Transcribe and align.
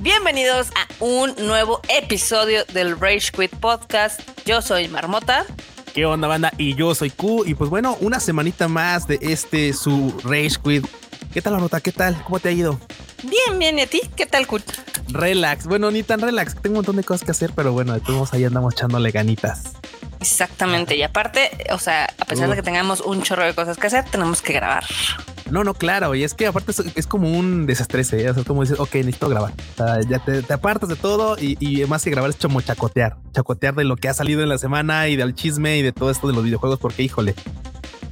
Bienvenidos 0.00 0.70
a 0.74 0.86
un 1.04 1.34
nuevo 1.46 1.80
episodio 1.88 2.64
del 2.66 2.98
Rage 2.98 3.30
Quit 3.32 3.50
Podcast. 3.56 4.20
Yo 4.44 4.62
soy 4.62 4.88
Marmota. 4.88 5.44
¿Qué 5.94 6.06
onda, 6.06 6.28
banda? 6.28 6.52
Y 6.58 6.74
yo 6.74 6.94
soy 6.94 7.10
Q. 7.10 7.44
Y 7.46 7.54
pues 7.54 7.70
bueno, 7.70 7.96
una 8.00 8.20
semanita 8.20 8.68
más 8.68 9.06
de 9.06 9.18
este 9.22 9.72
su 9.72 10.14
Rage 10.24 10.56
Quit. 10.62 10.86
¿Qué 11.32 11.42
tal, 11.42 11.54
Marmota? 11.54 11.80
¿Qué 11.80 11.92
tal? 11.92 12.22
¿Cómo 12.24 12.40
te 12.40 12.50
ha 12.50 12.52
ido? 12.52 12.78
Bien, 13.22 13.58
bien. 13.58 13.78
¿Y 13.78 13.82
a 13.82 13.86
ti? 13.86 14.00
¿Qué 14.16 14.26
tal, 14.26 14.46
Q? 14.46 14.60
Relax. 15.08 15.66
Bueno, 15.66 15.90
ni 15.90 16.02
tan 16.02 16.20
relax. 16.20 16.54
Tengo 16.54 16.74
un 16.74 16.78
montón 16.78 16.96
de 16.96 17.04
cosas 17.04 17.24
que 17.24 17.30
hacer, 17.30 17.52
pero 17.54 17.72
bueno, 17.72 17.92
de 17.92 18.00
todos 18.00 18.32
ahí 18.32 18.44
andamos 18.44 18.74
echándole 18.74 19.10
ganitas. 19.10 19.72
Exactamente. 20.20 20.96
Y 20.96 21.02
aparte, 21.02 21.50
o 21.70 21.78
sea, 21.78 22.04
a 22.18 22.24
pesar 22.24 22.48
de 22.48 22.56
que 22.56 22.62
tengamos 22.62 23.00
un 23.00 23.22
chorro 23.22 23.44
de 23.44 23.54
cosas 23.54 23.76
que 23.76 23.88
hacer, 23.88 24.04
tenemos 24.04 24.40
que 24.40 24.52
grabar. 24.52 24.84
No, 25.52 25.64
no, 25.64 25.74
claro. 25.74 26.14
Y 26.14 26.24
es 26.24 26.32
que 26.32 26.46
aparte 26.46 26.72
es, 26.94 27.06
como 27.06 27.30
un 27.30 27.66
desestrés. 27.66 28.10
¿eh? 28.14 28.30
O 28.30 28.34
sea, 28.34 28.42
como 28.42 28.62
dices, 28.62 28.80
ok, 28.80 28.94
necesito 28.94 29.28
grabar. 29.28 29.52
O 29.52 29.76
sea, 29.76 30.00
ya 30.00 30.18
te, 30.18 30.50
apartas 30.50 30.88
de 30.88 30.96
todo 30.96 31.36
y, 31.38 31.58
y, 31.60 31.84
más 31.84 32.02
que 32.02 32.10
grabar 32.10 32.30
es 32.30 32.36
como 32.36 32.62
chacotear, 32.62 33.18
chacotear 33.32 33.74
de 33.74 33.84
lo 33.84 33.96
que 33.96 34.08
ha 34.08 34.14
salido 34.14 34.42
en 34.42 34.48
la 34.48 34.56
semana 34.56 35.08
y 35.08 35.16
del 35.16 35.34
chisme 35.34 35.76
y 35.76 35.82
de 35.82 35.92
todo 35.92 36.10
esto 36.10 36.26
de 36.26 36.32
los 36.32 36.42
videojuegos, 36.42 36.78
porque 36.78 37.02
híjole, 37.02 37.34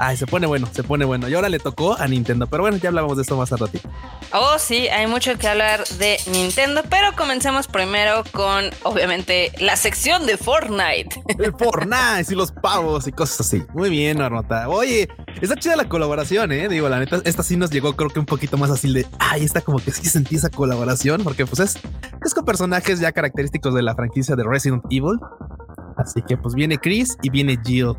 Ay, 0.03 0.17
se 0.17 0.27
pone 0.27 0.47
bueno, 0.47 0.67
se 0.73 0.83
pone 0.83 1.05
bueno. 1.05 1.29
Y 1.29 1.35
ahora 1.35 1.51
le 1.51 1.59
tocó 1.59 1.95
a 1.95 2.09
Nintendo, 2.09 2.47
pero 2.47 2.63
bueno, 2.63 2.79
ya 2.79 2.89
hablamos 2.89 3.19
de 3.19 3.23
eso 3.23 3.37
más 3.37 3.53
a 3.53 3.59
ratito. 3.59 3.87
Oh, 4.33 4.59
sí, 4.59 4.89
hay 4.89 5.07
mucho 5.07 5.37
que 5.37 5.47
hablar 5.47 5.87
de 5.99 6.17
Nintendo, 6.33 6.83
pero 6.89 7.15
comencemos 7.15 7.67
primero 7.67 8.25
con, 8.33 8.71
obviamente, 8.83 9.53
la 9.59 9.77
sección 9.77 10.25
de 10.25 10.39
Fortnite. 10.39 11.23
El 11.39 11.53
Fortnite 11.53 12.33
y 12.33 12.35
los 12.35 12.51
pavos 12.51 13.07
y 13.09 13.13
cosas 13.13 13.41
así. 13.41 13.63
Muy 13.75 13.91
bien, 13.91 14.23
Arnota. 14.23 14.71
Oye, 14.71 15.07
está 15.43 15.55
chida 15.57 15.77
la 15.77 15.87
colaboración, 15.87 16.51
¿eh? 16.53 16.71
Digo, 16.71 16.89
la 16.89 16.99
neta, 16.99 17.21
esta 17.27 17.43
sí 17.43 17.59
nos 17.59 17.69
llegó 17.69 17.95
creo 17.95 18.09
que 18.09 18.21
un 18.21 18.27
poquito 18.27 18.57
más 18.57 18.71
así 18.71 18.91
de, 18.91 19.07
ay, 19.19 19.45
está 19.45 19.61
como 19.61 19.81
que 19.81 19.93
sí 19.93 20.07
sentí 20.07 20.37
esa 20.37 20.49
colaboración, 20.49 21.23
porque 21.23 21.45
pues 21.45 21.61
es, 21.61 21.79
es 22.25 22.33
con 22.33 22.47
personajes 22.47 23.01
ya 23.01 23.13
característicos 23.13 23.75
de 23.75 23.83
la 23.83 23.95
franquicia 23.95 24.35
de 24.35 24.45
Resident 24.45 24.83
Evil. 24.89 25.19
Así 25.99 26.23
que 26.23 26.39
pues 26.39 26.55
viene 26.55 26.79
Chris 26.79 27.19
y 27.23 27.29
viene 27.29 27.59
Jill. 27.63 27.97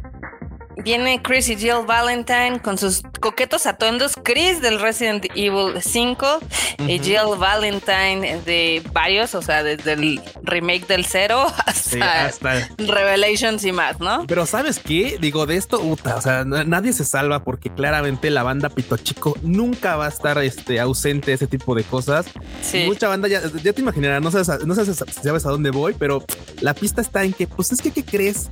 Viene 0.77 1.21
Chris 1.21 1.49
y 1.49 1.57
Jill 1.57 1.85
Valentine 1.85 2.59
con 2.61 2.77
sus 2.77 3.01
coquetos 3.19 3.65
atuendos. 3.65 4.13
Chris 4.23 4.61
del 4.61 4.79
Resident 4.79 5.25
Evil 5.35 5.81
5 5.81 6.39
y 6.87 6.99
Jill 6.99 7.37
Valentine 7.37 8.41
de 8.45 8.81
varios, 8.93 9.35
o 9.35 9.41
sea, 9.41 9.63
desde 9.63 9.93
el 9.93 10.21
remake 10.43 10.87
del 10.87 11.05
0 11.05 11.45
hasta, 11.65 12.69
Revelations 12.77 13.63
y 13.65 13.71
más, 13.71 13.99
¿no? 13.99 14.25
Pero 14.27 14.45
¿sabes 14.45 14.79
qué? 14.79 15.17
Digo, 15.19 15.45
de 15.45 15.57
esto, 15.57 15.81
uta, 15.81 16.15
o 16.15 16.21
sea, 16.21 16.43
nadie 16.45 16.93
se 16.93 17.05
salva 17.05 17.43
porque 17.43 17.69
claramente 17.69 18.29
la 18.29 18.43
banda 18.43 18.69
Pito 18.69 18.97
Chico 18.97 19.37
nunca 19.41 19.95
va 19.95 20.05
a 20.05 20.09
estar 20.09 20.37
este, 20.39 20.79
ausente 20.79 21.27
de 21.27 21.33
ese 21.33 21.47
tipo 21.47 21.75
de 21.75 21.83
cosas. 21.83 22.25
Sí. 22.61 22.83
Mucha 22.85 23.07
banda 23.07 23.27
ya, 23.27 23.41
ya 23.63 23.73
te 23.73 23.81
imaginarás, 23.81 24.21
no 24.21 24.31
sabes, 24.31 24.65
no 24.65 24.75
sabes, 24.75 25.03
sabes 25.21 25.45
a 25.45 25.49
dónde 25.49 25.71
voy, 25.71 25.95
pero 25.97 26.23
la 26.61 26.73
pista 26.73 27.01
está 27.01 27.23
en 27.23 27.33
que, 27.33 27.47
pues 27.47 27.71
es 27.71 27.81
que, 27.81 27.91
¿qué 27.91 28.03
crees? 28.03 28.49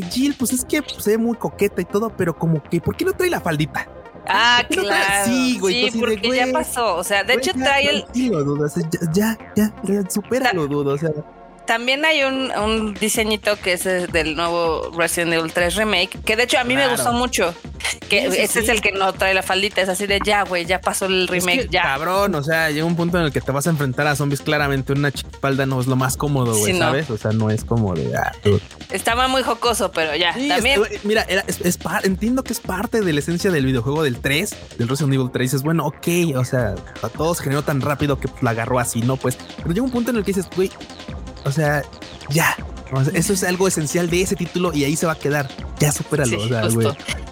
Que 0.00 0.06
Jill, 0.10 0.34
pues 0.38 0.52
es 0.52 0.64
que 0.64 0.82
se 0.98 1.10
ve 1.10 1.18
muy 1.18 1.36
coqueta 1.36 1.80
y 1.80 1.84
todo, 1.84 2.10
pero 2.16 2.36
como 2.36 2.62
que, 2.62 2.80
¿por 2.80 2.96
qué 2.96 3.04
no 3.04 3.12
trae 3.12 3.30
la 3.30 3.40
faldita? 3.40 3.88
Ah, 4.26 4.62
claro. 4.68 5.24
Sí, 5.26 5.58
güey. 5.60 5.90
Sí, 5.90 6.00
porque 6.00 6.30
ya 6.34 6.46
pasó. 6.52 6.96
O 6.96 7.04
sea, 7.04 7.24
de 7.24 7.34
hecho 7.34 7.52
trae 7.52 7.90
el. 7.90 8.04
ya, 9.12 9.38
ya, 9.54 9.74
ya, 9.84 10.10
supéralo, 10.10 10.66
dudo. 10.66 10.94
O 10.94 10.98
sea. 10.98 11.10
También 11.66 12.04
hay 12.04 12.24
un, 12.24 12.50
un, 12.50 12.94
diseñito 12.94 13.56
que 13.56 13.72
es 13.72 13.84
del 13.84 14.36
nuevo 14.36 14.90
Resident 14.96 15.32
Evil 15.32 15.52
3 15.52 15.76
Remake, 15.76 16.18
que 16.24 16.36
de 16.36 16.44
hecho 16.44 16.58
a 16.58 16.64
mí 16.64 16.74
me 16.74 16.88
gustó 16.88 17.12
mucho. 17.12 17.54
Que 18.08 18.26
ese 18.26 18.60
es 18.60 18.68
el 18.68 18.80
que 18.80 18.92
no 18.92 19.12
trae 19.12 19.34
la 19.34 19.42
faldita, 19.42 19.80
es 19.80 19.88
así 19.88 20.06
de 20.06 20.18
ya, 20.24 20.42
güey, 20.42 20.64
ya 20.64 20.80
pasó 20.80 21.06
el 21.06 21.28
remake, 21.28 21.68
ya. 21.70 21.82
Cabrón, 21.82 22.34
o 22.34 22.42
sea, 22.42 22.70
llega 22.70 22.84
un 22.84 22.96
punto 22.96 23.18
en 23.18 23.24
el 23.24 23.32
que 23.32 23.40
te 23.40 23.52
vas 23.52 23.66
a 23.66 23.70
enfrentar 23.70 24.06
a 24.06 24.16
zombies. 24.16 24.40
Claramente 24.40 24.92
una 24.92 25.08
espalda 25.08 25.66
no 25.66 25.80
es 25.80 25.86
lo 25.86 25.96
más 25.96 26.16
cómodo, 26.16 26.56
güey, 26.56 26.78
¿sabes? 26.78 27.10
O 27.10 27.18
sea, 27.18 27.32
no 27.32 27.50
es 27.50 27.64
como 27.64 27.94
de. 27.94 28.14
Ah, 28.16 28.32
Estaba 28.90 29.28
muy 29.28 29.42
jocoso, 29.42 29.90
pero 29.90 30.14
ya. 30.16 30.34
también. 30.48 30.82
mira, 31.02 31.22
es, 31.22 31.78
entiendo 32.02 32.42
que 32.42 32.52
es 32.52 32.60
parte 32.60 33.00
de 33.00 33.12
la 33.12 33.20
esencia 33.20 33.50
del 33.50 33.66
videojuego 33.66 34.02
del 34.02 34.18
3, 34.18 34.78
del 34.78 34.88
Resident 34.88 35.14
Evil 35.14 35.30
3. 35.32 35.54
Es 35.54 35.62
bueno, 35.62 35.86
ok, 35.86 36.36
o 36.36 36.44
sea, 36.44 36.74
a 37.02 37.08
todos 37.08 37.40
generó 37.40 37.62
tan 37.62 37.80
rápido 37.80 38.18
que 38.18 38.28
la 38.40 38.50
agarró 38.50 38.78
así, 38.78 39.00
¿no? 39.02 39.16
Pues, 39.16 39.38
pero 39.56 39.70
llega 39.70 39.84
un 39.84 39.92
punto 39.92 40.10
en 40.10 40.16
el 40.16 40.24
que 40.24 40.32
dices, 40.32 40.48
güey, 40.54 40.70
o 41.44 41.50
sea, 41.50 41.82
ya. 42.30 42.56
Eso 43.00 43.32
es 43.32 43.44
algo 43.44 43.68
esencial 43.68 44.10
de 44.10 44.22
ese 44.22 44.36
título 44.36 44.72
y 44.72 44.84
ahí 44.84 44.96
se 44.96 45.06
va 45.06 45.12
a 45.12 45.18
quedar. 45.18 45.48
Ya 45.78 45.92
supéralo. 45.92 46.38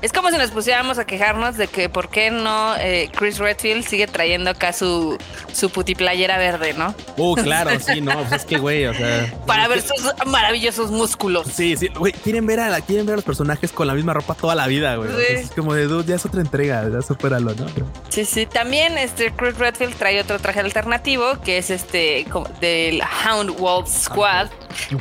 Es 0.00 0.12
como 0.12 0.30
si 0.30 0.38
nos 0.38 0.50
pusiéramos 0.50 0.98
a 0.98 1.04
quejarnos 1.04 1.56
de 1.56 1.68
que 1.68 1.88
por 1.88 2.08
qué 2.08 2.30
no 2.30 2.74
eh, 2.76 3.08
Chris 3.16 3.38
Redfield 3.38 3.86
sigue 3.86 4.06
trayendo 4.06 4.50
acá 4.50 4.72
su, 4.72 5.16
su 5.52 5.70
putiplayera 5.70 6.38
verde, 6.38 6.74
¿no? 6.74 6.94
Uh, 7.16 7.36
claro, 7.36 7.70
sí, 7.78 8.00
no, 8.00 8.12
pues 8.18 8.32
es 8.32 8.44
que 8.44 8.58
güey, 8.58 8.86
o 8.86 8.94
sea. 8.94 9.32
Para 9.46 9.68
ver 9.68 9.80
sus 9.82 10.02
maravillosos 10.26 10.90
músculos. 10.90 11.46
Sí, 11.46 11.76
sí, 11.76 11.88
güey, 11.96 12.12
quieren 12.12 12.46
ver 12.46 12.60
a 12.60 12.68
la, 12.68 12.80
quieren 12.80 13.06
ver 13.06 13.14
a 13.14 13.16
los 13.16 13.24
personajes 13.24 13.70
con 13.70 13.86
la 13.86 13.94
misma 13.94 14.12
ropa 14.14 14.34
toda 14.34 14.54
la 14.54 14.66
vida, 14.66 14.96
güey. 14.96 15.10
es 15.30 15.50
como 15.50 15.74
de 15.74 15.84
dude, 15.84 16.04
ya 16.04 16.16
es 16.16 16.26
otra 16.26 16.40
entrega, 16.40 16.88
ya 16.90 17.02
supéralo, 17.02 17.54
¿no? 17.54 17.66
Sí, 18.08 18.24
sí. 18.24 18.46
También 18.46 18.98
este 18.98 19.32
Chris 19.32 19.56
Redfield 19.56 19.94
trae 19.96 20.20
otro 20.20 20.38
traje 20.38 20.60
alternativo 20.60 21.40
que 21.44 21.58
es 21.58 21.70
este 21.70 22.26
del 22.60 23.02
Hound 23.24 23.56
Wolf 23.58 23.88
Squad. 23.88 24.48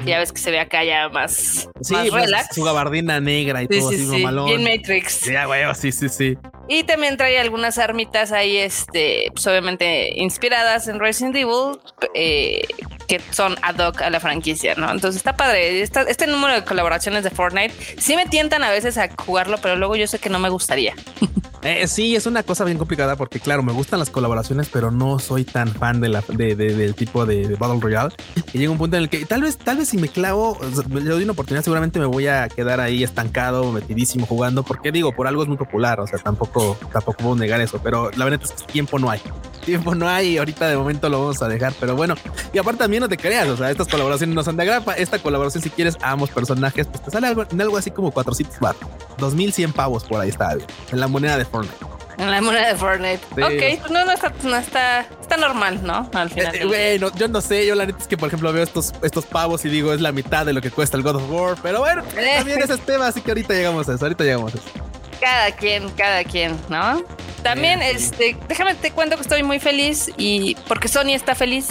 Ya 0.06 0.20
ves 0.20 0.32
que 0.32 0.40
se 0.40 0.52
ve 0.52 0.59
acá 0.59 0.84
ya 0.84 1.09
más, 1.09 1.70
sí, 1.82 1.94
más 1.94 2.09
pues, 2.09 2.26
relax. 2.26 2.56
Su 2.56 2.64
gabardina 2.64 3.20
negra 3.20 3.64
y 3.64 3.68
todo 3.68 3.90
así 3.90 4.06
sí. 4.06 4.26
Bien 4.46 4.64
Matrix. 4.64 5.22
Ya, 5.26 5.46
güey, 5.46 5.64
sí, 5.76 5.92
sí, 5.92 6.09
sí. 6.09 6.38
Y 6.74 6.86
también 6.86 7.18
trae 7.18 7.38
algunas 7.38 7.78
armitas 7.78 8.32
ahí, 8.32 8.56
este, 8.56 9.30
pues 9.34 9.46
obviamente 9.46 10.18
inspiradas 10.18 10.88
en 10.88 11.02
Resident 11.02 11.36
Evil, 11.36 11.78
eh, 12.14 12.66
que 13.09 13.20
son 13.32 13.58
ad 13.62 13.78
hoc 13.86 14.02
a 14.02 14.09
la 14.09 14.22
franquicia, 14.22 14.74
¿no? 14.76 14.90
Entonces 14.90 15.18
está 15.18 15.36
padre. 15.36 15.81
este 15.81 16.28
número 16.28 16.54
de 16.54 16.64
colaboraciones 16.64 17.26
de 17.26 17.30
Fortnite 17.30 17.74
sí 17.98 18.16
me 18.16 18.26
tientan 18.26 18.64
a 18.64 18.70
veces 18.70 18.98
a 18.98 19.10
jugarlo, 19.18 19.58
pero 19.62 19.76
luego 19.76 19.98
yo 19.98 20.08
sé 20.08 20.20
que 20.20 20.30
no 20.30 20.40
me 20.40 20.48
gustaría. 20.48 20.96
Eh, 21.64 21.88
sí, 21.88 22.16
es 22.16 22.26
una 22.26 22.42
cosa 22.42 22.66
bien 22.66 22.78
complicada 22.80 23.16
porque, 23.16 23.40
claro, 23.40 23.62
me 23.62 23.72
gustan 23.72 24.00
las 24.00 24.10
colaboraciones, 24.10 24.68
pero 24.70 24.90
no 24.90 25.20
soy 25.20 25.46
tan 25.46 25.68
fan 25.70 26.02
de 26.02 26.10
la, 26.10 26.24
de, 26.28 26.56
del 26.56 26.96
tipo 26.96 27.26
de, 27.26 27.56
Battle 27.56 27.80
Royale. 27.80 28.14
Y 28.54 28.58
llega 28.58 28.72
un 28.72 28.80
punto 28.80 28.98
en 28.98 29.04
el 29.04 29.10
que 29.10 29.26
tal 29.26 29.44
vez, 29.44 29.58
tal 29.58 29.78
vez 29.78 29.90
si 29.90 29.98
me 29.98 30.08
clavo, 30.08 30.58
le 30.90 31.04
doy 31.04 31.24
una 31.24 31.34
oportunidad, 31.34 31.64
seguramente 31.64 32.00
me 32.00 32.08
voy 32.08 32.28
a 32.28 32.50
quedar 32.50 32.80
ahí 32.80 33.04
estancado, 33.04 33.72
metidísimo 33.72 34.26
jugando, 34.26 34.64
porque 34.64 34.92
digo, 34.92 35.14
por 35.14 35.28
algo 35.28 35.44
es 35.44 35.50
muy 35.50 35.58
popular. 35.58 36.00
O 36.00 36.08
sea, 36.08 36.18
tampoco, 36.18 36.61
tampoco 36.92 37.24
puedo 37.24 37.36
negar 37.36 37.62
eso, 37.62 37.80
pero 37.84 38.12
la 38.12 38.26
verdad 38.26 38.42
es 38.44 38.52
que 38.52 38.72
tiempo 38.72 39.00
no 39.00 39.10
hay 39.10 39.22
tiempo 39.62 39.96
no 39.96 40.10
hay 40.10 40.30
y 40.30 40.38
ahorita 40.38 40.68
de 40.68 40.76
momento 40.76 41.08
lo 41.08 41.20
vamos 41.20 41.42
a 41.42 41.48
dejar, 41.48 41.74
pero 41.80 41.96
bueno, 41.96 42.16
y 42.52 42.58
aparte 42.58 42.80
también 42.80 43.02
no 43.02 43.10
te 43.10 43.18
creas, 43.18 43.48
o 43.48 43.56
sea, 43.56 43.72
estas 43.72 43.88
colaboraciones 43.88 44.36
no 44.36 44.44
son 44.44 44.58
de 44.58 44.66
grapa, 44.66 44.94
esta 44.94 45.20
colaboración 45.20 45.64
si 45.64 45.70
quieres 45.70 45.98
a 46.02 46.12
ambos 46.12 46.30
personajes, 46.32 46.88
pues 46.88 47.04
te 47.04 47.12
sale 47.12 47.28
algo, 47.28 47.46
en 47.50 47.62
algo 47.62 47.78
así 47.78 47.92
como 47.92 48.12
400 48.12 48.60
bar, 48.60 48.76
2100 49.18 49.74
pavos 49.74 50.04
por 50.04 50.20
ahí 50.20 50.30
está, 50.30 50.54
en 50.92 51.00
la 51.00 51.08
moneda 51.08 51.38
de 51.38 51.46
Fortnite. 51.46 51.86
En 52.18 52.30
la 52.30 52.42
moneda 52.42 52.68
de 52.68 52.76
Fortnite. 52.76 53.22
ok, 53.32 53.80
pues 53.80 53.92
no, 53.92 54.06
no 54.06 54.12
está, 54.12 54.34
no 54.44 54.56
está, 54.56 55.00
está 55.00 55.38
normal, 55.38 55.80
¿no? 55.82 56.10
Al 56.14 56.30
final. 56.30 56.56
Eh, 56.56 56.66
bueno, 56.66 57.12
yo 57.16 57.28
no 57.28 57.42
sé, 57.42 57.66
yo 57.66 57.74
la 57.74 57.86
neta 57.86 58.00
es 58.00 58.08
que 58.08 58.18
por 58.18 58.28
ejemplo 58.28 58.52
veo 58.54 58.64
estos, 58.64 58.94
estos 59.02 59.26
pavos 59.26 59.66
y 59.66 59.70
digo 59.70 59.94
es 59.94 60.02
la 60.02 60.12
mitad 60.12 60.46
de 60.46 60.54
lo 60.54 60.62
que 60.62 60.70
cuesta 60.70 60.98
el 60.98 61.04
God 61.04 61.16
of 61.16 61.32
War, 61.32 61.58
pero 61.64 61.80
bueno, 61.80 62.04
eh. 62.18 62.36
también 62.38 62.60
ese 62.62 62.74
es 62.74 62.82
tema, 62.82 63.08
así 63.08 63.22
que 63.22 63.32
ahorita 63.32 63.54
llegamos 63.54 63.88
a 63.90 63.94
eso, 63.94 64.06
ahorita 64.06 64.24
llegamos 64.24 64.54
a 64.54 64.58
eso. 64.58 64.91
Cada 65.22 65.52
quien, 65.52 65.90
cada 65.92 66.24
quien, 66.24 66.59
¿no? 66.68 67.04
También, 67.44 67.82
este, 67.82 68.36
déjame 68.48 68.76
te 68.76 68.92
cuento 68.92 69.16
que 69.16 69.22
estoy 69.22 69.44
muy 69.44 69.59
feliz 69.59 70.12
y 70.18 70.56
porque 70.68 70.88
Sony 70.88 71.14
está 71.14 71.36
feliz. 71.36 71.70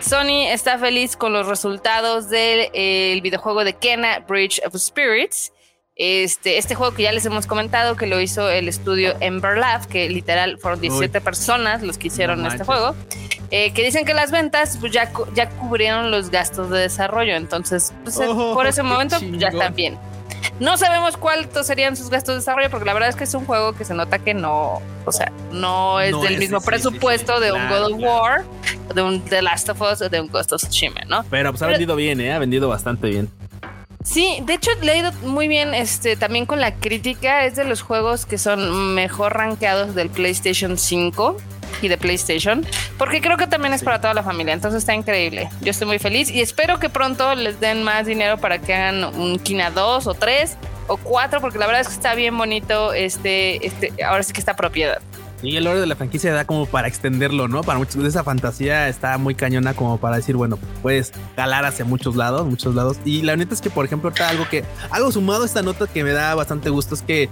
Sony 0.00 0.46
está 0.48 0.78
feliz 0.78 1.16
con 1.16 1.32
los 1.32 1.46
resultados 1.46 2.28
del 2.28 2.70
eh, 2.72 3.20
videojuego 3.22 3.64
de 3.64 3.74
Kena 3.74 4.20
Bridge 4.20 4.60
of 4.64 4.74
Spirits. 4.76 5.52
Este, 5.94 6.56
este 6.56 6.74
juego 6.74 6.94
que 6.94 7.02
ya 7.02 7.12
les 7.12 7.26
hemos 7.26 7.46
comentado 7.46 7.96
que 7.96 8.06
lo 8.06 8.20
hizo 8.20 8.48
el 8.48 8.66
estudio 8.66 9.14
Ember 9.20 9.58
Lab, 9.58 9.86
que 9.88 10.08
literal 10.08 10.58
fueron 10.58 10.80
17 10.80 11.20
personas 11.20 11.82
los 11.82 11.98
que 11.98 12.06
hicieron 12.06 12.44
este 12.46 12.64
juego, 12.64 12.96
eh, 13.50 13.72
que 13.72 13.84
dicen 13.84 14.06
que 14.06 14.14
las 14.14 14.30
ventas 14.30 14.78
pues, 14.80 14.90
ya, 14.90 15.12
ya 15.34 15.50
cubrieron 15.50 16.10
los 16.10 16.30
gastos 16.30 16.70
de 16.70 16.80
desarrollo. 16.80 17.36
Entonces, 17.36 17.92
pues, 18.04 18.18
oh, 18.18 18.54
por 18.54 18.66
ese 18.66 18.82
momento 18.82 19.18
pues, 19.18 19.38
ya 19.38 19.48
están 19.48 19.74
bien. 19.74 19.98
No 20.60 20.76
sabemos 20.76 21.16
cuántos 21.16 21.66
serían 21.66 21.96
sus 21.96 22.10
gastos 22.10 22.34
de 22.34 22.40
desarrollo, 22.40 22.70
porque 22.70 22.84
la 22.84 22.94
verdad 22.94 23.08
es 23.08 23.16
que 23.16 23.24
es 23.24 23.34
un 23.34 23.44
juego 23.44 23.72
que 23.72 23.84
se 23.84 23.94
nota 23.94 24.18
que 24.18 24.34
no, 24.34 24.80
o 25.04 25.12
sea, 25.12 25.32
no 25.50 26.00
es 26.00 26.20
del 26.20 26.38
mismo 26.38 26.60
presupuesto 26.60 27.40
de 27.40 27.52
un 27.52 27.68
God 27.68 27.92
of 27.92 27.98
War, 27.98 28.44
de 28.94 29.02
un 29.02 29.20
The 29.22 29.42
Last 29.42 29.68
of 29.68 29.80
Us 29.80 30.02
o 30.02 30.08
de 30.08 30.20
un 30.20 30.28
Ghost 30.28 30.52
of 30.52 30.62
Tsushima, 30.62 31.02
¿no? 31.08 31.24
Pero 31.30 31.50
pues 31.50 31.62
ha 31.62 31.66
vendido 31.66 31.96
bien, 31.96 32.20
¿eh? 32.20 32.32
Ha 32.32 32.38
vendido 32.38 32.68
bastante 32.68 33.08
bien. 33.08 33.28
Sí, 34.04 34.38
de 34.44 34.54
hecho 34.54 34.70
le 34.82 34.92
ha 34.92 34.96
ido 34.96 35.12
muy 35.22 35.46
bien 35.46 35.74
este, 35.74 36.16
también 36.16 36.44
con 36.44 36.60
la 36.60 36.74
crítica. 36.74 37.44
Es 37.44 37.54
de 37.54 37.64
los 37.64 37.82
juegos 37.82 38.26
que 38.26 38.36
son 38.36 38.94
mejor 38.94 39.34
rankeados 39.34 39.94
del 39.94 40.10
PlayStation 40.10 40.76
5 40.76 41.36
y 41.80 41.88
de 41.88 41.98
PlayStation, 41.98 42.66
porque 42.98 43.20
creo 43.20 43.36
que 43.36 43.46
también 43.46 43.72
es 43.74 43.82
para 43.82 44.00
toda 44.00 44.14
la 44.14 44.22
familia, 44.22 44.54
entonces 44.54 44.78
está 44.78 44.94
increíble. 44.94 45.48
Yo 45.60 45.70
estoy 45.70 45.86
muy 45.86 45.98
feliz 45.98 46.30
y 46.30 46.40
espero 46.40 46.78
que 46.78 46.88
pronto 46.88 47.34
les 47.34 47.60
den 47.60 47.82
más 47.82 48.06
dinero 48.06 48.38
para 48.38 48.58
que 48.58 48.74
hagan 48.74 49.04
un 49.16 49.38
Kina 49.38 49.70
2 49.70 50.06
o 50.06 50.14
3 50.14 50.56
o 50.88 50.96
4, 50.96 51.40
porque 51.40 51.58
la 51.58 51.66
verdad 51.66 51.82
es 51.82 51.88
que 51.88 51.94
está 51.94 52.14
bien 52.14 52.36
bonito 52.36 52.92
este, 52.92 53.66
este 53.66 53.92
ahora 54.04 54.22
sí 54.22 54.32
que 54.32 54.40
esta 54.40 54.56
propiedad. 54.56 55.00
Y 55.42 55.56
el 55.56 55.64
lore 55.64 55.80
de 55.80 55.86
la 55.86 55.96
franquicia 55.96 56.32
da 56.32 56.44
como 56.44 56.66
para 56.66 56.86
extenderlo, 56.86 57.48
¿no? 57.48 57.62
Para 57.62 57.78
muchos 57.78 58.00
de 58.00 58.08
esa 58.08 58.22
fantasía 58.22 58.88
está 58.88 59.18
muy 59.18 59.34
cañona 59.34 59.74
como 59.74 59.98
para 59.98 60.16
decir, 60.16 60.36
bueno, 60.36 60.56
puedes 60.82 61.12
calar 61.34 61.64
hacia 61.64 61.84
muchos 61.84 62.14
lados, 62.14 62.46
muchos 62.46 62.76
lados. 62.76 62.98
Y 63.04 63.22
la 63.22 63.34
neta 63.34 63.52
es 63.52 63.60
que, 63.60 63.68
por 63.68 63.84
ejemplo, 63.84 64.10
está 64.10 64.28
algo 64.28 64.48
que, 64.48 64.64
algo 64.90 65.10
sumado 65.10 65.42
a 65.42 65.46
esta 65.46 65.62
nota 65.62 65.88
que 65.88 66.04
me 66.04 66.12
da 66.12 66.36
bastante 66.36 66.70
gusto 66.70 66.94
es 66.94 67.02
que 67.02 67.28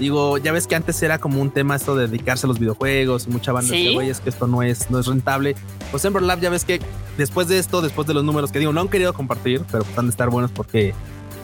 Digo, 0.00 0.38
ya 0.38 0.50
ves 0.50 0.66
que 0.66 0.74
antes 0.74 1.02
era 1.02 1.18
como 1.18 1.42
un 1.42 1.50
tema 1.50 1.76
esto 1.76 1.94
de 1.94 2.08
dedicarse 2.08 2.46
a 2.46 2.48
los 2.48 2.58
videojuegos 2.58 3.26
y 3.26 3.30
mucha 3.30 3.52
banda 3.52 3.74
de 3.74 3.92
güeyes 3.92 4.20
que 4.20 4.30
esto 4.30 4.46
no 4.46 4.62
es, 4.62 4.90
no 4.90 4.98
es 4.98 5.06
rentable. 5.06 5.54
Pues 5.90 6.06
en 6.06 6.26
Lab 6.26 6.40
ya 6.40 6.48
ves 6.48 6.64
que 6.64 6.80
después 7.18 7.48
de 7.48 7.58
esto, 7.58 7.82
después 7.82 8.08
de 8.08 8.14
los 8.14 8.24
números 8.24 8.50
que 8.50 8.58
digo, 8.58 8.72
no 8.72 8.80
han 8.80 8.88
querido 8.88 9.12
compartir, 9.12 9.62
pero 9.70 9.84
pues 9.84 9.98
han 9.98 10.06
de 10.06 10.10
estar 10.10 10.30
buenos 10.30 10.52
porque 10.52 10.94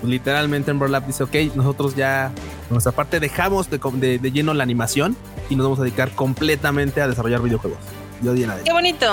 literalmente 0.02 0.70
Ember 0.70 0.88
Lab 0.88 1.06
dice, 1.06 1.22
ok, 1.22 1.34
nosotros 1.54 1.96
ya, 1.96 2.32
nuestra 2.70 2.92
parte, 2.92 3.20
dejamos 3.20 3.68
de, 3.68 4.18
de, 4.18 4.32
lleno 4.32 4.54
la 4.54 4.62
animación 4.62 5.18
y 5.50 5.56
nos 5.56 5.66
vamos 5.66 5.80
a 5.80 5.82
dedicar 5.82 6.12
completamente 6.12 7.02
a 7.02 7.08
desarrollar 7.08 7.42
videojuegos. 7.42 7.78
Yo 8.22 8.32
di 8.32 8.46
Qué 8.64 8.72
bonito, 8.72 9.06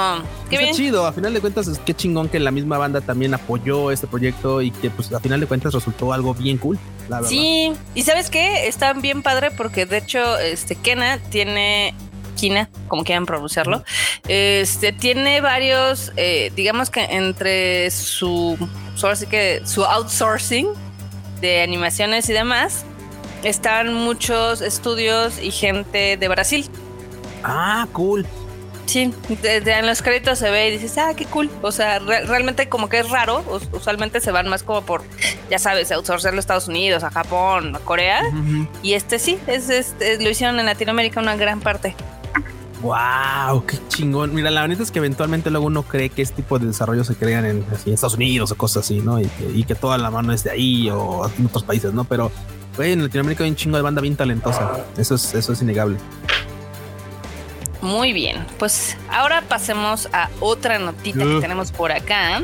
qué 0.50 0.58
bien. 0.58 0.74
chido, 0.74 1.06
a 1.06 1.12
final 1.12 1.34
de 1.34 1.42
cuentas 1.42 1.70
qué 1.86 1.94
chingón 1.94 2.30
que 2.30 2.40
la 2.40 2.52
misma 2.52 2.78
banda 2.78 3.02
también 3.02 3.34
apoyó 3.34 3.92
este 3.92 4.08
proyecto 4.08 4.62
y 4.62 4.72
que 4.72 4.90
pues 4.90 5.12
a 5.12 5.20
final 5.20 5.42
de 5.42 5.46
cuentas 5.46 5.74
resultó 5.74 6.14
algo 6.14 6.34
bien 6.34 6.58
cool. 6.58 6.80
Sí, 7.28 7.74
y 7.96 8.04
sabes 8.04 8.30
qué, 8.30 8.68
está 8.68 8.94
bien 8.94 9.22
padre 9.22 9.52
porque 9.52 9.86
de 9.86 9.98
hecho 9.98 10.38
este 10.38 10.76
Kena 10.76 11.18
tiene 11.18 11.94
Kina, 12.38 12.70
como 12.88 13.04
quieran 13.04 13.26
pronunciarlo, 13.26 13.84
este 14.28 14.94
tiene 14.94 15.42
varios, 15.42 16.14
eh, 16.16 16.52
digamos 16.56 16.90
que 16.90 17.04
entre 17.04 17.92
su, 17.92 18.58
ahora 19.02 19.16
sí 19.18 19.28
que 19.28 19.62
su 19.66 19.84
outsourcing 19.84 20.68
de 21.42 21.62
animaciones 21.62 22.30
y 22.30 22.34
demás, 22.34 22.86
están 23.44 23.94
muchos 23.94 24.62
estudios 24.62 25.38
y 25.42 25.52
gente 25.52 26.16
de 26.16 26.28
Brasil. 26.30 26.70
Ah, 27.44 27.86
cool. 27.92 28.26
Sí, 28.86 29.14
en 29.44 29.88
los 29.88 30.02
créditos 30.02 30.40
se 30.40 30.52
ve 30.52 30.70
y 30.70 30.72
dices, 30.72 30.98
ah, 30.98 31.14
qué 31.16 31.26
cool. 31.26 31.50
O 31.62 31.72
sea, 31.72 32.00
realmente 32.00 32.70
como 32.70 32.90
que 32.90 33.00
es 33.00 33.10
raro. 33.10 33.44
Usualmente 33.72 34.20
se 34.20 34.32
van 34.32 34.48
más 34.48 34.64
como 34.64 34.82
por, 34.84 35.04
ya 35.50 35.60
sabes, 35.60 35.92
outsourcearlo 35.92 36.40
a 36.40 36.42
Estados 36.42 36.68
Unidos, 36.68 37.04
a 37.04 37.12
Japón, 37.12 37.76
a 37.76 37.80
Corea. 37.80 38.22
Y 38.82 38.94
este 38.94 39.20
sí, 39.20 39.40
es, 39.48 39.96
lo 40.20 40.30
hicieron 40.30 40.60
en 40.60 40.66
Latinoamérica 40.66 41.22
una 41.22 41.36
gran 41.36 41.62
parte. 41.62 41.96
Wow, 42.82 43.66
qué 43.66 43.78
chingón. 43.88 44.36
Mira, 44.36 44.52
la 44.52 44.62
verdad 44.62 44.82
es 44.82 44.92
que 44.92 45.00
eventualmente 45.00 45.50
luego 45.50 45.68
uno 45.68 45.84
cree 45.84 46.10
que 46.10 46.22
este 46.22 46.36
tipo 46.38 46.60
de 46.60 46.68
desarrollos 46.68 47.08
se 47.08 47.16
crean 47.16 47.46
en, 47.46 47.66
Estados 47.86 48.16
Unidos 48.16 48.52
o 48.52 48.56
cosas 48.56 48.84
así, 48.84 49.00
¿no? 49.00 49.22
Y 49.22 49.64
que, 49.64 49.74
toda 49.74 49.98
la 49.98 50.12
mano 50.12 50.34
es 50.34 50.44
de 50.44 50.52
ahí 50.52 50.90
o 50.90 51.32
en 51.40 51.46
otros 51.46 51.64
países, 51.64 51.94
¿no? 51.94 52.04
Pero, 52.04 52.30
güey, 52.76 52.92
en 52.92 53.04
Latinoamérica 53.04 53.46
hay 53.46 53.52
un 53.52 53.56
chingo 53.56 53.78
de 53.78 53.84
banda 53.84 54.02
bien 54.02 54.18
talentosa. 54.18 54.86
Eso 54.98 55.16
es, 55.16 55.34
eso 55.34 55.54
es 55.54 55.62
innegable. 55.62 55.98
Muy 57.84 58.14
bien, 58.14 58.46
pues 58.60 58.96
ahora 59.10 59.42
pasemos 59.42 60.08
a 60.14 60.30
otra 60.40 60.80
notita 60.80 61.20
que 61.26 61.42
tenemos 61.42 61.74
por 61.74 61.92
acá. 61.92 62.42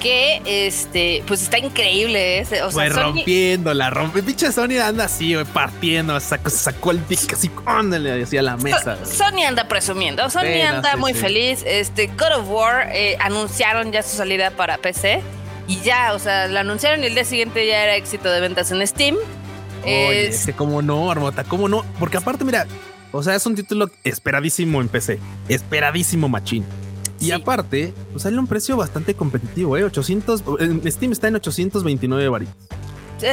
Que 0.00 0.40
este, 0.44 1.24
pues 1.26 1.42
está 1.42 1.58
increíble. 1.58 2.38
¿eh? 2.38 2.62
O 2.62 2.70
sea, 2.70 2.88
rompiendo, 2.88 3.74
la 3.74 3.90
rompe. 3.90 4.22
Pinche 4.22 4.52
Sony 4.52 4.78
anda 4.80 5.06
así, 5.06 5.34
partiendo, 5.52 6.20
sacó, 6.20 6.50
sacó 6.50 6.92
el 6.92 6.98
pico 7.00 7.34
así, 7.34 7.50
ándale, 7.66 8.22
así 8.22 8.38
a 8.38 8.42
la 8.42 8.56
mesa. 8.56 8.96
Sony 9.04 9.42
anda 9.44 9.66
presumiendo, 9.66 10.30
Sony 10.30 10.62
anda 10.64 10.94
muy 10.96 11.14
feliz. 11.14 11.64
Este, 11.66 12.06
God 12.06 12.38
of 12.38 12.48
War 12.48 12.90
eh, 12.92 13.16
anunciaron 13.18 13.90
ya 13.90 14.04
su 14.04 14.16
salida 14.16 14.52
para 14.52 14.78
PC. 14.78 15.20
Y 15.66 15.80
ya, 15.80 16.12
o 16.14 16.20
sea, 16.20 16.46
lo 16.46 16.60
anunciaron 16.60 17.02
y 17.02 17.06
el 17.06 17.14
día 17.14 17.24
siguiente 17.24 17.66
ya 17.66 17.82
era 17.82 17.96
éxito 17.96 18.30
de 18.30 18.40
ventas 18.40 18.70
en 18.70 18.86
Steam. 18.86 19.16
Oye, 19.82 20.28
es... 20.28 20.46
que 20.46 20.52
cómo 20.52 20.80
no, 20.80 21.10
Armota, 21.10 21.42
cómo 21.42 21.68
no. 21.68 21.84
Porque 21.98 22.18
aparte, 22.18 22.44
mira, 22.44 22.68
o 23.14 23.22
sea, 23.22 23.36
es 23.36 23.46
un 23.46 23.54
título 23.54 23.90
esperadísimo 24.02 24.80
en 24.80 24.88
PC. 24.88 25.20
Esperadísimo 25.48 26.28
machín. 26.28 26.64
Y 27.20 27.30
aparte, 27.30 27.94
pues 28.10 28.24
sale 28.24 28.38
un 28.38 28.48
precio 28.48 28.76
bastante 28.76 29.14
competitivo, 29.14 29.76
¿eh? 29.76 29.84
800, 29.84 30.42
en 30.58 30.90
Steam 30.90 31.12
está 31.12 31.28
en 31.28 31.36
829 31.36 32.28
varitos. 32.28 32.56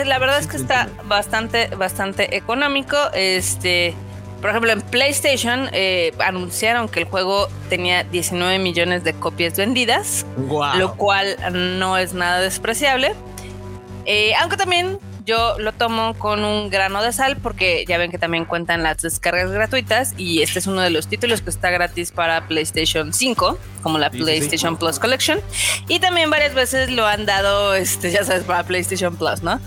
La 0.06 0.20
verdad 0.20 0.40
es 0.40 0.46
que 0.46 0.58
está 0.58 0.88
bastante, 1.08 1.68
bastante 1.76 2.38
económico. 2.38 2.96
Este, 3.14 3.96
por 4.40 4.52
ejemplo, 4.52 4.72
en 4.72 4.82
PlayStation 4.82 5.68
eh, 5.74 6.14
anunciaron 6.20 6.88
que 6.88 7.00
el 7.00 7.06
juego 7.06 7.48
tenía 7.70 8.04
19 8.04 8.60
millones 8.60 9.04
de 9.04 9.14
copias 9.14 9.58
vendidas, 9.58 10.28
lo 10.78 10.96
cual 10.96 11.38
no 11.80 11.98
es 11.98 12.14
nada 12.14 12.40
despreciable. 12.40 13.14
Eh, 14.06 14.34
aunque 14.40 14.58
también 14.58 15.00
yo 15.26 15.58
lo 15.60 15.72
tomo 15.74 16.14
con 16.16 16.44
un 16.44 16.70
grano 16.70 17.02
de 17.02 17.12
sal 17.14 17.38
porque 17.38 17.86
ya 17.88 17.98
ven 17.98 18.12
que 18.12 18.18
también 18.18 18.46
cuentan 18.46 18.84
las 18.84 18.98
descargas 18.98 19.52
gratuitas 19.52 20.14
y 20.18 20.42
este 20.42 20.60
es 20.60 20.68
uno 20.68 20.82
de 20.82 20.90
los 20.90 21.08
títulos 21.08 21.42
que 21.42 21.50
está 21.50 21.70
gratis 21.70 22.12
para 22.12 22.48
PlayStation 22.48 23.14
5, 23.14 23.58
como 23.82 23.98
la 23.98 24.10
PlayStation 24.10 24.78
Plus 24.78 25.00
Collection. 25.00 25.40
Y 25.88 26.00
también 26.00 26.30
varias 26.30 26.54
veces 26.54 26.90
lo 26.92 27.06
han 27.06 27.26
dado, 27.26 27.76
este, 27.76 28.12
ya 28.12 28.24
sabes, 28.24 28.44
para 28.44 28.64
PlayStation 28.64 29.16
Plus, 29.16 29.44
¿no? 29.44 29.60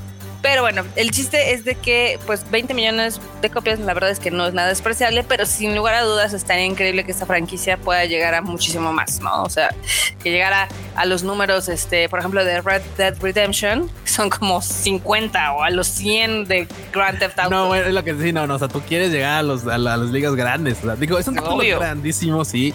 Pero 0.44 0.61
bueno, 0.61 0.82
el 0.96 1.11
chiste 1.11 1.55
es 1.55 1.64
de 1.64 1.75
que 1.75 2.19
pues 2.26 2.50
20 2.50 2.75
millones 2.75 3.19
de 3.41 3.49
copias 3.49 3.81
la 3.81 3.94
verdad 3.94 4.11
es 4.11 4.20
que 4.20 4.31
no 4.31 4.46
es 4.46 4.52
nada 4.52 4.69
despreciable, 4.69 5.25
pero 5.25 5.46
sin 5.46 5.75
lugar 5.75 5.94
a 5.94 6.02
dudas 6.02 6.35
estaría 6.35 6.67
increíble 6.67 7.02
que 7.05 7.12
esta 7.12 7.25
franquicia 7.25 7.79
pueda 7.79 8.05
llegar 8.05 8.35
a 8.35 8.43
muchísimo 8.43 8.93
más, 8.93 9.23
¿no? 9.23 9.43
O 9.43 9.49
sea, 9.49 9.75
que 10.23 10.31
llegara 10.31 10.69
a 10.96 11.06
los 11.06 11.23
números, 11.23 11.70
este, 11.70 12.11
por 12.11 12.19
ejemplo, 12.19 12.44
de 12.44 12.61
Red 12.61 12.82
Dead 12.99 13.17
Redemption, 13.23 13.88
que 14.05 14.11
son 14.11 14.29
como 14.29 14.61
50 14.61 15.55
o 15.55 15.62
a 15.62 15.70
los 15.70 15.87
100 15.87 16.44
de 16.44 16.69
Grand 16.93 17.19
Theft 17.19 17.38
Auto. 17.38 17.50
No, 17.50 17.75
es 17.75 17.94
lo 17.94 18.05
que 18.05 18.14
sí, 18.14 18.31
no, 18.31 18.46
no, 18.46 18.56
o 18.56 18.58
sea, 18.58 18.69
tú 18.69 18.82
quieres 18.82 19.11
llegar 19.11 19.38
a, 19.38 19.43
los, 19.43 19.67
a, 19.67 19.79
las 19.79 19.99
ligas 20.11 20.35
grandes, 20.35 20.76
digo, 21.00 21.19
es 21.19 21.26
un 21.26 21.37
título 21.37 21.56
grandísimo, 21.79 22.44
sí, 22.44 22.75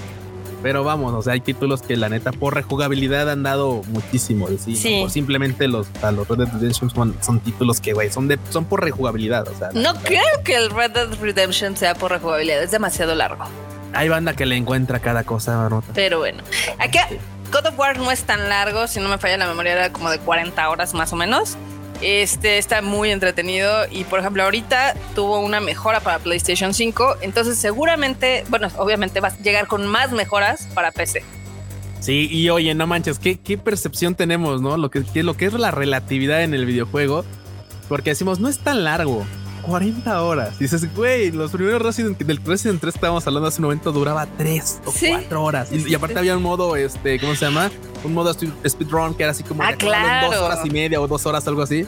pero 0.61 0.83
vamos, 0.83 1.13
o 1.13 1.21
sea, 1.21 1.33
hay 1.33 1.41
títulos 1.41 1.81
que 1.81 1.95
la 1.95 2.09
neta 2.09 2.31
por 2.31 2.55
rejugabilidad 2.55 3.29
han 3.29 3.43
dado 3.43 3.81
muchísimo. 3.87 4.47
Sí, 4.63 4.75
sí. 4.75 5.05
simplemente 5.09 5.67
los, 5.67 5.87
los 6.13 6.27
Red 6.27 6.37
Dead 6.37 6.53
Redemption 6.53 6.89
son, 7.21 7.39
títulos 7.39 7.79
que, 7.79 7.93
güey, 7.93 8.11
son, 8.11 8.27
de, 8.27 8.39
son 8.49 8.65
por 8.65 8.83
rejugabilidad. 8.83 9.47
O 9.47 9.57
sea, 9.57 9.69
no 9.73 9.93
creo 9.95 10.43
que 10.43 10.55
el 10.55 10.69
Red 10.69 10.91
Dead 10.91 11.09
Redemption 11.21 11.77
sea 11.77 11.95
por 11.95 12.11
rejugabilidad, 12.11 12.61
es 12.63 12.71
demasiado 12.71 13.15
largo. 13.15 13.45
Hay 13.93 14.09
banda 14.09 14.35
que 14.35 14.45
le 14.45 14.55
encuentra 14.55 14.99
cada 14.99 15.23
cosa, 15.23 15.69
Pero 15.93 16.19
bueno, 16.19 16.43
aquí 16.77 16.99
God 17.51 17.65
of 17.65 17.79
War 17.79 17.97
no 17.97 18.11
es 18.11 18.23
tan 18.23 18.47
largo, 18.47 18.87
si 18.87 18.99
no 18.99 19.09
me 19.09 19.17
falla 19.17 19.37
la 19.37 19.47
memoria, 19.47 19.73
era 19.73 19.91
como 19.91 20.09
de 20.11 20.19
40 20.19 20.69
horas 20.69 20.93
más 20.93 21.11
o 21.13 21.15
menos. 21.15 21.57
Este 22.01 22.57
está 22.57 22.81
muy 22.81 23.11
entretenido 23.11 23.85
y 23.91 24.05
por 24.05 24.19
ejemplo 24.19 24.43
ahorita 24.43 24.95
tuvo 25.15 25.39
una 25.39 25.59
mejora 25.59 25.99
para 25.99 26.19
PlayStation 26.19 26.73
5, 26.73 27.17
entonces 27.21 27.57
seguramente, 27.57 28.45
bueno, 28.49 28.69
obviamente 28.77 29.19
va 29.19 29.29
a 29.29 29.37
llegar 29.37 29.67
con 29.67 29.85
más 29.85 30.11
mejoras 30.11 30.67
para 30.73 30.91
PC. 30.91 31.23
Sí, 31.99 32.29
y 32.31 32.49
oye, 32.49 32.73
no 32.73 32.87
manches, 32.87 33.19
¿qué, 33.19 33.37
qué 33.37 33.57
percepción 33.57 34.15
tenemos, 34.15 34.61
¿no? 34.61 34.77
Lo 34.77 34.89
que, 34.89 35.03
lo 35.21 35.35
que 35.35 35.45
es 35.45 35.53
la 35.53 35.71
relatividad 35.71 36.43
en 36.43 36.53
el 36.53 36.65
videojuego, 36.65 37.25
porque 37.89 38.11
decimos, 38.11 38.39
no 38.39 38.47
es 38.47 38.59
tan 38.59 38.85
largo, 38.85 39.25
40 39.63 40.23
horas. 40.23 40.55
Y 40.59 40.63
dices, 40.63 40.93
güey, 40.95 41.31
los 41.31 41.51
primeros 41.51 41.81
Resident, 41.81 42.17
del 42.17 42.43
Resident 42.43 42.79
3 42.79 42.95
estábamos 42.95 43.27
hablando 43.27 43.47
hace 43.47 43.59
un 43.61 43.65
momento, 43.65 43.91
duraba 43.91 44.25
3 44.37 44.81
o 44.85 44.93
4 44.93 45.43
horas. 45.43 45.69
Y, 45.71 45.93
aparte 45.93 46.17
había 46.17 46.37
un 46.37 46.43
modo, 46.43 46.75
este, 46.75 47.19
¿cómo 47.19 47.35
se 47.35 47.45
llama? 47.45 47.69
Un 48.03 48.13
modo 48.13 48.33
speedrun 48.33 49.13
que 49.13 49.23
era 49.23 49.31
así 49.31 49.43
como 49.43 49.63
ah, 49.63 49.73
claro. 49.73 50.31
dos 50.31 50.41
horas 50.41 50.59
y 50.65 50.69
media 50.69 51.01
o 51.01 51.07
dos 51.07 51.25
horas, 51.25 51.47
algo 51.47 51.61
así. 51.61 51.85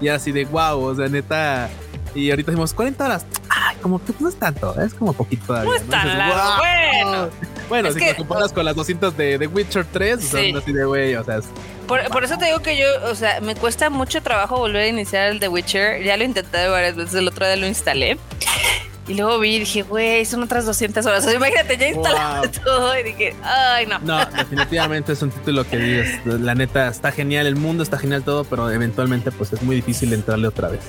Y 0.00 0.06
era 0.06 0.16
así 0.16 0.32
de 0.32 0.44
wow, 0.46 0.80
o 0.82 0.94
sea, 0.94 1.08
neta. 1.08 1.68
Y 2.14 2.30
ahorita 2.30 2.50
decimos 2.50 2.74
40 2.74 3.04
horas. 3.04 3.26
Ay, 3.48 3.76
como 3.82 4.02
que 4.04 4.12
no 4.18 4.28
es 4.28 4.36
tanto, 4.36 4.80
es 4.80 4.94
como 4.94 5.12
poquito 5.12 5.46
todavía. 5.46 5.70
No 5.70 5.76
es 5.76 5.86
tan 5.86 6.18
largo, 6.18 6.58
bueno. 6.58 7.28
Bueno, 7.68 7.92
si 7.92 8.00
te 8.00 8.16
comparas 8.16 8.52
con 8.52 8.64
las 8.64 8.74
200 8.74 9.16
de, 9.16 9.38
de 9.38 9.46
Witcher 9.46 9.84
3, 9.84 10.18
o 10.18 10.20
sea, 10.20 10.58
así 10.58 10.72
de 10.72 10.84
güey, 10.84 11.14
o 11.14 11.24
sea, 11.24 11.36
es 11.36 11.44
por, 11.90 12.22
eso 12.22 12.38
te 12.38 12.44
digo 12.44 12.60
que 12.60 12.76
yo, 12.76 12.86
o 13.10 13.16
sea, 13.16 13.40
me 13.40 13.56
cuesta 13.56 13.90
mucho 13.90 14.22
trabajo 14.22 14.58
volver 14.58 14.82
a 14.82 14.86
iniciar 14.86 15.28
el 15.28 15.40
The 15.40 15.48
Witcher. 15.48 16.04
Ya 16.04 16.16
lo 16.16 16.22
intenté 16.22 16.68
varias 16.68 16.94
veces, 16.94 17.16
el 17.16 17.26
otro 17.26 17.44
día 17.44 17.56
lo 17.56 17.66
instalé. 17.66 18.16
Y 19.10 19.14
luego 19.14 19.40
vi 19.40 19.56
y 19.56 19.58
dije, 19.58 19.82
güey, 19.82 20.24
son 20.24 20.44
otras 20.44 20.66
200 20.66 21.04
horas. 21.04 21.24
O 21.24 21.28
sea, 21.28 21.36
imagínate, 21.36 21.76
ya 21.76 21.88
instalé 21.88 22.48
todo 22.64 22.96
y 22.96 23.02
dije, 23.02 23.34
ay, 23.42 23.84
no. 23.86 23.98
No, 23.98 24.24
definitivamente 24.24 25.14
es 25.14 25.22
un 25.22 25.32
título 25.32 25.68
que 25.68 25.78
dices, 25.78 26.24
la 26.24 26.54
neta, 26.54 26.86
está 26.86 27.10
genial, 27.10 27.48
el 27.48 27.56
mundo 27.56 27.82
está 27.82 27.98
genial 27.98 28.22
todo, 28.22 28.44
pero 28.44 28.70
eventualmente 28.70 29.32
pues 29.32 29.52
es 29.52 29.62
muy 29.62 29.74
difícil 29.74 30.12
entrarle 30.12 30.46
otra 30.46 30.68
vez. 30.68 30.82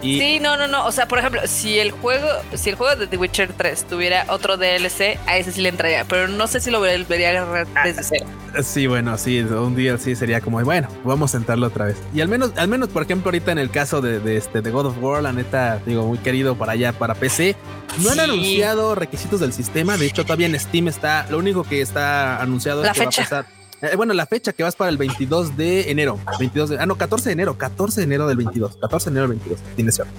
Sí, 0.00 0.38
no, 0.40 0.56
no, 0.56 0.68
no. 0.68 0.86
O 0.86 0.92
sea, 0.92 1.08
por 1.08 1.18
ejemplo, 1.18 1.40
si 1.46 1.78
el 1.78 1.90
juego, 1.90 2.28
si 2.54 2.70
el 2.70 2.76
juego 2.76 2.96
de 2.96 3.06
The 3.06 3.16
Witcher 3.16 3.52
3 3.52 3.84
tuviera 3.84 4.26
otro 4.28 4.56
DLC, 4.56 5.18
a 5.26 5.36
ese 5.36 5.52
sí 5.52 5.60
le 5.60 5.70
entraría, 5.70 6.04
pero 6.04 6.28
no 6.28 6.46
sé 6.46 6.60
si 6.60 6.70
lo 6.70 6.78
volvería 6.78 7.28
a 7.28 7.42
agarrar 7.42 7.66
desde 7.84 8.02
cero. 8.02 8.26
Sí, 8.62 8.86
bueno, 8.86 9.18
sí, 9.18 9.40
un 9.40 9.76
día 9.76 9.98
sí 9.98 10.16
sería 10.16 10.40
como, 10.40 10.62
bueno, 10.64 10.88
vamos 11.04 11.34
a 11.34 11.36
entrarlo 11.36 11.66
otra 11.66 11.86
vez. 11.86 11.96
Y 12.14 12.20
al 12.20 12.28
menos, 12.28 12.52
al 12.56 12.68
menos, 12.68 12.88
por 12.88 13.02
ejemplo, 13.02 13.28
ahorita 13.28 13.52
en 13.52 13.58
el 13.58 13.70
caso 13.70 14.00
de, 14.00 14.36
este 14.36 14.62
de 14.62 14.70
God 14.70 14.86
of 14.86 15.02
War, 15.02 15.22
la 15.22 15.32
neta, 15.32 15.80
digo, 15.84 16.06
muy 16.06 16.18
querido 16.18 16.56
para 16.56 16.72
allá, 16.72 16.92
para 16.92 17.14
PC. 17.14 17.56
No 18.02 18.10
han 18.10 18.20
anunciado 18.20 18.94
requisitos 18.94 19.40
del 19.40 19.52
sistema. 19.52 19.96
De 19.96 20.06
hecho, 20.06 20.24
todavía 20.24 20.46
en 20.46 20.58
Steam 20.58 20.88
está, 20.88 21.26
lo 21.30 21.38
único 21.38 21.64
que 21.64 21.80
está 21.80 22.40
anunciado 22.40 22.82
la 22.82 22.92
es 22.92 22.98
que 22.98 23.04
fecha. 23.04 23.22
va 23.22 23.26
a 23.26 23.42
pasar 23.42 23.57
eh, 23.82 23.96
bueno, 23.96 24.14
la 24.14 24.26
fecha 24.26 24.52
que 24.52 24.62
vas 24.62 24.76
para 24.76 24.90
el 24.90 24.96
22 24.96 25.56
de 25.56 25.90
enero. 25.90 26.18
22 26.38 26.70
de, 26.70 26.78
ah, 26.78 26.86
no, 26.86 26.96
14 26.96 27.28
de 27.28 27.32
enero. 27.32 27.58
14 27.58 28.00
de 28.00 28.04
enero 28.04 28.26
del 28.26 28.36
22. 28.36 28.76
14 28.76 29.10
de 29.10 29.12
enero 29.12 29.28
del 29.28 29.38
22. 29.38 29.60
Tienes 29.76 29.94
cierto. 29.94 30.12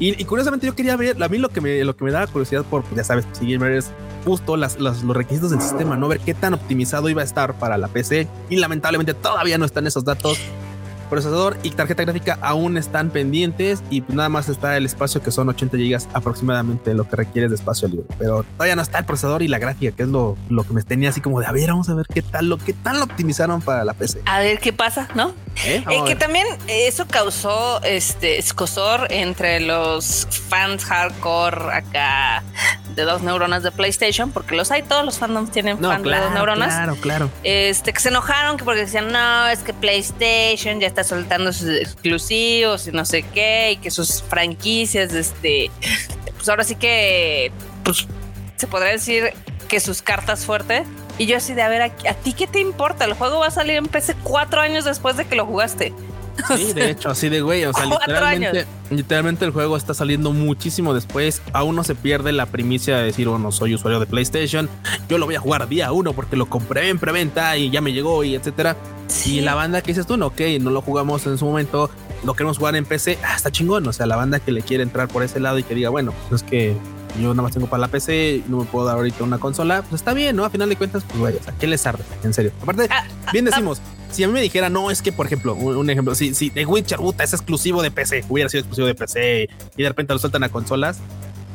Y, 0.00 0.24
curiosamente 0.26 0.64
yo 0.64 0.76
quería 0.76 0.96
ver, 0.96 1.20
a 1.20 1.28
mí 1.28 1.38
lo 1.38 1.48
que 1.48 1.60
me, 1.60 1.82
lo 1.82 1.96
que 1.96 2.04
me 2.04 2.12
daba 2.12 2.28
curiosidad 2.28 2.64
por, 2.64 2.84
ya 2.94 3.02
sabes, 3.02 3.26
si 3.32 3.52
es 3.52 3.90
justo 4.24 4.56
las, 4.56 4.78
los 4.78 5.02
requisitos 5.08 5.50
del 5.50 5.60
sistema, 5.60 5.96
no 5.96 6.06
ver 6.06 6.20
qué 6.20 6.34
tan 6.34 6.54
optimizado 6.54 7.08
iba 7.08 7.22
a 7.22 7.24
estar 7.24 7.58
para 7.58 7.76
la 7.78 7.88
PC. 7.88 8.28
Y 8.48 8.56
lamentablemente 8.58 9.14
todavía 9.14 9.58
no 9.58 9.64
están 9.64 9.88
esos 9.88 10.04
datos 10.04 10.38
procesador 11.08 11.56
y 11.62 11.70
tarjeta 11.70 12.04
gráfica 12.04 12.38
aún 12.40 12.76
están 12.76 13.10
pendientes 13.10 13.82
y 13.90 14.02
pues 14.02 14.16
nada 14.16 14.28
más 14.28 14.48
está 14.48 14.76
el 14.76 14.86
espacio 14.86 15.22
que 15.22 15.30
son 15.30 15.48
80 15.48 15.76
gigas 15.76 16.08
aproximadamente 16.12 16.94
lo 16.94 17.08
que 17.08 17.16
requiere 17.16 17.48
de 17.48 17.54
espacio 17.54 17.88
libre. 17.88 18.06
Pero 18.18 18.44
todavía 18.44 18.76
no 18.76 18.82
está 18.82 18.98
el 18.98 19.04
procesador 19.04 19.42
y 19.42 19.48
la 19.48 19.58
gráfica, 19.58 19.94
que 19.94 20.02
es 20.02 20.08
lo, 20.08 20.36
lo 20.48 20.64
que 20.64 20.72
me 20.72 20.82
tenía 20.82 21.10
así 21.10 21.20
como 21.20 21.40
de 21.40 21.46
a 21.46 21.52
ver, 21.52 21.70
vamos 21.70 21.88
a 21.88 21.94
ver 21.94 22.06
qué 22.12 22.22
tal 22.22 22.48
lo 22.48 22.58
que 22.58 22.72
tal 22.72 22.98
lo 22.98 23.04
optimizaron 23.04 23.60
para 23.60 23.84
la 23.84 23.94
PC. 23.94 24.22
A 24.26 24.40
ver 24.40 24.60
qué 24.60 24.72
pasa, 24.72 25.08
¿no? 25.14 25.34
¿Eh? 25.64 25.82
eh 25.90 26.00
que 26.06 26.14
también 26.14 26.46
eso 26.68 27.06
causó 27.06 27.82
este 27.82 28.38
escosor 28.38 29.06
entre 29.10 29.60
los 29.60 30.26
fans 30.48 30.84
hardcore 30.84 31.72
acá 31.72 32.42
de 32.98 33.04
dos 33.04 33.22
neuronas 33.22 33.62
de 33.62 33.70
PlayStation, 33.70 34.32
porque 34.32 34.56
los 34.56 34.72
hay, 34.72 34.82
todos 34.82 35.04
los 35.04 35.18
fandoms 35.18 35.52
tienen 35.52 35.78
fans 35.78 36.02
de 36.02 36.16
dos 36.18 36.32
neuronas. 36.32 36.74
Claro, 36.74 36.96
claro. 36.96 37.30
Este 37.44 37.92
que 37.92 38.00
se 38.00 38.08
enojaron 38.08 38.56
porque 38.56 38.80
decían, 38.80 39.12
no, 39.12 39.48
es 39.48 39.60
que 39.60 39.72
PlayStation 39.72 40.80
ya 40.80 40.88
está 40.88 41.04
soltando 41.04 41.52
sus 41.52 41.68
exclusivos 41.68 42.88
y 42.88 42.92
no 42.92 43.04
sé 43.04 43.22
qué, 43.22 43.72
y 43.72 43.76
que 43.76 43.92
sus 43.92 44.22
franquicias, 44.24 45.14
este, 45.14 45.70
pues 46.36 46.48
ahora 46.48 46.64
sí 46.64 46.74
que, 46.74 47.52
pues 47.84 48.08
se 48.56 48.66
podría 48.66 48.90
decir 48.90 49.32
que 49.68 49.78
sus 49.78 50.02
cartas 50.02 50.44
fuertes. 50.44 50.82
Y 51.18 51.26
yo 51.26 51.36
así 51.36 51.54
de, 51.54 51.62
a 51.62 51.68
ver, 51.68 51.82
¿a, 51.82 51.90
ti 51.90 52.32
qué 52.32 52.46
te 52.46 52.60
importa? 52.60 53.04
El 53.04 53.14
juego 53.14 53.38
va 53.38 53.46
a 53.46 53.50
salir 53.50 53.76
en 53.76 53.86
PC 53.86 54.16
cuatro 54.24 54.60
años 54.60 54.84
después 54.84 55.16
de 55.16 55.24
que 55.24 55.36
lo 55.36 55.46
jugaste. 55.46 55.92
Sí, 56.56 56.72
de 56.72 56.90
hecho, 56.90 57.10
así 57.10 57.28
de 57.28 57.40
güey. 57.40 57.64
O 57.64 57.72
sea, 57.72 57.86
literalmente, 57.86 58.66
literalmente, 58.90 59.44
el 59.44 59.50
juego 59.50 59.76
está 59.76 59.94
saliendo 59.94 60.32
muchísimo 60.32 60.94
después. 60.94 61.42
Aún 61.52 61.76
no 61.76 61.84
se 61.84 61.94
pierde 61.94 62.32
la 62.32 62.46
primicia 62.46 62.96
de 62.98 63.04
decir, 63.04 63.28
oh, 63.28 63.38
no 63.38 63.52
soy 63.52 63.74
usuario 63.74 64.00
de 64.00 64.06
PlayStation. 64.06 64.68
Yo 65.08 65.18
lo 65.18 65.26
voy 65.26 65.34
a 65.34 65.40
jugar 65.40 65.68
día 65.68 65.92
uno 65.92 66.12
porque 66.12 66.36
lo 66.36 66.46
compré 66.46 66.88
en 66.88 66.98
preventa 66.98 67.56
y 67.56 67.70
ya 67.70 67.80
me 67.80 67.92
llegó 67.92 68.24
y 68.24 68.34
etcétera. 68.34 68.76
Y 69.24 69.40
la 69.40 69.54
banda 69.54 69.80
que 69.82 69.88
dices 69.88 70.06
tú, 70.06 70.16
no, 70.16 70.26
ok, 70.26 70.40
no 70.60 70.70
lo 70.70 70.82
jugamos 70.82 71.26
en 71.26 71.38
su 71.38 71.46
momento, 71.46 71.90
lo 72.24 72.34
queremos 72.34 72.58
jugar 72.58 72.76
en 72.76 72.84
PC, 72.84 73.18
ah, 73.24 73.36
está 73.36 73.50
chingón. 73.50 73.86
O 73.86 73.92
sea, 73.92 74.06
la 74.06 74.16
banda 74.16 74.40
que 74.40 74.52
le 74.52 74.62
quiere 74.62 74.82
entrar 74.82 75.08
por 75.08 75.22
ese 75.22 75.40
lado 75.40 75.58
y 75.58 75.62
que 75.62 75.74
diga, 75.74 75.88
bueno, 75.88 76.12
pues 76.28 76.42
es 76.42 76.48
que 76.48 76.76
yo 77.20 77.30
nada 77.30 77.42
más 77.42 77.52
tengo 77.52 77.66
para 77.66 77.80
la 77.80 77.88
PC, 77.88 78.44
no 78.48 78.58
me 78.58 78.64
puedo 78.64 78.86
dar 78.86 78.96
ahorita 78.96 79.24
una 79.24 79.38
consola, 79.38 79.82
pues 79.82 80.00
está 80.00 80.14
bien, 80.14 80.36
¿no? 80.36 80.44
A 80.44 80.50
final 80.50 80.68
de 80.68 80.76
cuentas, 80.76 81.04
pues 81.04 81.18
güey, 81.18 81.36
o 81.36 81.42
sea, 81.42 81.54
¿qué 81.58 81.66
les 81.66 81.84
arde? 81.86 82.04
En 82.22 82.32
serio. 82.32 82.52
Aparte, 82.62 82.88
ah, 82.90 83.04
bien 83.32 83.46
ah, 83.48 83.50
decimos, 83.50 83.80
si 84.10 84.24
a 84.24 84.26
mí 84.26 84.32
me 84.32 84.40
dijera, 84.40 84.68
no, 84.68 84.90
es 84.90 85.02
que, 85.02 85.12
por 85.12 85.26
ejemplo, 85.26 85.54
un, 85.54 85.90
ejemplo, 85.90 86.14
si, 86.14 86.34
si 86.34 86.50
The 86.50 86.66
Witcher, 86.66 86.98
puta, 86.98 87.24
es 87.24 87.32
exclusivo 87.32 87.82
de 87.82 87.90
PC, 87.90 88.24
hubiera 88.28 88.48
sido 88.48 88.60
exclusivo 88.60 88.86
de 88.86 88.94
PC 88.94 89.48
y 89.76 89.82
de 89.82 89.88
repente 89.88 90.12
lo 90.12 90.18
sueltan 90.18 90.44
a 90.44 90.48
consolas, 90.48 90.98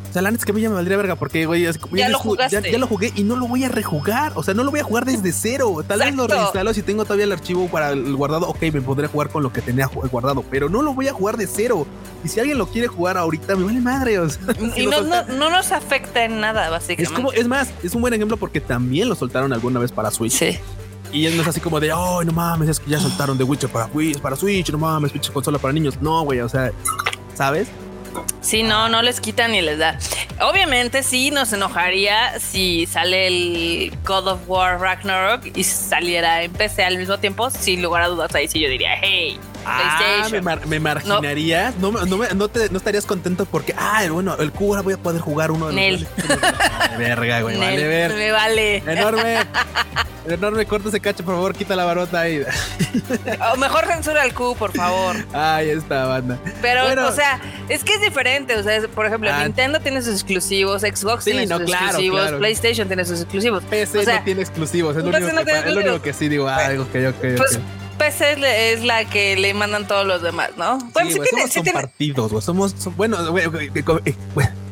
o 0.09 0.15
sea, 0.15 0.21
la 0.21 0.29
neta 0.29 0.41
es 0.41 0.45
que 0.45 0.51
a 0.51 0.53
mí 0.53 0.61
ya 0.61 0.69
me 0.69 0.75
valdría 0.75 0.95
verga 0.95 1.15
porque, 1.15 1.47
güey, 1.47 1.63
ya, 1.63 2.07
lo 2.07 2.19
jugaste. 2.19 2.71
Ya, 2.71 2.77
lo 2.77 2.85
jugué 2.85 3.11
y 3.15 3.23
no 3.23 3.35
lo 3.35 3.47
voy 3.47 3.63
a 3.63 3.69
rejugar. 3.69 4.33
O 4.35 4.43
sea, 4.43 4.53
no 4.53 4.63
lo 4.63 4.69
voy 4.69 4.79
a 4.79 4.83
jugar 4.83 5.05
desde 5.05 5.31
cero. 5.31 5.83
Tal 5.87 6.01
vez 6.01 6.13
lo 6.13 6.27
reinstalo 6.27 6.71
si 6.71 6.83
tengo 6.83 7.03
todavía 7.03 7.25
el 7.25 7.31
archivo 7.31 7.67
para 7.67 7.89
el 7.89 8.15
guardado. 8.15 8.47
Ok, 8.47 8.61
me 8.71 8.81
podré 8.83 9.07
jugar 9.07 9.29
con 9.29 9.41
lo 9.41 9.51
que 9.51 9.63
tenía 9.63 9.87
guardado, 9.87 10.45
pero 10.51 10.69
no 10.69 10.83
lo 10.83 10.93
voy 10.93 11.07
a 11.07 11.13
jugar 11.13 11.35
de 11.35 11.47
cero. 11.47 11.87
Y 12.23 12.27
si 12.27 12.39
alguien 12.39 12.59
lo 12.59 12.67
quiere 12.67 12.87
jugar 12.87 13.17
ahorita, 13.17 13.55
me 13.55 13.63
vale 13.63 13.79
madre. 13.79 14.19
O 14.19 14.29
sea, 14.29 14.53
y 14.75 14.85
no, 14.85 15.01
no, 15.01 15.23
no, 15.23 15.49
nos 15.49 15.71
afecta 15.71 16.23
en 16.23 16.39
nada, 16.39 16.69
básicamente. 16.69 17.05
Es 17.05 17.09
como, 17.09 17.31
es 17.31 17.47
más, 17.47 17.71
es 17.81 17.95
un 17.95 18.01
buen 18.01 18.13
ejemplo 18.13 18.37
porque 18.37 18.61
también 18.61 19.09
lo 19.09 19.15
soltaron 19.15 19.51
alguna 19.51 19.79
vez 19.79 19.91
para 19.91 20.11
Switch. 20.11 20.33
Sí. 20.33 20.59
Y 21.13 21.27
no 21.27 21.43
es 21.43 21.47
así 21.47 21.61
como 21.61 21.79
de, 21.79 21.91
ay, 21.91 22.25
no 22.25 22.31
mames, 22.31 22.67
es 22.69 22.79
que 22.79 22.89
ya 22.89 22.99
soltaron 22.99 23.37
The 23.37 23.43
Witcher 23.43 23.69
para 23.69 23.87
Switch, 23.87 24.19
para 24.19 24.35
Switch, 24.35 24.71
no 24.71 24.79
mames, 24.79 25.11
Switch 25.11 25.31
consola 25.31 25.59
para 25.59 25.71
niños. 25.71 26.01
No, 26.01 26.23
güey, 26.23 26.39
o 26.39 26.49
sea, 26.49 26.71
¿sabes? 27.35 27.67
Sí, 28.41 28.63
no, 28.63 28.89
no 28.89 29.01
les 29.03 29.19
quitan 29.19 29.51
ni 29.51 29.61
les 29.61 29.77
da. 29.77 29.97
Obviamente 30.41 31.03
sí 31.03 31.29
nos 31.29 31.53
enojaría 31.53 32.39
si 32.39 32.87
sale 32.87 33.27
el 33.27 33.97
God 34.03 34.27
of 34.27 34.39
War 34.47 34.79
Ragnarok 34.79 35.45
y 35.55 35.63
saliera 35.63 36.43
en 36.43 36.51
PC 36.51 36.83
al 36.83 36.97
mismo 36.97 37.19
tiempo, 37.19 37.49
sin 37.51 37.83
lugar 37.83 38.03
a 38.03 38.07
dudas 38.07 38.33
ahí 38.33 38.47
sí 38.47 38.59
yo 38.59 38.67
diría, 38.67 38.95
hey, 38.99 39.39
Ah, 39.65 40.27
me, 40.67 40.79
marginarías. 40.79 41.75
No, 41.77 41.91
no, 41.91 42.05
no, 42.05 42.47
te, 42.47 42.69
no, 42.69 42.77
estarías 42.77 43.05
contento 43.05 43.45
porque, 43.45 43.73
ah, 43.77 44.03
bueno, 44.09 44.35
el 44.37 44.51
Q 44.51 44.65
ahora 44.71 44.81
voy 44.81 44.93
a 44.93 44.97
poder 44.97 45.21
jugar 45.21 45.51
uno 45.51 45.67
de 45.67 45.73
Nel. 45.73 46.07
los. 46.27 46.97
verga, 46.97 47.41
güey. 47.41 47.57
Vale, 47.57 47.87
ver. 47.87 48.13
Me 48.13 48.31
vale. 48.31 48.77
Enorme. 48.77 49.37
enorme, 50.27 50.65
corta 50.65 50.89
ese 50.89 50.99
cacho, 50.99 51.23
por 51.23 51.35
favor, 51.35 51.55
quita 51.55 51.75
la 51.75 51.85
barota 51.85 52.21
ahí. 52.21 52.43
o 53.53 53.57
mejor 53.57 53.85
censura 53.87 54.23
el 54.23 54.33
Q, 54.33 54.55
por 54.57 54.71
favor. 54.73 55.15
Ahí 55.33 55.69
está, 55.69 56.05
banda. 56.05 56.37
Pero, 56.61 57.07
o 57.07 57.11
sea, 57.11 57.39
es 57.69 57.83
que 57.83 57.95
es 57.95 58.01
diferente. 58.01 58.55
O 58.55 58.63
sea, 58.63 58.81
por 58.87 59.05
ejemplo, 59.05 59.29
ah. 59.31 59.43
Nintendo 59.43 59.79
tiene 59.79 60.01
sus 60.01 60.13
exclusivos, 60.13 60.81
Xbox 60.81 61.25
tiene 61.25 61.47
sus 61.47 61.61
exclusivos, 61.61 62.31
PlayStation 62.33 62.87
tiene 62.87 63.05
sus 63.05 63.21
exclusivos. 63.21 63.63
PC 63.63 64.05
no 64.05 64.23
tiene 64.23 64.41
exclusivos. 64.41 64.95
Es 64.97 65.03
lo, 65.03 65.09
único 65.09 65.45
que, 65.45 65.59
es 65.59 65.65
lo 65.65 65.81
único 65.81 66.01
que 66.01 66.13
sí 66.13 66.29
digo, 66.29 66.47
ah, 66.47 66.65
algo 66.65 66.89
que 66.91 67.03
yo 67.03 67.13
creo. 67.15 67.43
Pues, 67.97 68.15
PC 68.15 68.73
es 68.73 68.83
la 68.83 69.05
que 69.05 69.35
le 69.35 69.53
mandan 69.53 69.87
todos 69.87 70.05
los 70.05 70.21
demás, 70.21 70.51
¿no? 70.57 70.77
Bueno, 70.93 71.11
sí, 71.11 71.19
somos 71.29 71.53
compartidos, 71.53 72.43
somos, 72.43 72.75
bueno, 72.95 73.17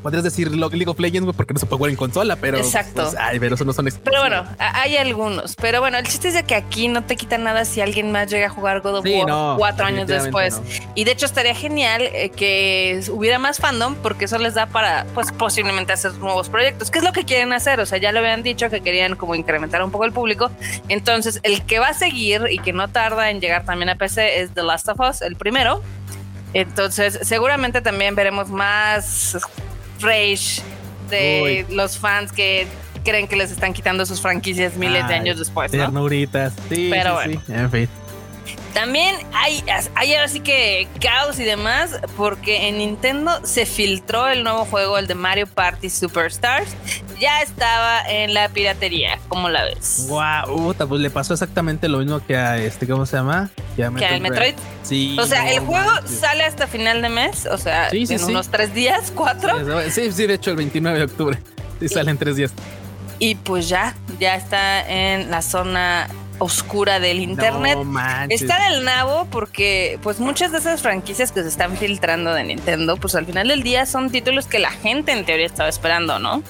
podrías 0.02 0.24
decir 0.24 0.52
League 0.52 0.90
of 0.90 1.00
Legends 1.00 1.36
porque 1.36 1.54
no 1.54 1.60
se 1.60 1.66
puede 1.66 1.78
jugar 1.78 1.92
en 1.92 1.98
consola, 1.98 2.36
pero 2.36 2.58
exacto. 2.58 3.04
Pues, 3.04 3.16
ay, 3.20 3.40
pero 3.40 3.56
eso 3.56 3.66
no 3.66 3.74
son 3.74 3.90
Pero 4.04 4.20
bueno, 4.20 4.46
hay 4.58 4.98
algunos. 4.98 5.56
Pero 5.56 5.80
bueno, 5.80 5.98
el 5.98 6.08
chiste 6.08 6.30
es 6.30 6.34
de 6.34 6.44
que 6.44 6.56
aquí 6.56 6.88
no 6.88 7.04
te 7.04 7.16
quita 7.16 7.38
nada 7.38 7.66
si 7.66 7.82
alguien 7.82 8.12
más 8.12 8.30
llega 8.30 8.48
a 8.48 8.50
jugar 8.50 8.82
God 8.82 8.98
of 8.98 9.06
War 9.06 9.58
cuatro 9.58 9.86
años 9.86 10.08
después. 10.08 10.62
Y 10.96 11.04
de 11.04 11.12
hecho 11.12 11.26
estaría 11.26 11.56
genial 11.56 12.02
eh, 12.02 12.30
que 12.30 13.02
hubiera 13.12 13.40
más 13.40 13.60
fandom 13.60 13.96
porque 13.96 14.26
eso 14.26 14.38
les 14.38 14.54
da 14.54 14.68
para, 14.68 15.06
pues 15.14 15.32
posiblemente 15.32 15.94
hacer 15.94 16.14
nuevos 16.16 16.50
proyectos. 16.50 16.92
¿Qué 16.92 17.00
es 17.00 17.04
lo 17.04 17.12
que 17.14 17.24
quieren 17.24 17.54
hacer? 17.54 17.80
O 17.80 17.86
sea, 17.86 17.98
ya 17.98 18.12
lo 18.12 18.20
habían 18.20 18.44
dicho 18.44 18.70
que 18.70 18.82
querían 18.82 19.16
como 19.16 19.36
incrementar 19.36 19.84
un 19.84 19.92
poco 19.92 20.06
el 20.06 20.12
público. 20.12 20.52
Entonces, 20.90 21.40
el 21.44 21.64
que 21.66 21.80
va 21.80 21.90
a 21.90 21.94
seguir 21.94 22.48
y 22.50 22.60
que 22.60 22.74
no 22.74 22.88
tarda 22.90 23.11
en 23.20 23.42
llegar 23.42 23.66
también 23.66 23.90
a 23.90 23.96
PC 23.96 24.42
es 24.42 24.52
The 24.54 24.64
Last 24.64 24.88
of 24.90 25.00
Us, 25.00 25.22
el 25.22 25.36
primero. 25.36 25.82
Entonces, 26.54 27.20
seguramente 27.24 27.82
también 27.82 28.16
veremos 28.16 28.50
más 28.50 29.38
rage 30.00 30.62
de 31.10 31.66
los 31.70 31.98
fans 31.98 32.32
que 32.32 32.68
creen 33.04 33.28
que 33.28 33.36
les 33.36 33.52
están 33.52 33.74
quitando 33.74 34.06
sus 34.06 34.22
franquicias 34.22 34.76
miles 34.78 35.08
de 35.08 35.16
años 35.16 35.40
después. 35.40 35.72
¿no? 35.74 35.92
Sí, 36.70 36.90
Pero 36.92 37.14
bueno. 37.14 37.42
En 37.48 37.72
fin. 37.72 37.90
También 38.74 39.16
hay, 39.34 39.64
hay 39.96 40.14
así 40.16 40.40
que 40.40 40.88
caos 41.02 41.40
y 41.40 41.44
demás, 41.44 42.00
porque 42.16 42.70
en 42.70 42.78
Nintendo 42.78 43.42
se 43.44 43.66
filtró 43.66 44.28
el 44.28 44.44
nuevo 44.44 44.66
juego, 44.66 44.98
el 44.98 45.08
de 45.08 45.16
Mario 45.16 45.48
Party 45.48 45.90
Superstars. 45.90 46.70
Ya 47.20 47.42
estaba 47.42 48.02
en 48.10 48.34
la 48.34 48.50
piratería, 48.50 49.20
¿cómo 49.28 49.50
la 49.50 49.66
ves? 49.66 50.08
Wow, 50.08 50.74
pues 50.74 51.02
le 51.02 51.10
pasó 51.10 51.34
exactamente 51.34 51.90
lo 51.90 52.00
mismo 52.00 52.26
que 52.26 52.38
a 52.38 52.58
este, 52.58 52.88
¿cómo 52.88 53.06
se 53.06 53.18
llama? 53.18 53.52
Que, 53.76 53.84
a 53.84 53.92
Metroid. 53.92 54.22
Metroid. 54.22 54.56
Sí. 54.84 55.18
O 55.20 55.26
sea, 55.26 55.52
el 55.52 55.60
juego 55.60 55.92
sale 56.06 56.46
hasta 56.46 56.66
final 56.66 57.02
de 57.02 57.10
mes, 57.10 57.46
o 57.46 57.58
sea, 57.58 57.90
en 57.92 58.24
unos 58.24 58.50
tres 58.50 58.74
días, 58.74 59.12
cuatro. 59.14 59.54
Sí, 59.92 60.12
sí, 60.12 60.26
de 60.26 60.36
hecho, 60.36 60.52
el 60.52 60.58
29 60.58 60.98
de 60.98 61.06
octubre. 61.06 61.40
Sí, 61.80 61.90
sale 61.90 62.12
en 62.12 62.18
tres 62.18 62.38
días. 62.38 62.54
Y 63.20 63.36
pues 63.36 63.70
ya, 63.70 63.96
ya 64.20 64.36
está 64.36 64.88
en 64.90 65.30
la 65.30 65.44
zona 65.44 66.08
oscura 66.42 67.00
del 67.00 67.20
internet. 67.20 67.78
está 68.30 68.68
en 68.68 68.74
el 68.74 68.84
nabo 68.84 69.28
porque 69.30 70.00
pues 70.02 70.20
muchas 70.20 70.52
de 70.52 70.58
esas 70.58 70.82
franquicias 70.82 71.32
que 71.32 71.44
se 71.44 71.50
están 71.50 71.78
filtrando 71.78 72.34
de 72.34 72.44
Nintendo, 72.44 72.98
pues 72.98 73.16
al 73.16 73.28
final 73.28 73.48
del 73.48 73.62
día 73.62 73.86
son 73.86 74.10
títulos 74.10 74.48
que 74.48 74.58
la 74.58 74.72
gente 74.72 75.12
en 75.12 75.24
teoría 75.24 75.46
estaba 75.46 75.70
esperando, 75.70 76.18
¿no? 76.18 76.42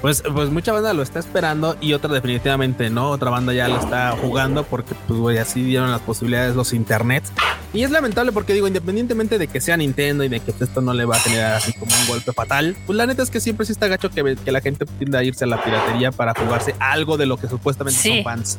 Pues, 0.00 0.22
pues 0.34 0.48
mucha 0.48 0.72
banda 0.72 0.94
lo 0.94 1.02
está 1.02 1.18
esperando 1.18 1.76
y 1.78 1.92
otra 1.92 2.14
definitivamente 2.14 2.88
no. 2.88 3.10
Otra 3.10 3.28
banda 3.28 3.52
ya 3.52 3.68
lo 3.68 3.78
está 3.78 4.12
jugando 4.12 4.64
porque 4.64 4.94
pues 5.06 5.20
güey, 5.20 5.36
así 5.36 5.62
dieron 5.62 5.90
las 5.90 6.00
posibilidades 6.00 6.56
los 6.56 6.72
internets. 6.72 7.30
Y 7.74 7.82
es 7.82 7.90
lamentable 7.90 8.32
porque 8.32 8.54
digo, 8.54 8.66
independientemente 8.66 9.36
de 9.36 9.46
que 9.46 9.60
sea 9.60 9.76
Nintendo 9.76 10.24
y 10.24 10.28
de 10.28 10.40
que 10.40 10.54
esto 10.58 10.80
no 10.80 10.94
le 10.94 11.04
va 11.04 11.16
a 11.16 11.20
generar 11.20 11.52
así 11.52 11.74
como 11.74 11.94
un 11.94 12.06
golpe 12.08 12.32
fatal, 12.32 12.74
pues 12.86 12.96
la 12.96 13.04
neta 13.04 13.22
es 13.22 13.30
que 13.30 13.40
siempre 13.40 13.66
sí 13.66 13.72
está 13.72 13.88
gacho 13.88 14.10
que, 14.10 14.36
que 14.42 14.50
la 14.50 14.62
gente 14.62 14.86
tienda 14.86 15.18
a 15.18 15.24
irse 15.24 15.44
a 15.44 15.46
la 15.46 15.62
piratería 15.62 16.10
para 16.10 16.32
jugarse 16.34 16.74
algo 16.78 17.18
de 17.18 17.26
lo 17.26 17.36
que 17.36 17.48
supuestamente 17.48 18.00
son 18.00 18.24
fans. 18.24 18.58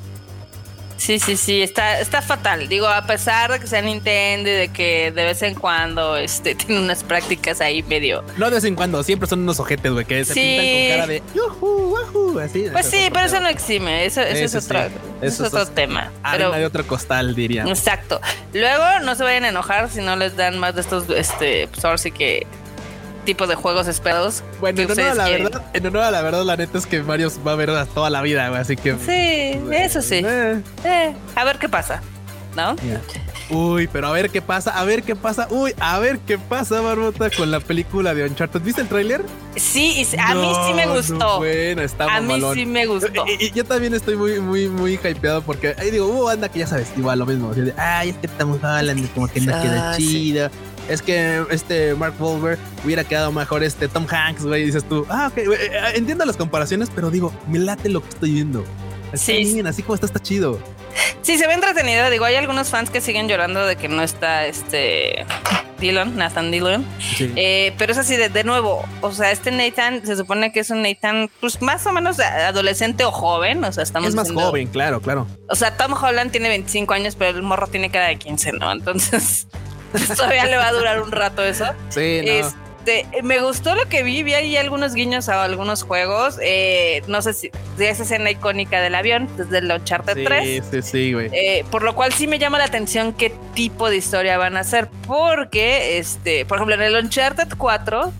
Sí, 1.01 1.17
sí, 1.17 1.35
sí, 1.35 1.63
está, 1.63 1.99
está 1.99 2.21
fatal. 2.21 2.69
Digo, 2.69 2.87
a 2.87 3.07
pesar 3.07 3.51
de 3.51 3.59
que 3.59 3.65
sea 3.65 3.81
Nintendo 3.81 4.47
y 4.51 4.53
de 4.53 4.67
que 4.67 5.11
de 5.11 5.23
vez 5.23 5.41
en 5.41 5.55
cuando 5.55 6.15
este, 6.15 6.53
tiene 6.55 6.79
unas 6.79 7.03
prácticas 7.03 7.59
ahí 7.59 7.81
medio. 7.81 8.23
No 8.37 8.45
de 8.45 8.57
vez 8.57 8.65
en 8.65 8.75
cuando, 8.75 9.01
siempre 9.01 9.27
son 9.27 9.39
unos 9.39 9.59
ojetes, 9.59 9.91
güey, 9.91 10.05
que 10.05 10.23
se 10.23 10.35
pintan 10.35 10.65
con 10.67 10.89
cara 10.89 11.07
de 11.07 11.23
yuhu, 11.33 11.95
wahoo, 11.95 12.39
así. 12.39 12.67
Pues 12.71 12.85
sí, 12.85 13.07
pero 13.11 13.25
eso 13.25 13.39
no 13.39 13.47
exime, 13.47 14.05
eso, 14.05 14.21
eso, 14.21 14.59
es, 14.59 14.63
otro, 14.63 14.79
eso 15.23 15.43
es 15.47 15.51
otro 15.51 15.65
tema. 15.65 16.11
Pero 16.33 16.51
de 16.51 16.67
otro 16.67 16.85
costal, 16.85 17.33
diría. 17.33 17.63
Exacto. 17.63 18.21
Luego 18.53 18.99
no 19.01 19.15
se 19.15 19.23
vayan 19.23 19.45
a 19.45 19.49
enojar 19.49 19.89
si 19.89 20.01
no 20.01 20.15
les 20.15 20.35
dan 20.35 20.59
más 20.59 20.75
de 20.75 20.81
estos, 20.81 21.09
este, 21.09 21.67
pues 21.67 21.83
ahora 21.83 21.97
sí 21.97 22.11
que 22.11 22.45
tipo 23.21 23.47
de 23.47 23.55
juegos 23.55 23.87
esperados. 23.87 24.43
Bueno, 24.59 24.81
en 24.81 24.91
honor, 24.91 25.07
a 25.07 25.13
la 25.15 25.29
verdad, 25.29 25.65
en 25.73 25.85
honor 25.85 26.03
a 26.03 26.11
la 26.11 26.21
verdad, 26.21 26.43
la 26.43 26.57
neta 26.57 26.77
es 26.77 26.85
que 26.85 27.01
Mario 27.01 27.31
va 27.45 27.53
a 27.53 27.55
ver 27.55 27.71
toda 27.87 28.09
la 28.09 28.21
vida, 28.21 28.47
así 28.59 28.75
que. 28.75 28.95
Sí, 28.97 29.59
eso 29.73 30.01
sí. 30.01 30.21
Eh. 30.23 30.61
Eh, 30.83 31.15
a 31.35 31.43
ver 31.43 31.57
qué 31.57 31.69
pasa, 31.69 32.01
¿no? 32.55 32.75
Uy, 33.51 33.87
pero 33.91 34.07
a 34.07 34.11
ver 34.11 34.29
qué 34.29 34.41
pasa, 34.41 34.71
a 34.71 34.85
ver 34.85 35.03
qué 35.03 35.15
pasa. 35.15 35.47
Uy, 35.49 35.73
a 35.79 35.99
ver 35.99 36.19
qué 36.19 36.37
pasa, 36.37 36.79
Barbota, 36.79 37.29
con 37.29 37.51
la 37.51 37.59
película 37.59 38.13
de 38.13 38.23
Uncharted. 38.23 38.61
¿Viste 38.61 38.81
el 38.81 38.87
tráiler? 38.87 39.25
Sí, 39.57 40.07
a 40.17 40.33
mí 40.33 40.51
sí 40.67 40.73
me 40.73 40.87
gustó. 40.87 41.39
bueno, 41.39 41.81
está 41.81 42.05
A 42.15 42.21
mí 42.21 42.41
sí 42.53 42.65
me 42.65 42.85
gustó. 42.85 43.25
Y, 43.39 43.51
yo 43.51 43.65
también 43.65 43.93
estoy 43.93 44.15
muy, 44.15 44.39
muy, 44.39 44.69
muy 44.69 44.93
hypeado 44.93 45.41
porque 45.41 45.75
ahí 45.77 45.91
digo, 45.91 46.07
uh, 46.07 46.29
anda 46.29 46.47
que 46.47 46.59
ya 46.59 46.67
sabes, 46.67 46.87
igual 46.97 47.19
lo 47.19 47.25
mismo. 47.25 47.51
Ay, 47.77 48.09
es 48.11 48.17
que 48.17 48.27
estamos 48.27 48.63
hablando 48.63 49.07
como 49.13 49.27
que 49.27 49.41
no 49.41 49.61
queda 49.61 49.91
ah, 49.91 49.97
chido. 49.97 50.49
Es 50.91 51.01
que 51.01 51.45
este 51.49 51.95
Mark 51.95 52.15
Wahlberg 52.19 52.59
hubiera 52.83 53.05
quedado 53.05 53.31
mejor 53.31 53.63
este 53.63 53.87
Tom 53.87 54.05
Hanks, 54.09 54.43
güey. 54.43 54.65
Dices 54.65 54.83
tú, 54.83 55.05
ah, 55.09 55.29
ok, 55.31 55.37
eh, 55.37 55.71
entiendo 55.95 56.25
las 56.25 56.35
comparaciones, 56.35 56.89
pero 56.93 57.09
digo, 57.09 57.33
me 57.47 57.59
late 57.59 57.87
lo 57.87 58.01
que 58.03 58.09
estoy 58.09 58.31
viendo. 58.31 58.65
sí. 59.13 59.61
así 59.65 59.83
como 59.83 59.95
está, 59.95 60.07
está 60.07 60.19
chido. 60.19 60.59
Sí, 61.21 61.37
se 61.37 61.47
ve 61.47 61.53
entretenido. 61.53 62.09
Digo, 62.09 62.25
hay 62.25 62.35
algunos 62.35 62.69
fans 62.69 62.89
que 62.89 62.99
siguen 62.99 63.29
llorando 63.29 63.65
de 63.65 63.77
que 63.77 63.87
no 63.87 64.03
está 64.03 64.45
este 64.47 65.25
Dylan, 65.79 66.17
Nathan 66.17 66.51
Dillon. 66.51 66.85
Eh, 67.19 67.73
pero 67.77 67.93
es 67.93 67.97
así 67.97 68.17
de, 68.17 68.27
de 68.27 68.43
nuevo. 68.43 68.83
O 68.99 69.13
sea, 69.13 69.31
este 69.31 69.51
Nathan 69.51 70.05
se 70.05 70.17
supone 70.17 70.51
que 70.51 70.59
es 70.59 70.71
un 70.71 70.81
Nathan, 70.81 71.29
pues 71.39 71.61
más 71.61 71.85
o 71.85 71.93
menos 71.93 72.19
adolescente 72.19 73.05
o 73.05 73.11
joven. 73.11 73.63
O 73.63 73.71
sea, 73.71 73.83
estamos. 73.83 74.09
Es 74.09 74.15
más 74.15 74.29
joven, 74.31 74.67
claro, 74.67 74.99
claro. 74.99 75.25
O 75.47 75.55
sea, 75.55 75.77
Tom 75.77 75.93
Holland 75.93 76.31
tiene 76.31 76.49
25 76.49 76.93
años, 76.93 77.15
pero 77.15 77.37
el 77.37 77.43
morro 77.43 77.67
tiene 77.67 77.89
cada 77.89 78.07
de 78.07 78.17
15, 78.17 78.53
¿no? 78.53 78.71
Entonces, 78.71 79.47
todavía 80.15 80.45
le 80.45 80.57
va 80.57 80.67
a 80.67 80.73
durar 80.73 81.01
un 81.01 81.11
rato 81.11 81.43
eso. 81.43 81.65
Sí, 81.89 82.21
no. 82.25 82.31
Este, 82.81 83.05
me 83.21 83.39
gustó 83.39 83.75
lo 83.75 83.87
que 83.87 84.01
vi, 84.01 84.23
vi 84.23 84.33
ahí 84.33 84.57
algunos 84.57 84.95
guiños 84.95 85.29
a 85.29 85.43
algunos 85.43 85.83
juegos. 85.83 86.37
Eh, 86.41 87.03
no 87.07 87.21
sé 87.21 87.33
si 87.33 87.51
de 87.77 87.89
esa 87.89 88.03
escena 88.03 88.31
icónica 88.31 88.81
del 88.81 88.95
avión, 88.95 89.29
desde 89.37 89.59
el 89.59 89.71
Uncharted 89.71 90.23
3. 90.25 90.63
Sí, 90.71 90.81
sí, 90.81 91.13
güey. 91.13 91.29
Eh, 91.31 91.63
por 91.69 91.83
lo 91.83 91.93
cual 91.93 92.11
sí 92.11 92.25
me 92.25 92.39
llama 92.39 92.57
la 92.57 92.65
atención 92.65 93.13
qué 93.13 93.31
tipo 93.53 93.89
de 93.89 93.97
historia 93.97 94.37
van 94.39 94.57
a 94.57 94.61
hacer. 94.61 94.89
Porque, 95.05 95.99
este, 95.99 96.45
por 96.45 96.57
ejemplo, 96.57 96.75
en 96.75 96.81
el 96.81 96.95
Uncharted 96.95 97.49
4. 97.55 98.11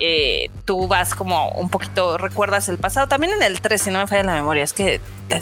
Eh, 0.00 0.48
tú 0.64 0.86
vas 0.86 1.14
como 1.14 1.50
un 1.50 1.68
poquito, 1.68 2.16
recuerdas 2.16 2.68
el 2.68 2.78
pasado. 2.78 3.08
También 3.08 3.34
en 3.34 3.42
el 3.42 3.60
3, 3.60 3.82
si 3.82 3.90
no 3.90 3.98
me 3.98 4.06
falla 4.06 4.22
la 4.22 4.34
memoria. 4.34 4.64
Es 4.64 4.72
que 4.72 5.00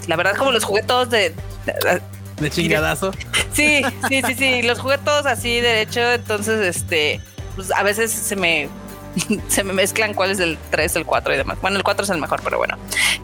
la 0.09 0.16
verdad, 0.16 0.35
como 0.37 0.50
los 0.50 0.64
jugué 0.64 0.83
todos 0.83 1.09
de, 1.11 1.35
de 1.66 2.02
chingadazo. 2.50 3.12
Sí, 3.52 3.81
sí, 4.11 4.21
sí, 4.26 4.35
sí. 4.35 4.62
Los 4.62 4.81
jugué 4.81 4.99
todos 4.99 5.25
así, 5.25 5.62
derecho. 5.62 6.12
Entonces, 6.12 6.76
este 6.76 7.23
pues 7.55 7.71
a 7.73 7.83
veces 7.83 8.12
se 8.12 8.37
me 8.37 8.69
se 9.49 9.64
me 9.64 9.73
mezclan 9.73 10.14
cuál 10.14 10.31
es 10.31 10.40
el 10.40 10.59
3, 10.71 10.97
el 10.97 11.07
4 11.07 11.35
y 11.35 11.37
demás. 11.38 11.59
Bueno, 11.61 11.78
el 11.78 11.83
4 11.83 12.05
es 12.05 12.11
el 12.11 12.19
mejor, 12.19 12.40
pero 12.45 12.59
bueno. 12.59 12.76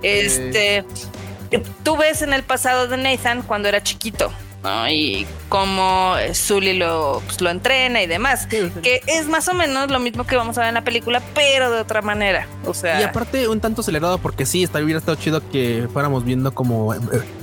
Este, 0.02 0.84
tú 1.84 1.96
ves 1.96 2.22
en 2.22 2.32
el 2.32 2.42
pasado 2.42 2.88
de 2.88 2.96
Nathan 2.96 3.42
cuando 3.42 3.68
era 3.68 3.82
chiquito. 3.82 4.32
Y 4.88 5.26
cómo 5.48 6.14
Zully 6.34 6.74
lo, 6.74 7.20
pues, 7.26 7.40
lo 7.40 7.50
entrena 7.50 8.02
y 8.02 8.06
demás. 8.06 8.46
Que 8.46 9.02
es 9.06 9.26
más 9.28 9.48
o 9.48 9.54
menos 9.54 9.90
lo 9.90 9.98
mismo 9.98 10.24
que 10.24 10.36
vamos 10.36 10.56
a 10.56 10.60
ver 10.60 10.68
en 10.68 10.74
la 10.74 10.84
película, 10.84 11.20
pero 11.34 11.70
de 11.70 11.80
otra 11.80 12.02
manera. 12.02 12.46
O 12.66 12.74
sea. 12.74 13.00
Y 13.00 13.04
aparte, 13.04 13.48
un 13.48 13.60
tanto 13.60 13.80
acelerado, 13.80 14.18
porque 14.18 14.46
sí, 14.46 14.62
está, 14.62 14.80
hubiera 14.80 14.98
estado 14.98 15.16
chido 15.16 15.48
que 15.50 15.88
fuéramos 15.92 16.24
viendo 16.24 16.54
como 16.54 16.94
eh, 16.94 16.98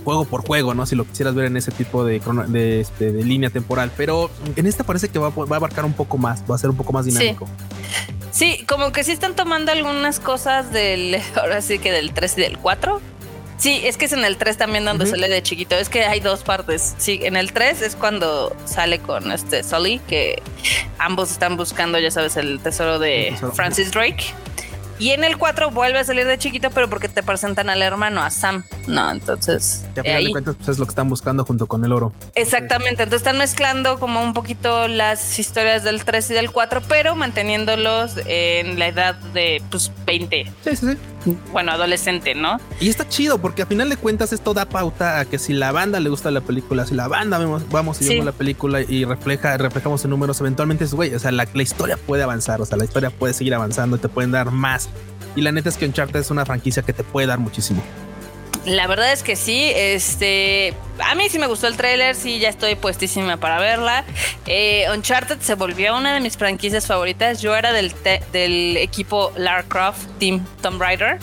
juego 0.05 0.25
por 0.25 0.45
juego, 0.45 0.73
¿no? 0.73 0.85
Si 0.85 0.95
lo 0.95 1.05
quisieras 1.05 1.35
ver 1.35 1.45
en 1.45 1.57
ese 1.57 1.71
tipo 1.71 2.05
de, 2.05 2.21
de, 2.47 2.79
este, 2.79 3.11
de 3.11 3.23
línea 3.23 3.49
temporal. 3.49 3.91
Pero 3.97 4.31
en 4.55 4.65
esta 4.65 4.83
parece 4.83 5.09
que 5.09 5.19
va, 5.19 5.29
va, 5.29 5.55
a 5.55 5.57
abarcar 5.57 5.85
un 5.85 5.93
poco 5.93 6.17
más, 6.17 6.43
va 6.49 6.55
a 6.55 6.57
ser 6.57 6.69
un 6.69 6.77
poco 6.77 6.93
más 6.93 7.05
dinámico. 7.05 7.47
Sí. 8.31 8.63
como 8.67 8.91
que 8.91 9.03
sí 9.03 9.11
están 9.11 9.35
tomando 9.35 9.71
algunas 9.71 10.19
cosas 10.19 10.71
del, 10.71 11.17
ahora 11.35 11.61
sí 11.61 11.79
que 11.79 11.91
del 11.91 12.13
3 12.13 12.38
y 12.38 12.41
del 12.41 12.57
4 12.57 13.01
Sí, 13.59 13.81
es 13.83 13.97
que 13.97 14.05
es 14.05 14.13
en 14.13 14.23
el 14.23 14.37
3 14.37 14.57
también 14.57 14.85
donde 14.85 15.05
sale 15.05 15.27
de 15.27 15.43
chiquito. 15.43 15.75
Es 15.75 15.89
que 15.89 16.05
hay 16.05 16.21
dos 16.21 16.43
partes. 16.43 16.95
Sí, 16.97 17.19
en 17.23 17.35
el 17.35 17.51
3 17.51 17.81
es 17.81 17.95
cuando 17.95 18.55
sale 18.65 18.99
con 18.99 19.31
este 19.31 19.63
Sully, 19.63 19.99
que 20.07 20.41
ambos 20.97 21.29
están 21.31 21.57
buscando, 21.57 21.99
ya 21.99 22.09
sabes, 22.09 22.37
el 22.37 22.59
tesoro 22.61 22.99
de 22.99 23.37
Francis 23.53 23.91
Drake. 23.91 24.33
Y 24.97 25.11
en 25.11 25.23
el 25.23 25.37
4 25.37 25.71
vuelve 25.71 25.99
a 25.99 26.03
salir 26.03 26.27
de 26.27 26.37
chiquito, 26.37 26.71
pero 26.71 26.89
porque 26.89 27.07
te 27.07 27.23
presentan 27.23 27.69
al 27.69 27.81
hermano, 27.81 28.21
a 28.21 28.29
Sam. 28.29 28.65
No, 28.85 29.09
entonces. 29.09 29.85
Ya 29.95 30.03
final 30.03 30.25
de 30.25 30.31
cuentas, 30.31 30.55
pues 30.57 30.69
es 30.69 30.77
lo 30.77 30.85
que 30.85 30.89
están 30.89 31.07
buscando 31.07 31.45
junto 31.45 31.67
con 31.67 31.86
el 31.86 31.93
oro. 31.93 32.12
Exactamente. 32.36 33.03
Entonces 33.03 33.21
están 33.21 33.38
mezclando 33.38 33.97
como 33.97 34.21
un 34.21 34.34
poquito 34.34 34.89
las 34.89 35.39
historias 35.39 35.86
del 35.86 36.03
3 36.03 36.31
y 36.31 36.34
del 36.34 36.51
4, 36.51 36.81
pero 36.89 37.15
manteniéndolos 37.15 38.15
en 38.25 38.77
la 38.77 38.88
edad 38.88 39.15
de 39.15 39.62
pues 39.71 39.89
20. 40.05 40.51
Sí, 40.65 40.75
sí, 40.75 40.88
sí 40.88 40.97
bueno, 41.51 41.71
adolescente, 41.71 42.36
¿no? 42.36 42.58
Y 42.79 42.89
está 42.89 43.08
chido 43.08 43.39
porque 43.39 43.62
a 43.62 43.65
final 43.65 43.89
de 43.89 43.97
cuentas 43.97 44.34
esto 44.34 44.53
da 44.53 44.65
pauta 44.65 45.19
a 45.19 45.25
que 45.25 45.39
si 45.39 45.53
la 45.53 45.71
banda 45.71 45.99
le 45.99 46.10
gusta 46.10 46.32
la 46.32 46.41
película, 46.41 46.86
si 46.86 46.95
la 46.95 47.08
banda 47.08 47.38
vemos, 47.38 47.69
vamos 47.69 48.01
y 48.01 48.08
vemos 48.08 48.25
la 48.25 48.32
película 48.32 48.82
y 48.82 49.05
refleja, 49.05 49.58
reflejamos 49.58 50.03
en 50.03 50.12
números, 50.12 50.39
eventualmente 50.41 50.84
es 50.84 50.93
güey, 50.93 51.13
o 51.13 51.19
sea, 51.19 51.32
la, 51.32 51.47
historia 51.55 51.97
puede 51.97 52.23
avanzar, 52.23 52.62
o 52.62 52.65
sea, 52.65 52.77
la 52.77 52.86
historia 52.86 53.10
puede 53.10 53.34
seguir 53.34 53.53
avanzando, 53.53 53.97
te 53.97 54.10
pueden 54.10 54.32
dar 54.32 54.51
más. 54.51 54.89
Y 55.36 55.41
la 55.41 55.51
neta 55.51 55.69
es 55.69 55.77
que 55.77 55.86
Uncharted 55.86 56.19
es 56.19 56.32
una 56.32 56.45
franquicia 56.45 56.84
que 56.84 56.93
te 56.93 57.03
puede 57.03 57.27
dar 57.27 57.39
muchísimo. 57.39 57.84
La 58.65 58.88
verdad 58.88 59.12
es 59.12 59.24
que 59.24 59.36
sí, 59.36 59.72
este, 59.74 60.74
a 61.04 61.15
mí 61.15 61.30
sí 61.30 61.39
me 61.39 61.48
gustó 61.48 61.67
el 61.67 61.78
tráiler, 61.78 62.15
sí, 62.15 62.39
ya 62.39 62.50
estoy 62.50 62.76
puestísima 62.76 63.38
para 63.38 63.60
verla. 63.60 64.04
Eh, 64.45 64.86
Uncharted 64.93 65.39
se 65.39 65.56
volvió 65.56 65.95
una 65.95 66.13
de 66.13 66.19
mis 66.19 66.38
franquicias 66.38 66.86
favoritas. 66.86 67.41
Yo 67.41 67.56
era 67.56 67.72
del, 67.72 67.93
del 68.32 68.78
equipo 68.78 69.32
Lara 69.38 69.63
Croft, 69.63 70.06
Team 70.19 70.45
Tomb 70.62 70.82
Raider. 70.82 71.19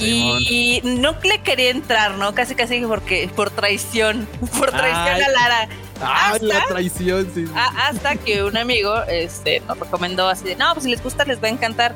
Y, 0.00 0.80
no 0.82 1.16
le 1.22 1.40
quería 1.42 1.70
entrar, 1.70 2.12
¿no? 2.12 2.34
Casi, 2.34 2.54
casi 2.54 2.80
porque 2.80 3.30
por 3.34 3.50
traición, 3.50 4.28
por 4.58 4.70
traición 4.70 5.22
a 5.22 5.28
Lara. 5.28 5.68
Ah, 6.02 6.36
la 6.40 6.64
traición, 6.66 7.30
sí. 7.32 7.46
hasta 7.54 8.16
que 8.16 8.42
un 8.42 8.56
amigo 8.56 9.02
este, 9.04 9.60
nos 9.60 9.78
recomendó 9.78 10.28
así 10.28 10.44
de, 10.44 10.56
no, 10.56 10.72
pues 10.74 10.84
si 10.84 10.90
les 10.90 11.02
gusta 11.02 11.24
les 11.24 11.42
va 11.42 11.46
a 11.46 11.50
encantar. 11.50 11.94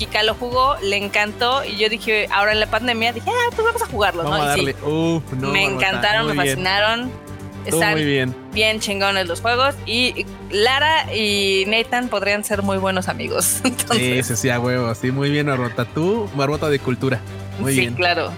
Kika 0.00 0.22
lo 0.22 0.34
jugó, 0.34 0.76
le 0.82 0.96
encantó 0.96 1.62
y 1.62 1.76
yo 1.76 1.90
dije, 1.90 2.26
ahora 2.32 2.52
en 2.52 2.60
la 2.60 2.70
pandemia, 2.70 3.12
dije, 3.12 3.28
ah, 3.28 3.50
pues 3.54 3.66
vamos 3.66 3.82
a 3.82 3.86
jugarlo, 3.86 4.22
¿no? 4.22 5.52
me 5.52 5.64
encantaron, 5.64 6.26
me 6.26 6.34
fascinaron. 6.34 7.10
Están 7.66 7.92
muy 7.92 8.04
bien. 8.06 8.34
bien 8.54 8.80
chingones 8.80 9.28
los 9.28 9.42
juegos 9.42 9.74
y 9.84 10.24
Lara 10.50 11.12
y 11.14 11.64
Nathan 11.66 12.08
podrían 12.08 12.42
ser 12.42 12.62
muy 12.62 12.78
buenos 12.78 13.08
amigos. 13.08 13.60
Sí, 13.92 14.22
sí, 14.22 14.36
sí, 14.36 14.48
a 14.48 14.58
huevo, 14.58 14.94
sí, 14.94 15.10
muy 15.10 15.30
bien, 15.30 15.48
Marbota. 15.48 15.84
Tú, 15.84 16.30
Marbota 16.34 16.70
de 16.70 16.78
cultura. 16.78 17.20
Muy 17.58 17.74
sí, 17.74 17.80
bien. 17.80 17.94
claro. 17.94 18.32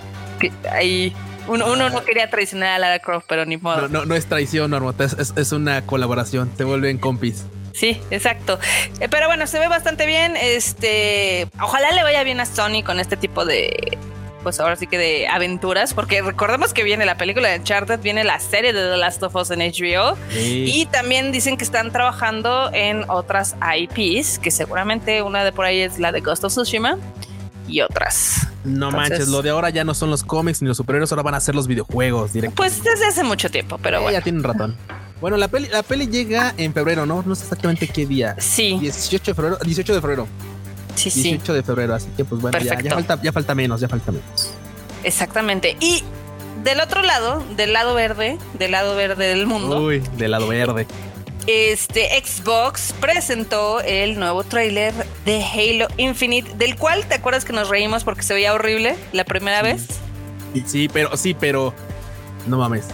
Ahí 0.73 1.15
uno, 1.47 1.77
no 1.77 2.05
quería 2.05 2.29
traicionar 2.29 2.71
a 2.71 2.79
Lara 2.81 2.99
Croft, 2.99 3.27
pero 3.29 3.47
ni 3.47 3.57
modo. 3.57 3.89
No, 3.89 4.05
no, 4.05 4.17
es 4.17 4.27
traición, 4.27 4.73
Marbota, 4.73 5.05
es, 5.05 5.33
es, 5.37 5.53
una 5.53 5.83
colaboración. 5.83 6.51
Se 6.57 6.65
vuelven 6.65 6.99
compis. 6.99 7.45
Sí, 7.73 8.01
exacto. 8.11 8.59
Eh, 9.01 9.09
pero 9.09 9.27
bueno, 9.27 9.47
se 9.47 9.59
ve 9.59 9.69
bastante 9.69 10.07
bien. 10.07 10.37
Este, 10.37 11.49
ojalá 11.61 11.91
le 11.93 12.03
vaya 12.03 12.23
bien 12.23 12.41
a 12.41 12.47
Sony 12.47 12.83
con 12.85 13.01
este 13.01 13.17
tipo 13.17 13.45
de, 13.45 13.99
pues 14.43 14.61
ahora 14.61 14.77
sí 14.77 14.87
que 14.87 14.99
de 14.99 15.29
aventuras, 15.29 15.95
porque 15.95 16.23
recordemos 16.23 16.73
que 16.73 16.83
viene 16.83 17.07
la 17.07 17.17
película 17.17 17.49
de 17.49 17.59
Uncharted, 17.59 18.01
viene 18.01 18.25
la 18.25 18.41
serie 18.41 18.73
de 18.73 18.81
The 18.91 18.97
Last 18.97 19.23
of 19.23 19.35
Us 19.35 19.51
en 19.51 19.61
HBO 19.61 20.17
y 20.35 20.87
también 20.87 21.33
dicen 21.33 21.57
que 21.57 21.65
están 21.65 21.93
trabajando 21.93 22.71
en 22.73 23.09
otras 23.09 23.57
IPs, 23.77 24.39
que 24.39 24.51
seguramente 24.51 25.23
una 25.23 25.45
de 25.45 25.53
por 25.53 25.65
ahí 25.65 25.81
es 25.81 25.99
la 25.99 26.13
de 26.13 26.21
Ghost 26.21 26.45
of 26.45 26.53
Tsushima 26.53 26.99
y 27.69 27.81
otras. 27.81 28.49
No 28.65 28.91
manches, 28.91 29.29
lo 29.29 29.43
de 29.43 29.51
ahora 29.51 29.71
ya 29.71 29.85
no 29.85 29.95
son 29.95 30.11
los 30.11 30.23
cómics 30.23 30.63
ni 30.63 30.69
los 30.69 30.77
superhéroes, 30.77 31.11
ahora 31.13 31.23
van 31.23 31.35
a 31.35 31.41
ser 31.41 31.55
los 31.55 31.67
videojuegos 31.67 32.33
directamente. 32.33 32.57
Pues 32.57 32.83
desde 32.85 33.07
hace 33.07 33.25
mucho 33.25 33.51
tiempo, 33.51 33.79
pero 33.83 34.01
bueno. 34.01 34.17
Ya 34.17 34.23
tienen 34.23 34.43
ratón. 34.43 34.77
Bueno, 35.23 35.37
la 35.37 35.47
peli, 35.47 35.69
la 35.69 35.85
peli 35.85 36.09
llega 36.09 36.53
en 36.57 36.75
febrero, 36.75 37.07
¿no? 37.07 37.23
No 37.25 37.37
sé 37.37 37.45
exactamente 37.45 37.87
qué 37.87 38.07
día. 38.07 38.35
Sí. 38.41 38.77
18 38.81 39.31
de 39.31 39.35
febrero. 39.37 39.59
18 39.65 39.95
de 39.95 40.01
febrero. 40.01 40.29
Sí, 40.97 41.11
18 41.11 41.55
de 41.55 41.63
febrero, 41.63 41.95
así 41.95 42.09
que 42.17 42.25
pues 42.25 42.41
bueno, 42.41 42.59
ya, 42.59 42.77
falta, 42.91 43.23
ya 43.23 43.33
falta 43.33 43.55
menos, 43.55 43.81
ya 43.81 43.89
falta 43.89 44.11
menos. 44.11 44.51
Exactamente. 45.05 45.77
Y 45.79 46.03
del 46.65 46.81
otro 46.81 47.03
lado, 47.03 47.41
del 47.57 47.73
lado 47.73 47.95
verde, 47.95 48.37
del 48.59 48.73
lado 48.73 48.97
verde 48.97 49.29
del 49.29 49.47
mundo. 49.47 49.81
Uy, 49.81 50.03
del 50.17 50.33
lado 50.33 50.49
verde. 50.49 50.89
Este 51.47 52.09
Xbox 52.21 52.93
presentó 53.01 53.81
el 53.81 54.19
nuevo 54.19 54.43
tráiler 54.43 54.93
de 55.25 55.45
Halo 55.45 55.87
Infinite, 55.99 56.53
del 56.57 56.75
cual 56.75 57.07
te 57.07 57.15
acuerdas 57.15 57.45
que 57.45 57.53
nos 57.53 57.69
reímos 57.69 58.03
porque 58.03 58.25
se 58.25 58.35
veía 58.35 58.53
horrible 58.53 58.97
la 59.13 59.25
primera 59.25 59.63
vez. 59.63 59.87
Sí, 60.67 60.89
pero 60.93 61.17
sí, 61.17 61.33
pero 61.33 61.73
no 62.49 62.59
mames. 62.59 62.87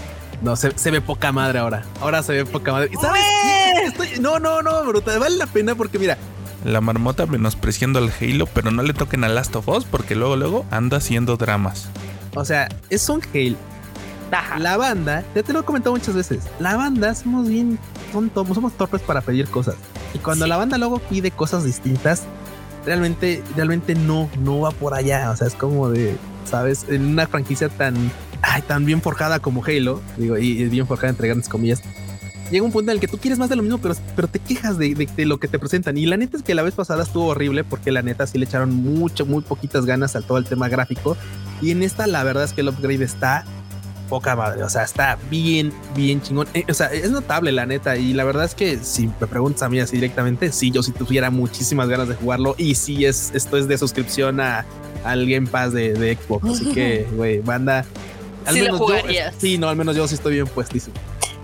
No, 0.42 0.56
se, 0.56 0.90
ve 0.90 1.00
poca 1.00 1.32
madre 1.32 1.58
ahora. 1.58 1.84
Ahora 2.00 2.22
se 2.22 2.32
ve 2.32 2.44
poca 2.44 2.72
madre. 2.72 2.90
¿Sabes? 3.00 4.20
no, 4.20 4.38
no, 4.38 4.62
no, 4.62 4.84
brutal. 4.84 5.18
Vale 5.18 5.36
la 5.36 5.46
pena 5.46 5.74
porque 5.74 5.98
mira. 5.98 6.16
La 6.64 6.80
marmota 6.80 7.26
menospreciando 7.26 7.98
al 7.98 8.12
Halo, 8.20 8.46
pero 8.46 8.70
no 8.70 8.82
le 8.82 8.92
toquen 8.92 9.24
a 9.24 9.28
Last 9.28 9.54
of 9.56 9.68
Us 9.68 9.84
porque 9.84 10.14
luego, 10.14 10.36
luego 10.36 10.66
anda 10.70 10.96
haciendo 10.96 11.36
dramas. 11.36 11.88
O 12.34 12.44
sea, 12.44 12.68
es 12.90 13.08
un 13.08 13.22
Halo. 13.34 13.56
La 14.58 14.76
banda, 14.76 15.24
ya 15.34 15.42
te 15.42 15.52
lo 15.52 15.60
he 15.60 15.64
comentado 15.64 15.94
muchas 15.94 16.14
veces, 16.14 16.44
la 16.60 16.76
banda 16.76 17.14
somos 17.14 17.48
bien 17.48 17.78
tontos, 18.12 18.46
somos 18.48 18.74
torpes 18.74 19.00
para 19.00 19.22
pedir 19.22 19.48
cosas. 19.48 19.76
Y 20.12 20.18
cuando 20.18 20.46
la 20.46 20.58
banda 20.58 20.76
luego 20.76 20.98
pide 20.98 21.30
cosas 21.30 21.64
distintas, 21.64 22.24
realmente, 22.84 23.42
realmente 23.56 23.94
no, 23.94 24.28
no 24.40 24.60
va 24.60 24.70
por 24.70 24.94
allá. 24.94 25.30
O 25.30 25.36
sea, 25.36 25.46
es 25.46 25.54
como 25.54 25.88
de, 25.88 26.16
¿sabes? 26.44 26.84
En 26.88 27.06
una 27.06 27.26
franquicia 27.26 27.68
tan 27.70 27.94
ay, 28.48 28.62
tan 28.62 28.84
bien 28.84 29.02
forjada 29.02 29.40
como 29.40 29.64
Halo, 29.64 30.00
digo, 30.16 30.38
y, 30.38 30.64
bien 30.68 30.86
forjada 30.86 31.10
entre 31.10 31.28
grandes 31.28 31.48
comillas, 31.48 31.82
llega 32.50 32.64
un 32.64 32.72
punto 32.72 32.90
en 32.90 32.96
el 32.96 33.00
que 33.00 33.08
tú 33.08 33.18
quieres 33.18 33.38
más 33.38 33.48
de 33.48 33.56
lo 33.56 33.62
mismo, 33.62 33.78
pero, 33.78 33.94
pero 34.16 34.28
te 34.28 34.38
quejas 34.38 34.78
de, 34.78 34.94
de, 34.94 35.26
lo 35.26 35.38
que 35.38 35.48
te 35.48 35.58
presentan. 35.58 35.98
Y 35.98 36.06
la 36.06 36.16
neta 36.16 36.36
es 36.36 36.42
que 36.42 36.54
la 36.54 36.62
vez 36.62 36.74
pasada 36.74 37.02
estuvo 37.02 37.26
horrible 37.26 37.64
porque 37.64 37.92
la 37.92 38.02
neta 38.02 38.26
sí 38.26 38.38
le 38.38 38.46
echaron 38.46 38.74
mucho, 38.74 39.26
muy 39.26 39.42
poquitas 39.42 39.84
ganas 39.84 40.16
a 40.16 40.22
todo 40.22 40.38
el 40.38 40.44
tema 40.44 40.68
gráfico. 40.68 41.16
Y 41.60 41.72
en 41.72 41.82
esta, 41.82 42.06
la 42.06 42.24
verdad 42.24 42.44
es 42.44 42.52
que 42.52 42.62
el 42.62 42.68
upgrade 42.68 43.04
está 43.04 43.44
poca 44.08 44.34
madre. 44.34 44.62
O 44.62 44.70
sea, 44.70 44.82
está 44.82 45.18
bien, 45.30 45.72
bien 45.94 46.20
chingón. 46.20 46.48
Eh, 46.54 46.64
o 46.68 46.74
sea, 46.74 46.86
es 46.86 47.10
notable, 47.10 47.52
la 47.52 47.66
neta. 47.66 47.96
Y 47.96 48.14
la 48.14 48.24
verdad 48.24 48.44
es 48.44 48.54
que 48.54 48.78
si 48.78 49.08
me 49.20 49.26
preguntas 49.26 49.62
a 49.62 49.68
mí 49.68 49.78
así 49.78 49.96
directamente, 49.96 50.50
sí, 50.50 50.70
yo 50.70 50.82
sí 50.82 50.92
tuviera 50.92 51.30
muchísimas 51.30 51.88
ganas 51.88 52.08
de 52.08 52.14
jugarlo. 52.14 52.54
Y 52.58 52.74
sí, 52.74 53.04
es, 53.04 53.30
esto 53.34 53.56
es 53.56 53.68
de 53.68 53.78
suscripción 53.78 54.40
a, 54.40 54.64
al 55.04 55.28
Game 55.28 55.46
Pass 55.46 55.72
de, 55.72 55.92
de 55.92 56.16
Xbox. 56.16 56.48
Así 56.48 56.72
que, 56.72 57.06
güey, 57.16 57.40
banda. 57.40 57.84
Al 58.48 58.54
sí 58.54 58.60
menos 58.62 58.80
yo, 58.80 58.96
sí, 59.38 59.58
no, 59.58 59.68
al 59.68 59.76
menos 59.76 59.94
yo 59.94 60.08
sí 60.08 60.14
estoy 60.14 60.34
bien 60.34 60.46
puestísimo. 60.46 60.94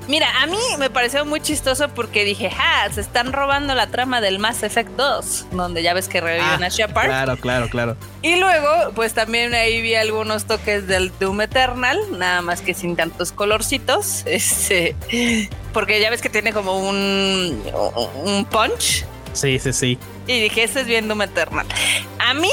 Mira, 0.07 0.43
a 0.43 0.47
mí 0.47 0.59
me 0.79 0.91
pareció 0.91 1.25
muy 1.25 1.41
chistoso 1.41 1.89
porque 1.89 2.25
dije, 2.25 2.51
ja, 2.51 2.93
se 2.93 3.01
están 3.01 3.33
robando 3.33 3.75
la 3.75 3.87
trama 3.87 4.21
del 4.21 4.39
Mass 4.39 4.63
Effect 4.63 4.91
2, 4.91 5.47
donde 5.53 5.83
ya 5.83 5.95
ves 5.95 6.09
que 6.09 6.21
reviven 6.21 6.63
ah, 6.63 6.67
a 6.67 6.69
Shepard. 6.69 7.07
Claro, 7.07 7.37
claro, 7.39 7.69
claro. 7.71 7.97
Y 8.21 8.37
luego, 8.37 8.93
pues 8.95 9.15
también 9.15 9.55
ahí 9.55 9.81
vi 9.81 9.95
algunos 9.95 10.45
toques 10.45 10.87
del 10.87 11.11
Doom 11.19 11.41
Eternal, 11.43 11.99
nada 12.19 12.43
más 12.43 12.61
que 12.61 12.75
sin 12.75 12.97
tantos 12.97 13.33
colorcitos. 13.33 14.25
Este, 14.35 14.97
porque 15.73 16.01
ya 16.01 16.11
ves 16.11 16.21
que 16.21 16.29
tiene 16.29 16.53
como 16.53 16.79
un, 16.79 17.63
un 18.25 18.45
punch. 18.45 19.05
Sí, 19.33 19.59
sí, 19.59 19.73
sí. 19.73 19.99
Y 20.27 20.41
dije, 20.41 20.65
ese 20.65 20.81
es 20.81 20.87
bien 20.87 21.09
Doom 21.09 21.23
Eternal. 21.23 21.67
A 22.19 22.35
mí 22.35 22.51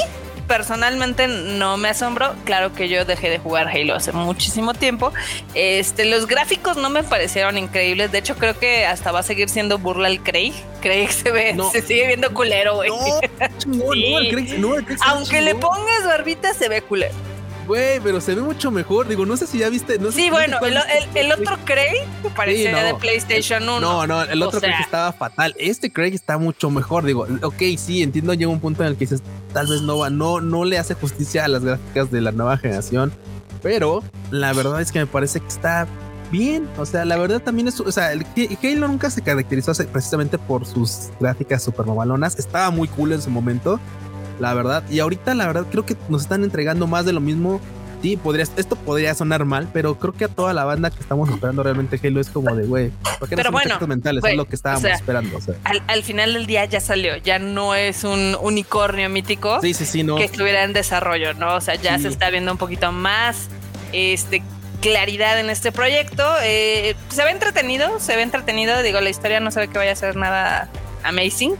personalmente 0.52 1.28
no 1.28 1.78
me 1.78 1.88
asombro. 1.88 2.34
Claro 2.44 2.74
que 2.74 2.86
yo 2.86 3.06
dejé 3.06 3.30
de 3.30 3.38
jugar 3.38 3.68
Halo 3.68 3.94
hace 3.94 4.12
muchísimo 4.12 4.74
tiempo. 4.74 5.10
Este, 5.54 6.04
los 6.04 6.26
gráficos 6.26 6.76
no 6.76 6.90
me 6.90 7.02
parecieron 7.02 7.56
increíbles. 7.56 8.12
De 8.12 8.18
hecho, 8.18 8.36
creo 8.36 8.58
que 8.58 8.84
hasta 8.84 9.12
va 9.12 9.20
a 9.20 9.22
seguir 9.22 9.48
siendo 9.48 9.78
burla 9.78 10.08
el 10.08 10.22
Craig. 10.22 10.52
Craig 10.82 11.08
se 11.08 11.30
ve, 11.30 11.56
se 11.72 11.80
sigue 11.80 12.06
viendo 12.06 12.34
culero, 12.34 12.74
güey. 12.74 12.90
No, 13.66 14.74
Aunque 15.06 15.40
le 15.40 15.54
pongas 15.54 16.04
barbita, 16.04 16.52
se 16.52 16.68
ve 16.68 16.82
culero. 16.82 17.14
Güey, 17.66 18.00
pero 18.00 18.20
se 18.20 18.34
ve 18.34 18.42
mucho 18.42 18.70
mejor. 18.70 19.08
Digo, 19.08 19.24
no 19.24 19.36
sé 19.36 19.46
si 19.46 19.58
ya 19.58 19.68
viste. 19.68 19.98
No 19.98 20.10
sí, 20.10 20.30
bueno, 20.30 20.58
el, 21.14 21.32
otro 21.32 21.56
Craig 21.64 22.06
parecía 22.34 22.84
de 22.84 22.94
PlayStation 22.94 23.62
1. 23.62 23.80
No, 23.80 24.06
no, 24.06 24.22
el 24.22 24.42
otro 24.42 24.60
Craig 24.60 24.80
estaba 24.80 25.12
fatal. 25.12 25.54
Este 25.58 25.92
Craig 25.92 26.14
está 26.14 26.38
mucho 26.38 26.70
mejor. 26.70 27.04
Digo, 27.04 27.26
ok, 27.42 27.62
sí, 27.78 28.02
entiendo, 28.02 28.34
llega 28.34 28.50
un 28.50 28.60
punto 28.60 28.82
en 28.82 28.88
el 28.88 28.94
que 28.94 29.00
dices, 29.00 29.22
tal 29.52 29.68
vez 29.68 29.82
no, 29.82 30.08
no, 30.10 30.40
no 30.40 30.64
le 30.64 30.78
hace 30.78 30.94
justicia 30.94 31.44
a 31.44 31.48
las 31.48 31.64
gráficas 31.64 32.10
de 32.10 32.20
la 32.20 32.32
nueva 32.32 32.56
generación. 32.58 33.12
Pero 33.62 34.02
la 34.30 34.52
verdad 34.52 34.80
es 34.80 34.90
que 34.90 34.98
me 34.98 35.06
parece 35.06 35.40
que 35.40 35.48
está 35.48 35.86
bien. 36.32 36.68
O 36.78 36.86
sea, 36.86 37.04
la 37.04 37.16
verdad 37.16 37.40
también 37.40 37.68
es. 37.68 37.78
O 37.78 37.92
sea, 37.92 38.12
el 38.12 38.26
Halo 38.62 38.88
nunca 38.88 39.08
se 39.10 39.22
caracterizó 39.22 39.72
precisamente 39.92 40.36
por 40.36 40.66
sus 40.66 41.10
gráficas 41.20 41.62
super 41.62 41.86
mamalonas. 41.86 42.36
Estaba 42.38 42.70
muy 42.70 42.88
cool 42.88 43.12
en 43.12 43.22
su 43.22 43.30
momento 43.30 43.78
la 44.40 44.54
verdad. 44.54 44.82
Y 44.90 45.00
ahorita, 45.00 45.34
la 45.34 45.46
verdad, 45.46 45.66
creo 45.70 45.86
que 45.86 45.96
nos 46.08 46.22
están 46.22 46.44
entregando 46.44 46.86
más 46.86 47.04
de 47.04 47.12
lo 47.12 47.20
mismo. 47.20 47.60
Sí, 48.02 48.16
podría, 48.16 48.44
esto 48.56 48.74
podría 48.74 49.14
sonar 49.14 49.44
mal, 49.44 49.68
pero 49.72 49.96
creo 49.96 50.12
que 50.12 50.24
a 50.24 50.28
toda 50.28 50.52
la 50.52 50.64
banda 50.64 50.90
que 50.90 50.98
estamos 50.98 51.30
esperando 51.30 51.62
realmente 51.62 52.00
Halo 52.02 52.20
es 52.20 52.30
como 52.30 52.52
de, 52.56 52.66
güey, 52.66 52.90
pero 53.30 53.44
no 53.44 53.52
bueno, 53.52 53.78
mentales? 53.86 54.24
es 54.24 54.34
lo 54.34 54.44
que 54.44 54.56
estábamos 54.56 54.84
esperando. 54.86 55.38
al, 55.86 56.02
final 56.02 56.34
del 56.34 56.46
día 56.46 56.64
ya 56.64 56.80
salió, 56.80 57.16
ya 57.18 57.38
no 57.38 57.76
es 57.76 58.02
un 58.02 58.36
unicornio 58.40 59.08
mítico 59.08 59.60
sí, 59.60 59.72
sí, 59.72 59.86
sí, 59.86 60.02
no. 60.02 60.16
que 60.16 60.24
estuviera 60.24 60.64
en 60.64 60.72
desarrollo, 60.72 61.32
¿no? 61.34 61.54
O 61.54 61.60
sea, 61.60 61.76
ya 61.76 61.96
se 62.00 62.08
está 62.08 62.28
viendo 62.30 62.50
un 62.50 62.58
poquito 62.58 62.90
más 62.90 63.48
este 63.92 64.42
claridad 64.82 65.38
en 65.40 65.48
este 65.48 65.72
proyecto. 65.72 66.24
Eh, 66.42 66.94
se 67.08 67.24
ve 67.24 67.30
entretenido, 67.30 68.00
se 68.00 68.16
ve 68.16 68.22
entretenido. 68.22 68.82
Digo, 68.82 69.00
la 69.00 69.08
historia 69.08 69.40
no 69.40 69.50
se 69.50 69.60
ve 69.60 69.68
que 69.68 69.78
vaya 69.78 69.92
a 69.92 69.96
ser 69.96 70.16
nada 70.16 70.68
amazing, 71.04 71.54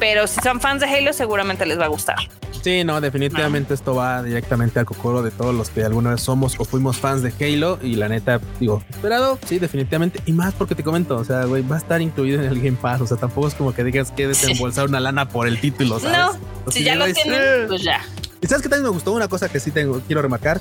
pero 0.00 0.26
si 0.26 0.40
son 0.40 0.60
fans 0.60 0.80
de 0.80 0.88
Halo 0.88 1.12
seguramente 1.12 1.64
les 1.66 1.78
va 1.78 1.84
a 1.84 1.88
gustar. 1.88 2.16
Sí, 2.62 2.84
no, 2.84 3.00
definitivamente 3.00 3.72
esto 3.72 3.94
va 3.94 4.22
directamente 4.22 4.80
al 4.80 4.84
cocoro 4.84 5.22
de 5.22 5.30
todos 5.30 5.54
los 5.54 5.70
que 5.70 5.84
alguna 5.84 6.10
vez 6.10 6.20
somos 6.20 6.58
o 6.58 6.64
fuimos 6.64 6.98
fans 6.98 7.22
de 7.22 7.32
Halo 7.40 7.78
y 7.82 7.94
la 7.94 8.08
neta, 8.08 8.40
digo, 8.58 8.82
esperado, 8.90 9.38
sí, 9.46 9.58
definitivamente. 9.58 10.20
Y 10.26 10.32
más 10.32 10.52
porque 10.54 10.74
te 10.74 10.82
comento, 10.82 11.16
o 11.16 11.24
sea, 11.24 11.44
güey, 11.44 11.62
va 11.66 11.76
a 11.76 11.78
estar 11.78 12.02
incluido 12.02 12.42
en 12.42 12.48
el 12.48 12.60
Game 12.60 12.76
Pass, 12.80 13.00
o 13.00 13.06
sea, 13.06 13.16
tampoco 13.16 13.48
es 13.48 13.54
como 13.54 13.72
que 13.72 13.84
digas 13.84 14.10
que 14.10 14.26
desembolsar 14.26 14.88
una 14.88 15.00
lana 15.00 15.28
por 15.28 15.46
el 15.46 15.60
título, 15.60 16.00
¿sabes? 16.00 16.18
No, 16.18 16.70
si 16.72 16.82
ya 16.82 16.96
lo 16.96 17.10
tienen, 17.12 17.68
pues 17.68 17.82
ya. 17.82 18.00
Y 18.42 18.46
sabes 18.46 18.62
que 18.62 18.68
también 18.68 18.84
me 18.84 18.90
gustó 18.90 19.12
una 19.12 19.28
cosa 19.28 19.48
que 19.48 19.60
sí 19.60 19.70
tengo, 19.70 20.00
quiero 20.06 20.22
remarcar, 20.22 20.60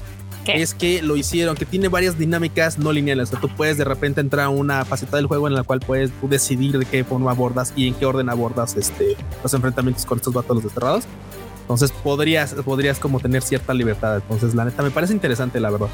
es 0.56 0.74
que 0.74 1.02
lo 1.02 1.18
hicieron, 1.18 1.56
que 1.56 1.66
tiene 1.66 1.88
varias 1.88 2.18
dinámicas 2.18 2.78
no 2.78 2.92
lineales. 2.92 3.30
O 3.30 3.32
sea, 3.32 3.42
tú 3.42 3.50
puedes 3.50 3.78
de 3.78 3.86
repente 3.86 4.22
entrar 4.22 4.46
a 4.46 4.50
una 4.50 4.86
faceta 4.86 5.18
del 5.18 5.28
juego 5.28 5.48
en 5.48 5.54
la 5.54 5.64
cual 5.64 5.80
puedes 5.80 6.12
decidir 6.22 6.78
de 6.78 6.86
qué 6.86 7.04
forma 7.04 7.32
abordas 7.32 7.74
y 7.76 7.88
en 7.88 7.94
qué 7.94 8.06
orden 8.06 8.30
abordas 8.30 8.76
este, 8.76 9.16
los 9.44 9.54
enfrentamientos 9.54 10.06
con 10.06 10.18
estos 10.18 10.34
vatos 10.34 10.64
desterrados. 10.64 11.06
Entonces 11.62 11.92
podrías, 11.92 12.54
podrías 12.54 12.98
como 12.98 13.20
tener 13.20 13.44
cierta 13.44 13.74
libertad. 13.74 14.18
Entonces, 14.18 14.56
la 14.56 14.66
neta, 14.66 14.82
me 14.82 14.90
parece 14.90 15.14
interesante, 15.14 15.60
la 15.60 15.70
verdad. 15.70 15.90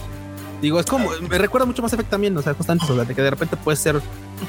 Digo, 0.61 0.79
es 0.79 0.85
como, 0.85 1.09
me 1.29 1.37
recuerda 1.37 1.65
mucho 1.65 1.81
más 1.81 1.91
efecto 1.91 2.11
también, 2.11 2.35
o 2.37 2.41
sea, 2.41 2.53
justamente, 2.53 2.91
o 2.91 2.95
sea, 2.95 3.03
de 3.03 3.13
que 3.13 3.21
de 3.21 3.29
repente 3.29 3.57
puedes 3.57 3.79
ser, 3.79 4.01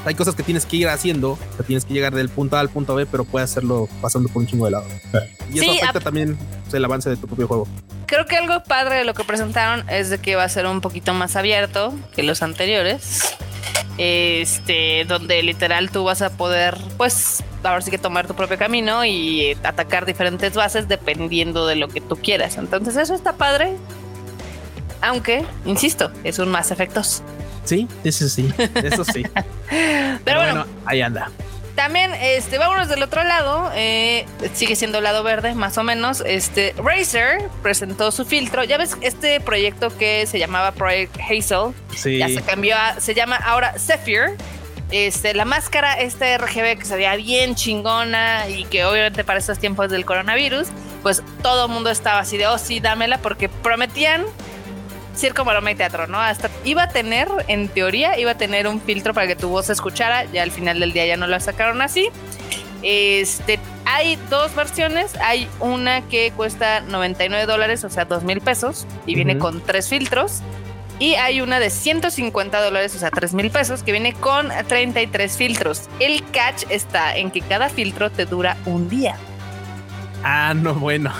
hay 0.05 0.15
cosas 0.15 0.35
que 0.35 0.43
tienes 0.43 0.65
que 0.65 0.77
ir 0.77 0.87
haciendo, 0.87 1.37
que 1.57 1.63
tienes 1.63 1.83
que 1.83 1.93
llegar 1.93 2.15
del 2.15 2.29
punto 2.29 2.55
A 2.55 2.61
al 2.61 2.69
punto 2.69 2.95
B, 2.95 3.05
pero 3.05 3.25
puedes 3.25 3.51
hacerlo 3.51 3.89
pasando 4.01 4.29
por 4.29 4.41
un 4.41 4.47
chingo 4.47 4.65
de 4.65 4.71
lado. 4.71 4.85
Y 5.53 5.59
eso 5.59 5.71
afecta 5.71 5.99
también 5.99 6.37
pues, 6.63 6.73
el 6.73 6.85
avance 6.85 7.09
de 7.09 7.17
tu 7.17 7.27
propio 7.27 7.47
juego. 7.47 7.67
Creo 8.07 8.25
que 8.25 8.37
algo 8.37 8.63
padre 8.63 8.95
de 8.95 9.03
lo 9.03 9.13
que 9.13 9.25
presentaron 9.25 9.87
es 9.89 10.09
de 10.09 10.17
que 10.17 10.37
va 10.37 10.45
a 10.45 10.49
ser 10.49 10.65
un 10.65 10.79
poquito 10.79 11.13
más 11.13 11.35
abierto 11.35 11.93
que 12.15 12.23
los 12.23 12.41
anteriores. 12.41 13.35
Este, 13.97 15.05
donde 15.05 15.43
literal 15.43 15.89
tú 15.89 16.05
vas 16.05 16.21
a 16.21 16.29
poder, 16.29 16.77
pues, 16.97 17.43
ahora 17.63 17.81
sí 17.81 17.91
que 17.91 17.97
tomar 17.97 18.25
tu 18.25 18.33
propio 18.33 18.57
camino 18.57 19.03
y 19.03 19.57
atacar 19.63 20.05
diferentes 20.05 20.53
bases 20.53 20.87
dependiendo 20.87 21.67
de 21.67 21.75
lo 21.75 21.89
que 21.89 21.99
tú 21.99 22.15
quieras. 22.15 22.57
Entonces, 22.57 22.95
eso 22.95 23.13
está 23.13 23.33
padre. 23.33 23.75
Aunque, 25.01 25.43
insisto, 25.65 26.09
es 26.23 26.39
un 26.39 26.49
más 26.49 26.71
efectos. 26.71 27.23
Sí, 27.65 27.89
eso 28.05 28.29
sí, 28.29 28.49
eso 28.75 29.03
sí. 29.03 29.23
Pero, 30.23 30.39
bueno, 30.39 30.65
ahí 30.85 31.01
anda. 31.01 31.29
También, 31.77 32.11
este, 32.19 32.57
vámonos 32.57 32.89
del 32.89 33.03
otro 33.03 33.23
lado. 33.23 33.71
Eh, 33.75 34.25
sigue 34.55 34.75
siendo 34.75 34.99
lado 34.99 35.21
verde, 35.21 35.53
más 35.53 35.77
o 35.77 35.83
menos. 35.83 36.23
Este, 36.25 36.73
Razer 36.75 37.49
presentó 37.61 38.11
su 38.11 38.25
filtro. 38.25 38.63
Ya 38.63 38.79
ves, 38.79 38.97
este 39.01 39.39
proyecto 39.39 39.95
que 39.95 40.25
se 40.25 40.39
llamaba 40.39 40.71
Project 40.71 41.15
Hazel. 41.19 41.75
Sí. 41.95 42.17
Ya 42.17 42.29
se 42.29 42.41
cambió 42.41 42.75
a, 42.75 42.99
se 42.99 43.13
llama 43.13 43.35
ahora 43.35 43.75
Zephyr. 43.77 44.37
Este, 44.89 45.35
la 45.35 45.45
máscara, 45.45 45.93
este 45.93 46.35
RGB 46.39 46.79
que 46.79 46.85
se 46.85 46.95
veía 46.95 47.15
bien 47.15 47.53
chingona 47.53 48.49
y 48.49 48.65
que 48.65 48.83
obviamente 48.83 49.23
para 49.23 49.37
estos 49.37 49.59
tiempos 49.59 49.91
del 49.91 50.03
coronavirus, 50.03 50.69
pues 51.03 51.21
todo 51.43 51.67
el 51.67 51.71
mundo 51.71 51.91
estaba 51.91 52.21
así 52.21 52.39
de, 52.39 52.47
oh 52.47 52.57
sí, 52.57 52.79
dámela, 52.79 53.19
porque 53.19 53.49
prometían 53.49 54.25
circo, 55.17 55.43
maroma 55.43 55.71
y 55.71 55.75
teatro, 55.75 56.07
¿no? 56.07 56.19
Hasta 56.19 56.49
iba 56.63 56.83
a 56.83 56.89
tener, 56.89 57.27
en 57.47 57.67
teoría, 57.67 58.17
iba 58.19 58.31
a 58.31 58.37
tener 58.37 58.67
un 58.67 58.81
filtro 58.81 59.13
para 59.13 59.27
que 59.27 59.35
tu 59.35 59.49
voz 59.49 59.67
se 59.67 59.73
escuchara. 59.73 60.25
Ya 60.25 60.43
al 60.43 60.51
final 60.51 60.79
del 60.79 60.93
día 60.93 61.05
ya 61.05 61.17
no 61.17 61.27
la 61.27 61.39
sacaron 61.39 61.81
así. 61.81 62.09
Este, 62.83 63.59
hay 63.85 64.17
dos 64.29 64.55
versiones. 64.55 65.15
Hay 65.15 65.47
una 65.59 66.01
que 66.07 66.31
cuesta 66.31 66.81
99 66.81 67.45
dólares, 67.45 67.83
o 67.83 67.89
sea, 67.89 68.05
2 68.05 68.23
mil 68.23 68.41
pesos, 68.41 68.85
y 69.05 69.15
viene 69.15 69.37
con 69.37 69.61
tres 69.61 69.89
filtros. 69.89 70.41
Y 70.99 71.13
hay 71.15 71.41
una 71.41 71.59
de 71.59 71.69
150 71.69 72.59
dólares, 72.59 72.95
o 72.95 72.99
sea, 72.99 73.11
3 73.11 73.33
mil 73.33 73.51
pesos, 73.51 73.83
que 73.83 73.91
viene 73.91 74.13
con 74.13 74.49
33 74.67 75.37
filtros. 75.37 75.83
El 75.99 76.23
catch 76.31 76.63
está 76.69 77.15
en 77.15 77.29
que 77.29 77.41
cada 77.41 77.69
filtro 77.69 78.09
te 78.09 78.25
dura 78.25 78.57
un 78.65 78.89
día. 78.89 79.15
Ah, 80.23 80.53
no, 80.53 80.73
bueno. 80.75 81.11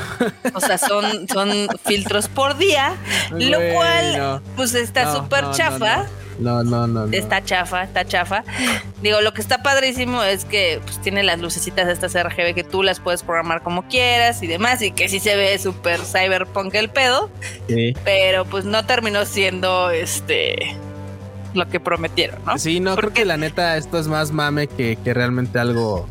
O 0.54 0.60
sea, 0.60 0.78
son, 0.78 1.28
son 1.28 1.68
filtros 1.86 2.28
por 2.28 2.58
día, 2.58 2.96
lo 3.32 3.60
cual, 3.74 4.42
pues 4.56 4.74
está 4.74 5.14
súper 5.16 5.52
chafa. 5.52 6.06
No, 6.40 6.64
no, 6.64 6.86
no, 6.86 7.06
Está 7.06 7.44
chafa, 7.44 7.84
está 7.84 8.06
chafa. 8.06 8.44
Digo, 9.02 9.22
lo 9.22 9.34
que 9.34 9.42
está 9.42 9.64
padrísimo 9.64 10.22
es 10.24 10.46
que 10.46 10.80
pues, 10.84 11.02
tiene 11.02 11.24
las 11.24 11.40
lucecitas 11.40 11.88
de 11.88 11.94
estas 11.94 12.14
RGB 12.14 12.54
que 12.54 12.64
tú 12.64 12.84
las 12.84 13.00
puedes 13.00 13.24
programar 13.24 13.64
como 13.64 13.88
quieras 13.88 14.44
y 14.44 14.48
demás, 14.48 14.82
y 14.82 14.92
que 14.92 15.10
sí 15.10 15.20
se 15.20 15.36
ve 15.36 15.58
súper 15.58 16.00
cyberpunk 16.00 16.76
el 16.76 16.90
pedo. 16.90 17.32
Sí. 17.68 17.96
Pero 18.04 18.46
pues 18.46 18.66
no 18.66 18.86
terminó 18.86 19.26
siendo 19.26 19.90
este 19.90 20.78
lo 21.54 21.68
que 21.68 21.80
prometieron, 21.80 22.40
¿no? 22.46 22.58
Sí, 22.60 22.80
no, 22.80 22.96
creo 22.96 23.14
que 23.14 23.26
la 23.26 23.38
neta 23.38 23.78
esto 23.78 23.98
es 23.98 24.08
más 24.08 24.32
mame 24.32 24.68
que, 24.68 24.96
que 25.04 25.14
realmente 25.14 25.58
algo 25.58 26.08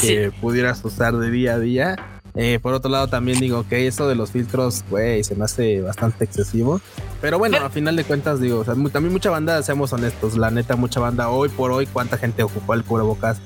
que 0.00 0.32
pudieras 0.40 0.84
usar 0.84 1.16
de 1.16 1.30
día 1.30 1.54
a 1.54 1.58
día. 1.58 1.96
Eh, 2.34 2.60
por 2.62 2.74
otro 2.74 2.90
lado, 2.90 3.08
también 3.08 3.40
digo 3.40 3.66
que 3.68 3.86
eso 3.86 4.08
de 4.08 4.14
los 4.14 4.30
filtros, 4.30 4.84
güey, 4.88 5.24
se 5.24 5.34
me 5.34 5.44
hace 5.44 5.80
bastante 5.80 6.24
excesivo. 6.24 6.80
Pero 7.20 7.38
bueno, 7.38 7.58
a 7.58 7.70
final 7.70 7.96
de 7.96 8.04
cuentas, 8.04 8.40
digo, 8.40 8.64
también 8.64 9.12
mucha 9.12 9.30
banda, 9.30 9.62
seamos 9.62 9.92
honestos, 9.92 10.36
la 10.36 10.50
neta, 10.50 10.76
mucha 10.76 11.00
banda, 11.00 11.28
hoy 11.28 11.48
por 11.48 11.72
hoy, 11.72 11.86
¿cuánta 11.86 12.18
gente 12.18 12.42
ocupó 12.42 12.74
el 12.74 12.84
cubrebocas? 12.84 13.40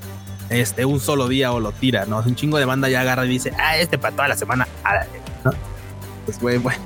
Este, 0.50 0.84
un 0.84 1.00
solo 1.00 1.28
día 1.28 1.52
o 1.52 1.60
lo 1.60 1.72
tira, 1.72 2.04
¿no? 2.04 2.18
Un 2.18 2.34
chingo 2.34 2.58
de 2.58 2.66
banda 2.66 2.88
ya 2.90 3.00
agarra 3.00 3.24
y 3.24 3.30
dice, 3.30 3.52
ah, 3.58 3.78
este 3.78 3.96
para 3.96 4.14
toda 4.14 4.28
la 4.28 4.36
semana. 4.36 4.68
Pues, 6.26 6.38
güey, 6.38 6.58
bueno, 6.58 6.80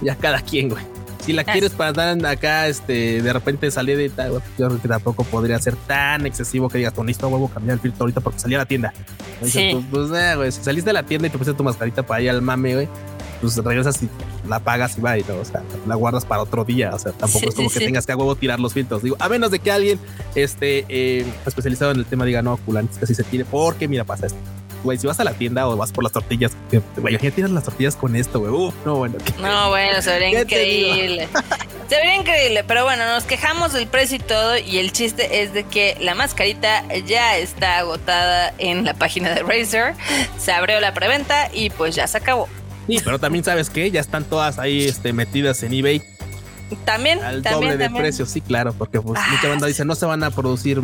ya 0.00 0.16
cada 0.16 0.40
quien, 0.40 0.70
güey. 0.70 0.84
Si 1.24 1.32
la 1.32 1.44
quieres 1.44 1.72
para 1.72 1.92
dar 1.92 2.26
acá, 2.26 2.66
este, 2.66 3.22
de 3.22 3.32
repente 3.32 3.70
salir 3.70 3.96
de 3.96 4.10
tal, 4.10 4.32
yo 4.58 4.68
creo 4.68 4.80
que 4.80 4.88
tampoco 4.88 5.24
podría 5.24 5.58
ser 5.58 5.76
tan 5.76 6.26
excesivo 6.26 6.68
que 6.68 6.78
digas, 6.78 6.94
listo, 7.04 7.28
huevo 7.28 7.48
cambiar 7.48 7.74
el 7.74 7.80
filtro 7.80 8.04
ahorita 8.04 8.20
porque 8.20 8.40
salí 8.40 8.54
a 8.54 8.58
la 8.58 8.66
tienda. 8.66 8.92
Sí. 9.44 9.70
Pues, 9.90 10.08
pues 10.08 10.20
eh, 10.20 10.36
güey, 10.36 10.52
si 10.52 10.62
saliste 10.62 10.90
de 10.90 10.94
la 10.94 11.04
tienda 11.04 11.28
y 11.28 11.30
te 11.30 11.38
pusiste 11.38 11.56
tu 11.56 11.64
mascarita 11.64 12.02
para 12.04 12.20
ir 12.20 12.30
al 12.30 12.42
mame, 12.42 12.74
güey, 12.74 12.88
pues 13.40 13.56
regresas 13.56 14.02
y 14.02 14.08
la 14.48 14.60
pagas 14.60 14.98
y 14.98 15.00
va 15.00 15.16
y 15.18 15.22
todo, 15.22 15.40
o 15.40 15.44
sea, 15.44 15.62
la 15.86 15.94
guardas 15.94 16.24
para 16.24 16.42
otro 16.42 16.64
día, 16.64 16.90
o 16.94 16.98
sea, 16.98 17.12
tampoco 17.12 17.48
es 17.48 17.54
como 17.54 17.70
que 17.70 17.80
tengas 17.80 18.04
que 18.06 18.12
a 18.12 18.16
huevo 18.16 18.34
tirar 18.34 18.58
los 18.58 18.72
filtros. 18.72 19.02
Digo, 19.02 19.16
a 19.18 19.28
menos 19.28 19.50
de 19.50 19.60
que 19.60 19.70
alguien 19.70 20.00
este 20.34 20.84
eh, 20.88 21.24
especializado 21.46 21.92
en 21.92 21.98
el 21.98 22.06
tema 22.06 22.24
diga, 22.24 22.42
no, 22.42 22.56
culantes 22.56 22.98
que 22.98 23.04
así 23.04 23.14
se 23.14 23.24
tire, 23.24 23.44
porque 23.44 23.86
mira, 23.88 24.04
pasa 24.04 24.26
esto 24.26 24.38
güey, 24.82 24.98
si 24.98 25.06
vas 25.06 25.18
a 25.20 25.24
la 25.24 25.32
tienda 25.32 25.68
o 25.68 25.76
vas 25.76 25.92
por 25.92 26.04
las 26.04 26.12
tortillas, 26.12 26.52
güey, 26.96 27.18
ya 27.18 27.30
tienes 27.30 27.50
las 27.50 27.64
tortillas 27.64 27.96
con 27.96 28.16
esto, 28.16 28.40
güey. 28.40 28.72
no, 28.84 28.96
bueno. 28.96 29.16
No, 29.40 29.68
bueno, 29.70 30.02
se 30.02 30.10
vería 30.10 30.40
increíble. 30.42 31.28
se 31.88 31.96
vería 31.96 32.16
increíble, 32.16 32.64
pero 32.64 32.84
bueno, 32.84 33.06
nos 33.06 33.24
quejamos 33.24 33.72
del 33.72 33.86
precio 33.86 34.16
y 34.16 34.20
todo. 34.20 34.56
Y 34.58 34.78
el 34.78 34.92
chiste 34.92 35.42
es 35.42 35.52
de 35.52 35.64
que 35.64 35.96
la 36.00 36.14
mascarita 36.14 36.84
ya 37.06 37.36
está 37.36 37.78
agotada 37.78 38.54
en 38.58 38.84
la 38.84 38.94
página 38.94 39.30
de 39.30 39.42
Razer. 39.42 39.94
Se 40.38 40.52
abrió 40.52 40.80
la 40.80 40.94
preventa 40.94 41.50
y 41.52 41.70
pues 41.70 41.94
ya 41.94 42.06
se 42.06 42.18
acabó. 42.18 42.48
Sí, 42.86 42.98
pero 43.04 43.18
también 43.18 43.44
sabes 43.44 43.70
que 43.70 43.90
ya 43.90 44.00
están 44.00 44.24
todas 44.24 44.58
ahí 44.58 44.84
este, 44.84 45.12
metidas 45.12 45.62
en 45.62 45.72
eBay 45.72 46.02
también. 46.84 47.22
Al 47.22 47.42
doble 47.42 47.76
de 47.76 47.90
precio, 47.90 48.26
sí, 48.26 48.40
claro, 48.40 48.72
porque 48.72 49.00
pues 49.00 49.20
ah, 49.22 49.28
mucha 49.30 49.48
banda 49.48 49.66
dice 49.66 49.84
no 49.84 49.94
se 49.94 50.06
van 50.06 50.22
a 50.24 50.30
producir 50.30 50.82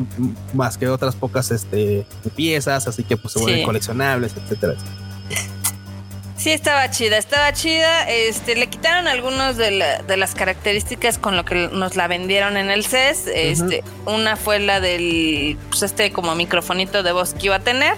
más 0.54 0.78
que 0.78 0.88
otras 0.88 1.16
pocas 1.16 1.50
este, 1.50 2.06
piezas, 2.36 2.86
así 2.86 3.04
que 3.04 3.16
pues 3.16 3.32
se 3.32 3.40
vuelven 3.40 3.64
coleccionables, 3.64 4.34
etcétera. 4.36 4.74
Sí, 6.38 6.52
estaba 6.52 6.88
chida, 6.88 7.18
estaba 7.18 7.52
chida. 7.52 8.08
Este, 8.08 8.54
le 8.54 8.68
quitaron 8.68 9.08
algunos 9.08 9.56
de, 9.56 9.70
las 10.16 10.34
características 10.36 11.18
con 11.18 11.36
lo 11.36 11.44
que 11.44 11.68
nos 11.72 11.96
la 11.96 12.06
vendieron 12.06 12.56
en 12.56 12.70
el 12.70 12.84
CES. 12.84 13.26
Este, 13.26 13.82
una 14.06 14.36
fue 14.36 14.60
la 14.60 14.80
del, 14.80 15.58
pues 15.68 15.82
este 15.82 16.12
como 16.12 16.36
microfonito 16.36 17.02
de 17.02 17.10
voz 17.10 17.34
que 17.34 17.46
iba 17.46 17.56
a 17.56 17.60
tener. 17.60 17.96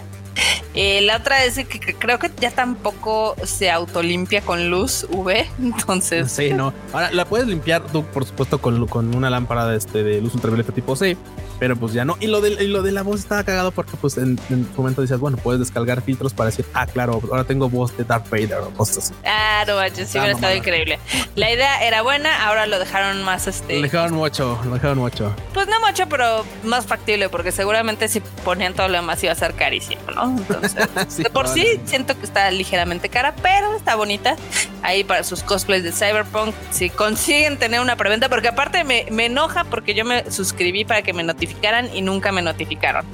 Eh, 0.74 1.00
la 1.02 1.16
otra 1.16 1.44
es 1.44 1.56
que 1.66 1.94
creo 1.98 2.18
que 2.18 2.30
ya 2.40 2.50
tampoco 2.50 3.34
se 3.44 3.70
autolimpia 3.70 4.40
con 4.40 4.70
luz 4.70 5.06
UV, 5.10 5.46
entonces. 5.58 6.30
Sí, 6.30 6.52
no. 6.52 6.72
Ahora 6.92 7.10
la 7.12 7.24
puedes 7.24 7.46
limpiar 7.46 7.82
tú, 7.86 8.04
por 8.04 8.24
supuesto, 8.24 8.60
con, 8.60 8.86
con 8.86 9.14
una 9.14 9.30
lámpara 9.30 9.66
de, 9.66 9.76
este, 9.76 10.02
de 10.02 10.20
luz 10.20 10.34
ultravioleta 10.34 10.72
tipo 10.72 10.96
C 10.96 11.16
pero 11.60 11.76
pues 11.76 11.92
ya 11.92 12.04
no. 12.04 12.16
Y 12.18 12.26
lo 12.26 12.40
de, 12.40 12.66
lo 12.66 12.82
de 12.82 12.90
la 12.90 13.02
voz 13.02 13.20
estaba 13.20 13.44
cagado 13.44 13.70
porque 13.70 13.96
pues 14.00 14.16
en, 14.16 14.40
en 14.48 14.60
un 14.60 14.68
momento 14.76 15.02
dices, 15.02 15.20
bueno, 15.20 15.36
puedes 15.36 15.60
descargar 15.60 16.00
filtros 16.00 16.32
para 16.32 16.46
decir, 16.46 16.64
ah, 16.72 16.86
claro, 16.86 17.20
ahora 17.30 17.44
tengo 17.44 17.68
voz 17.68 17.96
de 17.96 18.02
Darth 18.02 18.28
Vader 18.30 18.60
o 18.60 18.70
cosas 18.70 18.98
así. 18.98 19.14
Ah, 19.26 19.64
no, 19.68 19.74
sí 19.94 20.18
hubiera 20.18 20.32
estado 20.32 20.54
increíble. 20.54 20.98
La 21.36 21.52
idea 21.52 21.86
era 21.86 22.00
buena, 22.00 22.46
ahora 22.46 22.66
lo 22.66 22.78
dejaron 22.78 23.22
más 23.22 23.46
este. 23.46 23.76
Lo 23.76 23.82
dejaron 23.82 24.14
mucho, 24.14 24.58
lo 24.64 24.72
dejaron 24.72 24.98
mucho. 24.98 25.36
Pues 25.52 25.68
no 25.68 25.78
mucho, 25.86 26.08
pero 26.08 26.46
más 26.64 26.86
factible, 26.86 27.28
porque 27.28 27.52
seguramente 27.52 28.08
si 28.08 28.20
ponían 28.20 28.72
todo 28.72 28.88
lo 28.88 28.94
demás 28.94 29.22
iba 29.22 29.32
a 29.32 29.36
ser 29.36 29.52
carísimo, 29.52 30.00
¿no? 30.14 30.29
Entonces, 30.38 31.16
de 31.16 31.30
por 31.30 31.48
sí 31.48 31.80
siento 31.84 32.18
que 32.18 32.24
está 32.24 32.50
ligeramente 32.50 33.08
cara, 33.08 33.34
pero 33.42 33.76
está 33.76 33.96
bonita. 33.96 34.36
Ahí 34.82 35.04
para 35.04 35.24
sus 35.24 35.42
cosplays 35.42 35.82
de 35.82 35.92
Cyberpunk, 35.92 36.54
si 36.70 36.90
consiguen 36.90 37.58
tener 37.58 37.80
una 37.80 37.96
preventa, 37.96 38.28
porque 38.28 38.48
aparte 38.48 38.84
me, 38.84 39.06
me 39.10 39.26
enoja 39.26 39.64
porque 39.64 39.94
yo 39.94 40.04
me 40.04 40.30
suscribí 40.30 40.84
para 40.84 41.02
que 41.02 41.12
me 41.12 41.22
notifiquen 41.22 41.90
y 41.94 42.02
nunca 42.02 42.32
me 42.32 42.42
notificaron. 42.42 43.04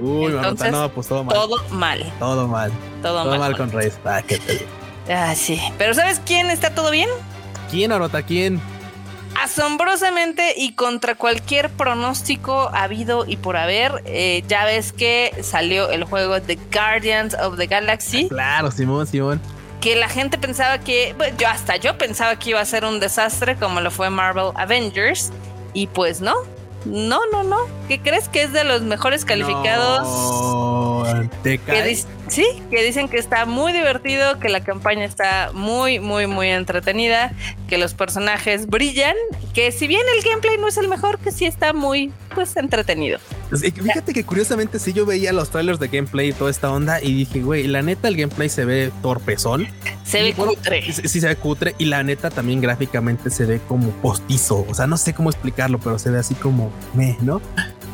Uy, 0.00 0.26
Entonces, 0.26 0.70
no, 0.70 0.88
pues 0.90 1.08
todo 1.08 1.24
mal. 1.24 1.34
Todo 1.34 1.68
mal. 1.70 2.12
Todo 2.18 2.48
mal. 2.48 2.72
Todo, 3.02 3.24
todo 3.24 3.38
mal, 3.38 3.56
con 3.56 3.72
Reyes. 3.72 3.98
Ah, 4.04 4.22
qué 4.26 4.40
Ah, 5.10 5.34
sí. 5.34 5.60
Pero 5.78 5.94
¿sabes 5.94 6.20
quién 6.24 6.50
está 6.50 6.74
todo 6.74 6.90
bien? 6.90 7.08
¿Quién, 7.70 7.92
Arota? 7.92 8.22
¿Quién? 8.22 8.60
Asombrosamente 9.36 10.54
y 10.56 10.72
contra 10.72 11.14
cualquier 11.14 11.70
pronóstico 11.70 12.70
habido 12.72 13.24
y 13.26 13.36
por 13.36 13.56
haber, 13.56 14.02
eh, 14.04 14.42
ya 14.48 14.64
ves 14.64 14.92
que 14.92 15.32
salió 15.42 15.90
el 15.90 16.04
juego 16.04 16.40
The 16.40 16.58
Guardians 16.72 17.34
of 17.34 17.56
the 17.56 17.66
Galaxy. 17.66 18.28
claro, 18.28 18.70
Simón, 18.70 19.06
Simón. 19.06 19.40
Que 19.80 19.94
la 19.94 20.08
gente 20.08 20.38
pensaba 20.38 20.78
que, 20.78 21.14
bueno, 21.16 21.36
yo 21.38 21.48
hasta 21.48 21.76
yo 21.76 21.96
pensaba 21.98 22.36
que 22.36 22.50
iba 22.50 22.60
a 22.60 22.64
ser 22.64 22.84
un 22.84 22.98
desastre 22.98 23.56
como 23.56 23.80
lo 23.80 23.90
fue 23.90 24.10
Marvel 24.10 24.50
Avengers. 24.56 25.30
Y 25.72 25.86
pues 25.86 26.20
no, 26.20 26.34
no, 26.84 27.20
no, 27.30 27.44
no. 27.44 27.58
¿Qué 27.86 28.00
crees 28.00 28.28
que 28.28 28.42
es 28.42 28.52
de 28.52 28.64
los 28.64 28.82
mejores 28.82 29.24
calificados? 29.24 30.02
No, 30.02 31.04
¿te 31.42 31.60
sí, 32.28 32.46
que 32.70 32.82
dicen 32.82 33.08
que 33.08 33.18
está 33.18 33.46
muy 33.46 33.72
divertido, 33.72 34.38
que 34.38 34.48
la 34.48 34.62
campaña 34.62 35.04
está 35.04 35.50
muy, 35.52 36.00
muy, 36.00 36.26
muy 36.26 36.48
entretenida, 36.48 37.32
que 37.68 37.78
los 37.78 37.94
personajes 37.94 38.66
brillan, 38.66 39.14
que 39.54 39.72
si 39.72 39.86
bien 39.86 40.02
el 40.16 40.24
gameplay 40.24 40.58
no 40.58 40.68
es 40.68 40.76
el 40.76 40.88
mejor, 40.88 41.18
que 41.18 41.32
sí 41.32 41.46
está 41.46 41.72
muy, 41.72 42.12
pues, 42.34 42.56
entretenido. 42.56 43.18
Fíjate 43.50 44.12
que 44.12 44.24
curiosamente 44.24 44.78
sí 44.78 44.92
yo 44.92 45.06
veía 45.06 45.32
los 45.32 45.50
trailers 45.50 45.78
de 45.78 45.88
gameplay 45.88 46.28
y 46.28 46.32
toda 46.32 46.50
esta 46.50 46.70
onda 46.70 47.02
y 47.02 47.14
dije, 47.14 47.40
güey, 47.40 47.66
la 47.66 47.82
neta 47.82 48.08
el 48.08 48.16
gameplay 48.16 48.48
se 48.48 48.64
ve 48.64 48.92
torpezón. 49.02 49.66
Se 50.04 50.22
ve 50.22 50.34
cutre. 50.34 50.92
Sí, 50.92 51.20
se 51.20 51.26
ve 51.26 51.36
cutre 51.36 51.74
y 51.78 51.86
la 51.86 52.02
neta 52.02 52.30
también 52.30 52.60
gráficamente 52.60 53.30
se 53.30 53.46
ve 53.46 53.60
como 53.66 53.90
postizo. 53.90 54.66
O 54.68 54.74
sea, 54.74 54.86
no 54.86 54.96
sé 54.96 55.14
cómo 55.14 55.30
explicarlo, 55.30 55.78
pero 55.78 55.98
se 55.98 56.10
ve 56.10 56.18
así 56.18 56.34
como 56.34 56.70
me, 56.94 57.16
¿no? 57.20 57.40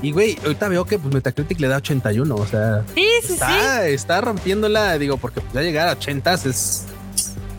Y 0.04 0.12
güey, 0.12 0.36
ahorita 0.42 0.68
veo 0.68 0.84
que 0.84 0.98
pues 0.98 1.14
Metacritic 1.14 1.58
le 1.60 1.68
da 1.68 1.78
81, 1.78 2.34
o 2.34 2.46
sea, 2.46 2.84
sí, 2.94 3.06
sí, 3.22 3.32
está, 3.32 3.88
está 3.88 4.20
rompiéndola, 4.20 4.98
digo, 4.98 5.16
porque 5.16 5.40
pues, 5.40 5.54
ya 5.54 5.62
llegar 5.62 5.88
a 5.88 5.92
80 5.92 6.34
es 6.34 6.84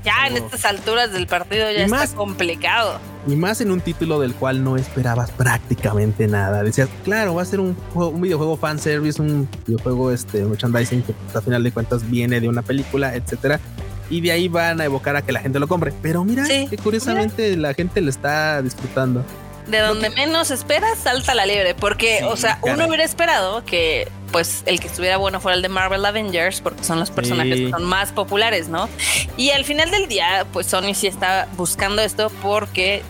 ya 0.04 0.28
en 0.28 0.38
estas 0.38 0.64
alturas 0.66 1.12
del 1.12 1.26
partido 1.26 1.72
ya 1.72 1.86
está 1.86 2.08
complicado. 2.10 3.00
Y 3.28 3.36
más 3.36 3.60
en 3.62 3.72
un 3.72 3.82
título 3.82 4.20
del 4.20 4.36
cual 4.36 4.64
no 4.64 4.78
esperabas 4.78 5.32
prácticamente 5.32 6.28
nada. 6.28 6.62
Decías, 6.62 6.88
claro, 7.04 7.34
va 7.34 7.42
a 7.42 7.46
ser 7.46 7.60
un, 7.60 7.76
un 7.96 8.22
videojuego 8.22 8.56
fanservice, 8.56 9.20
un 9.20 9.50
videojuego 9.66 10.12
este, 10.12 10.46
merchandising 10.46 11.02
que 11.02 11.14
pues, 11.14 11.36
a 11.36 11.42
final 11.42 11.64
de 11.64 11.72
cuentas 11.72 12.08
viene 12.08 12.40
de 12.40 12.48
una 12.48 12.62
película, 12.62 13.16
etcétera. 13.16 13.60
Y 14.12 14.22
de 14.22 14.32
ahí 14.32 14.48
van 14.48 14.80
a 14.80 14.86
evocar 14.86 15.16
a 15.16 15.24
que 15.24 15.32
la 15.32 15.40
gente 15.40 15.58
lo 15.58 15.68
compre. 15.68 15.92
Pero 16.04 16.24
mira, 16.24 16.48
que 16.48 16.78
curiosamente 16.78 17.58
la 17.58 17.74
gente 17.74 18.00
lo 18.02 18.12
está 18.12 18.62
disfrutando 18.62 19.26
de 19.68 19.80
donde 19.80 20.10
menos 20.10 20.52
esperas, 20.52 21.00
salta 21.00 21.34
la 21.34 21.46
liebre. 21.46 21.76
Porque, 21.76 22.24
o 22.26 22.38
sea, 22.38 22.60
uno 22.62 22.88
hubiera 22.88 23.04
esperado 23.04 23.64
que 23.66 24.08
pues 24.32 24.64
el 24.66 24.80
que 24.80 24.88
estuviera 24.88 25.16
bueno 25.18 25.40
fuera 25.40 25.56
el 25.56 25.62
de 25.62 25.70
Marvel 25.70 26.06
Avengers, 26.06 26.60
porque 26.60 26.84
son 26.84 27.00
los 27.00 27.10
personajes 27.10 27.56
que 27.56 27.70
son 27.70 27.86
más 27.86 28.12
populares, 28.12 28.68
¿no? 28.68 28.90
Y 29.38 29.52
al 29.52 29.64
final 29.64 29.92
del 29.92 30.08
día, 30.08 30.46
pues 30.52 30.68
Sony 30.68 30.94
sí 30.94 31.08
está 31.08 31.48
buscando 31.56 32.02
esto 32.02 32.30
porque 32.42 33.02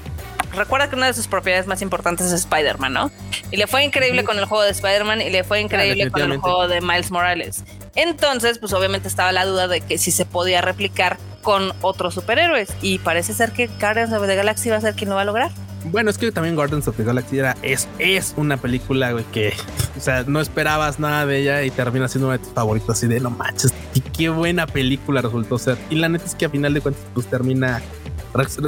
recuerda 0.51 0.89
que 0.89 0.95
una 0.95 1.07
de 1.07 1.13
sus 1.13 1.27
propiedades 1.27 1.67
más 1.67 1.81
importantes 1.81 2.27
es 2.27 2.33
Spider-Man, 2.33 2.93
¿no? 2.93 3.11
Y 3.51 3.57
le 3.57 3.65
fue 3.67 3.83
increíble 3.83 4.23
con 4.23 4.37
el 4.37 4.45
juego 4.45 4.63
de 4.63 4.71
Spider-Man 4.71 5.21
y 5.21 5.29
le 5.29 5.43
fue 5.43 5.61
increíble 5.61 6.11
con 6.11 6.31
el 6.31 6.37
juego 6.37 6.67
de 6.67 6.81
Miles 6.81 7.11
Morales. 7.11 7.63
Entonces, 7.95 8.59
pues 8.59 8.73
obviamente 8.73 9.07
estaba 9.07 9.31
la 9.31 9.45
duda 9.45 9.67
de 9.67 9.81
que 9.81 9.97
si 9.97 10.11
se 10.11 10.25
podía 10.25 10.61
replicar 10.61 11.17
con 11.41 11.73
otros 11.81 12.13
superhéroes. 12.15 12.69
Y 12.81 12.99
parece 12.99 13.33
ser 13.33 13.51
que 13.51 13.67
Guardians 13.67 14.11
of 14.11 14.27
the 14.27 14.35
Galaxy 14.35 14.69
va 14.69 14.77
a 14.77 14.81
ser 14.81 14.95
quien 14.95 15.09
lo 15.09 15.15
va 15.15 15.21
a 15.21 15.25
lograr. 15.25 15.51
Bueno, 15.91 16.09
es 16.09 16.17
que 16.17 16.31
también 16.31 16.55
Guardians 16.55 16.87
of 16.87 16.97
the 16.97 17.03
Galaxy 17.03 17.39
era, 17.39 17.55
es, 17.61 17.87
es 17.99 18.33
una 18.37 18.57
película, 18.57 19.11
güey, 19.11 19.23
que, 19.31 19.53
o 19.97 20.01
sea, 20.01 20.23
no 20.27 20.41
esperabas 20.41 20.99
nada 20.99 21.25
de 21.25 21.39
ella 21.39 21.63
y 21.63 21.71
termina 21.71 22.07
siendo 22.07 22.27
una 22.27 22.37
de 22.37 22.43
tus 22.43 22.53
favoritos, 22.53 22.89
así 22.89 23.07
de 23.07 23.19
no 23.19 23.29
manches, 23.29 23.73
qué, 23.93 24.01
qué 24.01 24.29
buena 24.29 24.67
película 24.67 25.21
resultó 25.21 25.57
ser. 25.57 25.77
Y 25.89 25.95
la 25.95 26.09
neta 26.09 26.25
es 26.25 26.35
que 26.35 26.45
a 26.45 26.49
final 26.49 26.73
de 26.73 26.81
cuentas, 26.81 27.03
pues 27.13 27.27
termina 27.27 27.81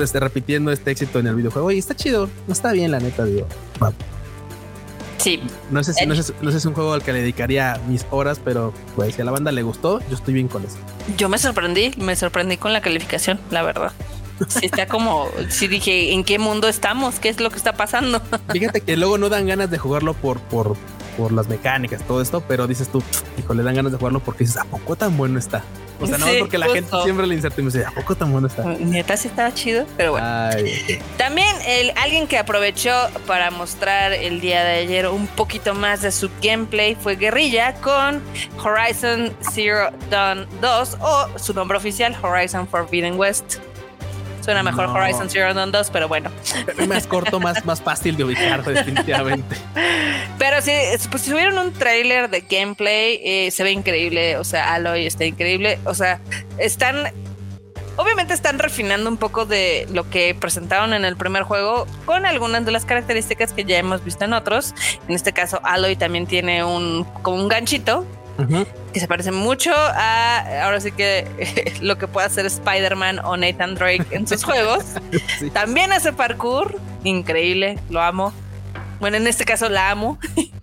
este, 0.01 0.19
repitiendo 0.19 0.71
este 0.71 0.91
éxito 0.91 1.19
en 1.19 1.27
el 1.27 1.35
videojuego. 1.35 1.71
Y 1.71 1.77
está 1.77 1.95
chido, 1.95 2.29
no 2.47 2.53
está 2.53 2.71
bien, 2.71 2.91
la 2.91 2.99
neta, 2.99 3.25
digo. 3.25 3.47
Sí. 5.17 5.41
No 5.71 5.83
sé, 5.83 5.93
si, 5.93 6.05
no, 6.05 6.15
sé, 6.15 6.33
no 6.41 6.51
sé 6.51 6.51
si 6.51 6.57
es 6.57 6.65
un 6.65 6.73
juego 6.73 6.93
al 6.93 7.03
que 7.03 7.11
le 7.11 7.19
dedicaría 7.19 7.79
mis 7.87 8.05
horas, 8.11 8.39
pero 8.43 8.73
pues 8.95 9.15
si 9.15 9.21
a 9.21 9.25
la 9.25 9.31
banda 9.31 9.51
le 9.51 9.63
gustó, 9.63 9.99
yo 10.09 10.15
estoy 10.15 10.33
bien 10.33 10.47
con 10.47 10.63
eso. 10.63 10.77
Yo 11.17 11.27
me 11.27 11.37
sorprendí, 11.37 11.91
me 11.97 12.15
sorprendí 12.15 12.57
con 12.57 12.71
la 12.71 12.81
calificación, 12.81 13.39
la 13.51 13.63
verdad. 13.63 13.91
Sí, 14.47 14.65
está 14.65 14.87
como, 14.87 15.27
sí 15.49 15.67
dije, 15.67 16.13
¿en 16.13 16.23
qué 16.23 16.39
mundo 16.39 16.67
estamos? 16.67 17.19
¿Qué 17.19 17.29
es 17.29 17.39
lo 17.39 17.49
que 17.49 17.57
está 17.57 17.73
pasando? 17.73 18.21
Fíjate 18.51 18.81
que 18.81 18.97
luego 18.97 19.17
no 19.17 19.29
dan 19.29 19.47
ganas 19.47 19.69
de 19.69 19.77
jugarlo 19.77 20.13
por, 20.13 20.39
por, 20.39 20.75
por 21.17 21.31
las 21.31 21.47
mecánicas, 21.47 22.01
todo 22.05 22.21
esto, 22.21 22.41
pero 22.41 22.67
dices 22.67 22.89
tú, 22.89 23.03
hijo, 23.37 23.53
le 23.53 23.63
dan 23.63 23.75
ganas 23.75 23.91
de 23.91 23.97
jugarlo 23.97 24.19
porque 24.19 24.43
dices, 24.43 24.57
¿a 24.57 24.65
poco 24.65 24.95
tan 24.95 25.17
bueno 25.17 25.39
está? 25.39 25.63
O 25.99 26.05
sea, 26.05 26.17
no, 26.17 26.27
porque 26.39 26.57
la 26.57 26.67
gente 26.67 26.89
siempre 27.03 27.25
le 27.25 27.35
me 27.37 27.63
dice, 27.63 27.85
¿a 27.85 27.91
poco 27.91 28.15
tan 28.15 28.31
bueno 28.31 28.47
está? 28.47 28.63
Neta, 28.63 29.17
sí 29.17 29.27
estaba 29.27 29.53
chido, 29.53 29.85
pero 29.97 30.11
bueno. 30.11 30.27
También 31.17 31.55
el, 31.65 31.91
alguien 31.97 32.27
que 32.27 32.37
aprovechó 32.37 32.93
para 33.25 33.49
mostrar 33.49 34.13
el 34.13 34.39
día 34.39 34.63
de 34.63 34.79
ayer 34.79 35.07
un 35.07 35.27
poquito 35.27 35.73
más 35.73 36.01
de 36.01 36.11
su 36.11 36.29
gameplay 36.41 36.95
fue 36.95 37.15
Guerrilla 37.15 37.73
con 37.75 38.21
Horizon 38.63 39.33
Zero 39.53 39.89
Dawn 40.09 40.47
2 40.61 40.97
o 41.01 41.39
su 41.39 41.53
nombre 41.53 41.77
oficial, 41.77 42.15
Horizon 42.21 42.67
Forbidden 42.67 43.17
West. 43.17 43.57
Suena 44.47 44.63
mejor 44.63 44.85
Horizon 44.85 45.29
Zero 45.29 45.53
Dawn 45.53 45.73
2, 45.73 45.89
pero 45.91 46.07
bueno. 46.07 46.31
Más 46.87 47.05
corto, 47.05 47.37
más, 47.37 47.65
más 47.65 47.81
fácil 47.81 48.15
de 48.15 48.23
ubicar, 48.23 48.63
definitivamente. 48.63 49.57
Pero 50.39 50.61
sí, 50.61 50.71
pues 51.11 51.23
si 51.23 51.31
subieron 51.31 51.57
un 51.57 51.73
trailer 51.73 52.29
de 52.29 52.45
gameplay, 52.49 53.19
eh, 53.25 53.51
se 53.51 53.63
ve 53.63 53.71
increíble. 53.71 54.37
O 54.37 54.45
sea, 54.45 54.73
Aloy 54.73 55.05
está 55.05 55.25
increíble. 55.25 55.79
O 55.83 55.93
sea, 55.93 56.21
están 56.57 57.11
Obviamente 57.97 58.33
están 58.33 58.57
refinando 58.57 59.09
un 59.09 59.17
poco 59.17 59.45
de 59.45 59.85
lo 59.91 60.09
que 60.09 60.33
presentaron 60.33 60.93
en 60.93 61.03
el 61.03 61.17
primer 61.17 61.43
juego 61.43 61.85
con 62.05 62.25
algunas 62.25 62.63
de 62.63 62.71
las 62.71 62.85
características 62.85 63.51
que 63.51 63.65
ya 63.65 63.77
hemos 63.77 64.01
visto 64.05 64.23
en 64.23 64.31
otros. 64.31 64.73
En 65.09 65.15
este 65.15 65.33
caso, 65.33 65.59
Aloy 65.63 65.97
también 65.97 66.25
tiene 66.25 66.63
un 66.63 67.03
como 67.21 67.35
un 67.35 67.49
ganchito 67.49 68.05
que 68.93 68.99
se 68.99 69.07
parece 69.07 69.31
mucho 69.31 69.71
a 69.73 70.63
ahora 70.63 70.79
sí 70.79 70.91
que 70.91 71.27
lo 71.81 71.97
que 71.97 72.07
puede 72.07 72.27
hacer 72.27 72.45
Spider-Man 72.45 73.19
o 73.19 73.37
Nathan 73.37 73.75
Drake 73.75 74.05
en 74.11 74.27
sus 74.27 74.43
juegos. 74.45 74.83
También 75.53 75.91
hace 75.91 76.13
parkour, 76.13 76.79
increíble, 77.03 77.79
lo 77.89 78.01
amo. 78.01 78.33
Bueno, 78.99 79.17
en 79.17 79.27
este 79.27 79.45
caso 79.45 79.69
la 79.69 79.91
amo. 79.91 80.19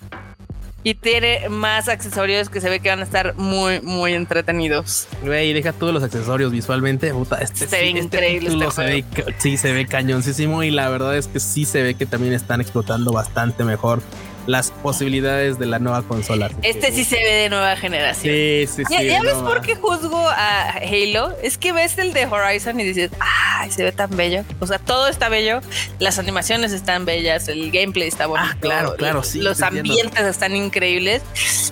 y 0.86 0.94
tiene 0.94 1.48
más 1.48 1.88
accesorios 1.88 2.50
que 2.50 2.60
se 2.60 2.68
ve 2.68 2.78
que 2.78 2.90
van 2.90 3.00
a 3.00 3.04
estar 3.04 3.34
muy, 3.36 3.80
muy 3.80 4.12
entretenidos. 4.12 5.08
Güey, 5.22 5.54
deja 5.54 5.72
todos 5.72 5.94
los 5.94 6.02
accesorios 6.02 6.52
visualmente. 6.52 7.12
Puta, 7.12 7.38
este, 7.38 7.66
se 7.66 7.76
ve 7.76 7.88
este 7.88 8.00
increíble. 8.00 8.50
Este 8.50 8.70
se 8.70 8.84
ve, 8.84 9.04
sí, 9.38 9.56
se 9.56 9.72
ve 9.72 9.86
cañoncísimo 9.86 10.62
y 10.62 10.70
la 10.70 10.90
verdad 10.90 11.16
es 11.16 11.26
que 11.26 11.40
sí 11.40 11.64
se 11.64 11.82
ve 11.82 11.94
que 11.94 12.04
también 12.04 12.34
están 12.34 12.60
explotando 12.60 13.12
bastante 13.12 13.64
mejor 13.64 14.02
las 14.46 14.70
posibilidades 14.70 15.58
de 15.58 15.66
la 15.66 15.78
nueva 15.78 16.02
consola. 16.02 16.50
Este 16.62 16.92
sí 16.92 17.04
se 17.04 17.16
ve 17.16 17.32
de 17.34 17.50
nueva 17.50 17.76
generación. 17.76 18.34
Sí, 18.34 18.66
sí, 18.66 18.82
sí. 18.86 19.06
¿Ya, 19.06 19.22
ves 19.22 19.34
por 19.34 19.60
qué 19.62 19.74
juzgo 19.74 20.28
a 20.28 20.70
Halo? 20.70 21.34
Es 21.42 21.58
que 21.58 21.72
ves 21.72 21.98
el 21.98 22.12
de 22.12 22.26
Horizon 22.26 22.78
y 22.80 22.84
dices, 22.84 23.10
ay, 23.20 23.70
se 23.70 23.84
ve 23.84 23.92
tan 23.92 24.16
bello. 24.16 24.44
O 24.60 24.66
sea, 24.66 24.78
todo 24.78 25.08
está 25.08 25.28
bello, 25.28 25.60
las 25.98 26.18
animaciones 26.18 26.72
están 26.72 27.04
bellas, 27.04 27.48
el 27.48 27.70
gameplay 27.70 28.08
está 28.08 28.26
bonito. 28.26 28.50
Ah, 28.52 28.56
claro, 28.60 28.94
claro, 28.96 29.22
sí. 29.22 29.40
Los 29.40 29.62
ambientes 29.62 30.20
están 30.20 30.54
increíbles. 30.56 31.22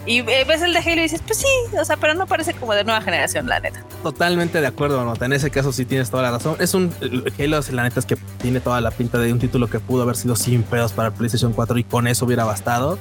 Y 0.05 0.23
ves 0.23 0.63
el 0.63 0.73
de 0.73 0.81
Halo 0.81 1.01
y 1.01 1.03
dices, 1.03 1.23
pues 1.27 1.39
sí, 1.39 1.77
o 1.79 1.85
sea, 1.85 1.97
pero 1.97 2.15
no 2.15 2.27
parece 2.27 2.55
como 2.55 2.75
de 2.75 2.85
nueva 2.85 3.01
generación, 3.03 3.47
la 3.47 3.61
neta. 3.61 3.85
Totalmente 4.03 4.61
de 4.61 4.67
acuerdo, 4.67 5.05
Nota. 5.05 5.27
En 5.27 5.33
ese 5.33 5.51
caso 5.51 5.73
sí 5.73 5.85
tienes 5.85 6.11
toda 6.11 6.25
la 6.25 6.33
razón. 6.33 6.57
Es 6.59 6.75
un 6.75 6.93
Halo, 7.39 7.61
la 7.71 7.83
neta 7.85 8.01
es 8.01 8.07
que 8.07 8.17
tiene 8.41 8.61
toda 8.61 8.81
la 8.81 8.91
pinta 8.91 9.19
de 9.19 9.33
un 9.33 9.39
título 9.39 9.69
que 9.69 9.79
pudo 9.79 10.03
haber 10.03 10.17
sido 10.17 10.35
sin 10.37 10.63
pedos 10.63 10.93
para 10.93 11.09
el 11.09 11.15
PlayStation 11.15 11.53
4 11.53 11.79
y 11.79 11.85
con 11.85 12.07
eso 12.07 12.25
hubiera 12.25 12.45
bastado 12.63 12.99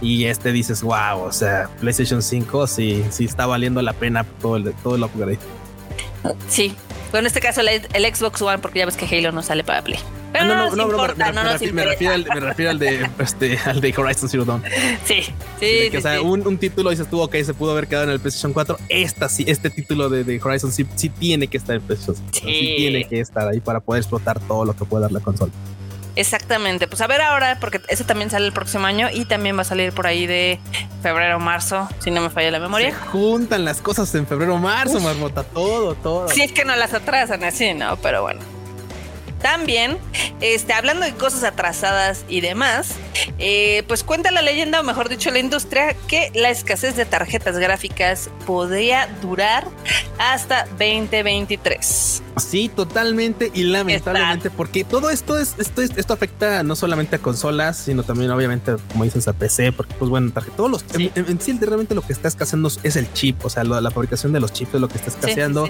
y 0.00 0.24
este 0.24 0.52
dices, 0.52 0.82
wow, 0.82 1.20
o 1.20 1.32
sea, 1.32 1.68
PlayStation 1.80 2.22
5 2.22 2.66
sí, 2.66 3.04
sí 3.10 3.24
está 3.24 3.46
valiendo 3.46 3.82
la 3.82 3.92
pena 3.92 4.24
todo 4.40 4.56
el, 4.56 4.72
todo 4.82 4.96
el 4.96 5.04
upgrade. 5.04 5.38
Sí, 6.48 6.74
pero 7.10 7.20
en 7.20 7.26
este 7.26 7.40
caso 7.40 7.60
el, 7.60 8.14
Xbox 8.14 8.42
One, 8.42 8.58
porque 8.58 8.80
ya 8.80 8.86
ves 8.86 8.96
que 8.96 9.06
Halo 9.06 9.32
no 9.32 9.42
sale 9.42 9.64
para 9.64 9.82
Play. 9.82 9.98
Pero 10.32 10.46
no, 10.46 10.70
no, 10.70 10.86
no, 10.86 10.96
me, 11.72 11.84
refiero 11.84 12.14
al, 12.14 12.24
me, 12.24 12.40
refiero 12.40 12.70
al, 12.70 12.78
de 12.78 13.06
este, 13.18 13.58
al 13.58 13.82
de 13.82 13.94
Horizon 13.94 14.28
Zero 14.30 14.44
Dawn. 14.46 14.62
Sí, 15.04 15.24
sí. 15.60 15.94
o 15.94 16.00
sea, 16.00 16.22
Un, 16.22 16.46
un, 16.46 16.56
título 16.56 16.88
dices 16.88 17.08
tú, 17.08 17.20
ok, 17.20 17.36
se 17.44 17.52
pudo 17.52 17.72
haber 17.72 17.86
quedado 17.86 18.04
en 18.04 18.10
el 18.10 18.18
PlayStation 18.20 18.54
4. 18.54 18.78
Esta 18.88 19.28
sí, 19.28 19.44
este 19.46 19.68
título 19.68 20.08
de, 20.08 20.24
de 20.24 20.40
Horizon 20.42 20.72
sí, 20.72 20.86
sí, 20.94 21.10
tiene 21.10 21.48
que 21.48 21.58
estar 21.58 21.76
en 21.76 21.82
PlayStation 21.82 22.16
5. 22.16 22.30
Sí. 22.32 22.40
sí 22.40 22.74
tiene 22.78 23.04
que 23.06 23.20
estar 23.20 23.46
ahí 23.46 23.60
para 23.60 23.80
poder 23.80 24.00
explotar 24.00 24.40
todo 24.40 24.64
lo 24.64 24.74
que 24.74 24.86
puede 24.86 25.02
dar 25.02 25.12
la 25.12 25.20
consola. 25.20 25.52
Exactamente, 26.16 26.86
pues 26.88 27.00
a 27.00 27.06
ver 27.06 27.20
ahora, 27.22 27.58
porque 27.60 27.80
ese 27.88 28.04
también 28.04 28.30
sale 28.30 28.46
el 28.46 28.52
próximo 28.52 28.86
año 28.86 29.08
y 29.12 29.24
también 29.24 29.56
va 29.56 29.62
a 29.62 29.64
salir 29.64 29.92
por 29.92 30.06
ahí 30.06 30.26
de 30.26 30.60
febrero, 31.02 31.40
marzo, 31.40 31.88
si 32.00 32.10
no 32.10 32.20
me 32.20 32.30
falla 32.30 32.50
la 32.50 32.60
memoria. 32.60 32.90
Se 32.90 32.96
juntan 32.96 33.64
las 33.64 33.80
cosas 33.80 34.14
en 34.14 34.26
febrero, 34.26 34.58
marzo, 34.58 35.00
marmota, 35.00 35.42
todo, 35.42 35.94
todo. 35.94 36.28
Sí, 36.28 36.42
es 36.42 36.52
que 36.52 36.64
no 36.64 36.76
las 36.76 36.92
atrasan 36.94 37.44
así, 37.44 37.74
¿no? 37.74 37.96
Pero 37.96 38.22
bueno. 38.22 38.40
También, 39.42 39.98
este, 40.40 40.72
hablando 40.72 41.04
de 41.04 41.12
cosas 41.14 41.42
atrasadas 41.42 42.24
y 42.28 42.40
demás, 42.40 42.94
eh, 43.38 43.82
pues 43.88 44.04
cuenta 44.04 44.30
la 44.30 44.40
leyenda, 44.40 44.80
o 44.80 44.84
mejor 44.84 45.08
dicho, 45.08 45.30
la 45.30 45.40
industria, 45.40 45.94
que 46.06 46.30
la 46.34 46.50
escasez 46.50 46.96
de 46.96 47.04
tarjetas 47.04 47.58
gráficas 47.58 48.30
podría 48.46 49.08
durar 49.20 49.66
hasta 50.18 50.64
2023. 50.78 52.22
Sí, 52.38 52.68
totalmente 52.68 53.50
y 53.52 53.64
lamentablemente, 53.64 54.48
porque 54.48 54.84
todo 54.84 55.10
esto 55.10 55.38
es, 55.38 55.54
esto 55.58 55.82
esto 55.82 56.14
afecta 56.14 56.62
no 56.62 56.76
solamente 56.76 57.16
a 57.16 57.18
consolas, 57.18 57.76
sino 57.76 58.04
también, 58.04 58.30
obviamente, 58.30 58.76
como 58.92 59.04
dices, 59.04 59.26
a 59.28 59.32
PC, 59.32 59.72
porque, 59.72 59.94
pues 59.98 60.08
bueno, 60.08 60.32
todos 60.56 60.70
los 60.70 60.84
en, 60.94 61.40
sí 61.40 61.58
realmente 61.60 61.94
lo 61.94 62.02
que 62.02 62.12
está 62.12 62.28
escaseando 62.28 62.70
es 62.82 62.96
el 62.96 63.12
chip, 63.12 63.44
o 63.44 63.50
sea, 63.50 63.64
la 63.64 63.90
fabricación 63.90 64.32
de 64.32 64.40
los 64.40 64.52
chips 64.52 64.74
es 64.74 64.80
lo 64.80 64.88
que 64.88 64.98
está 64.98 65.10
escaseando. 65.10 65.68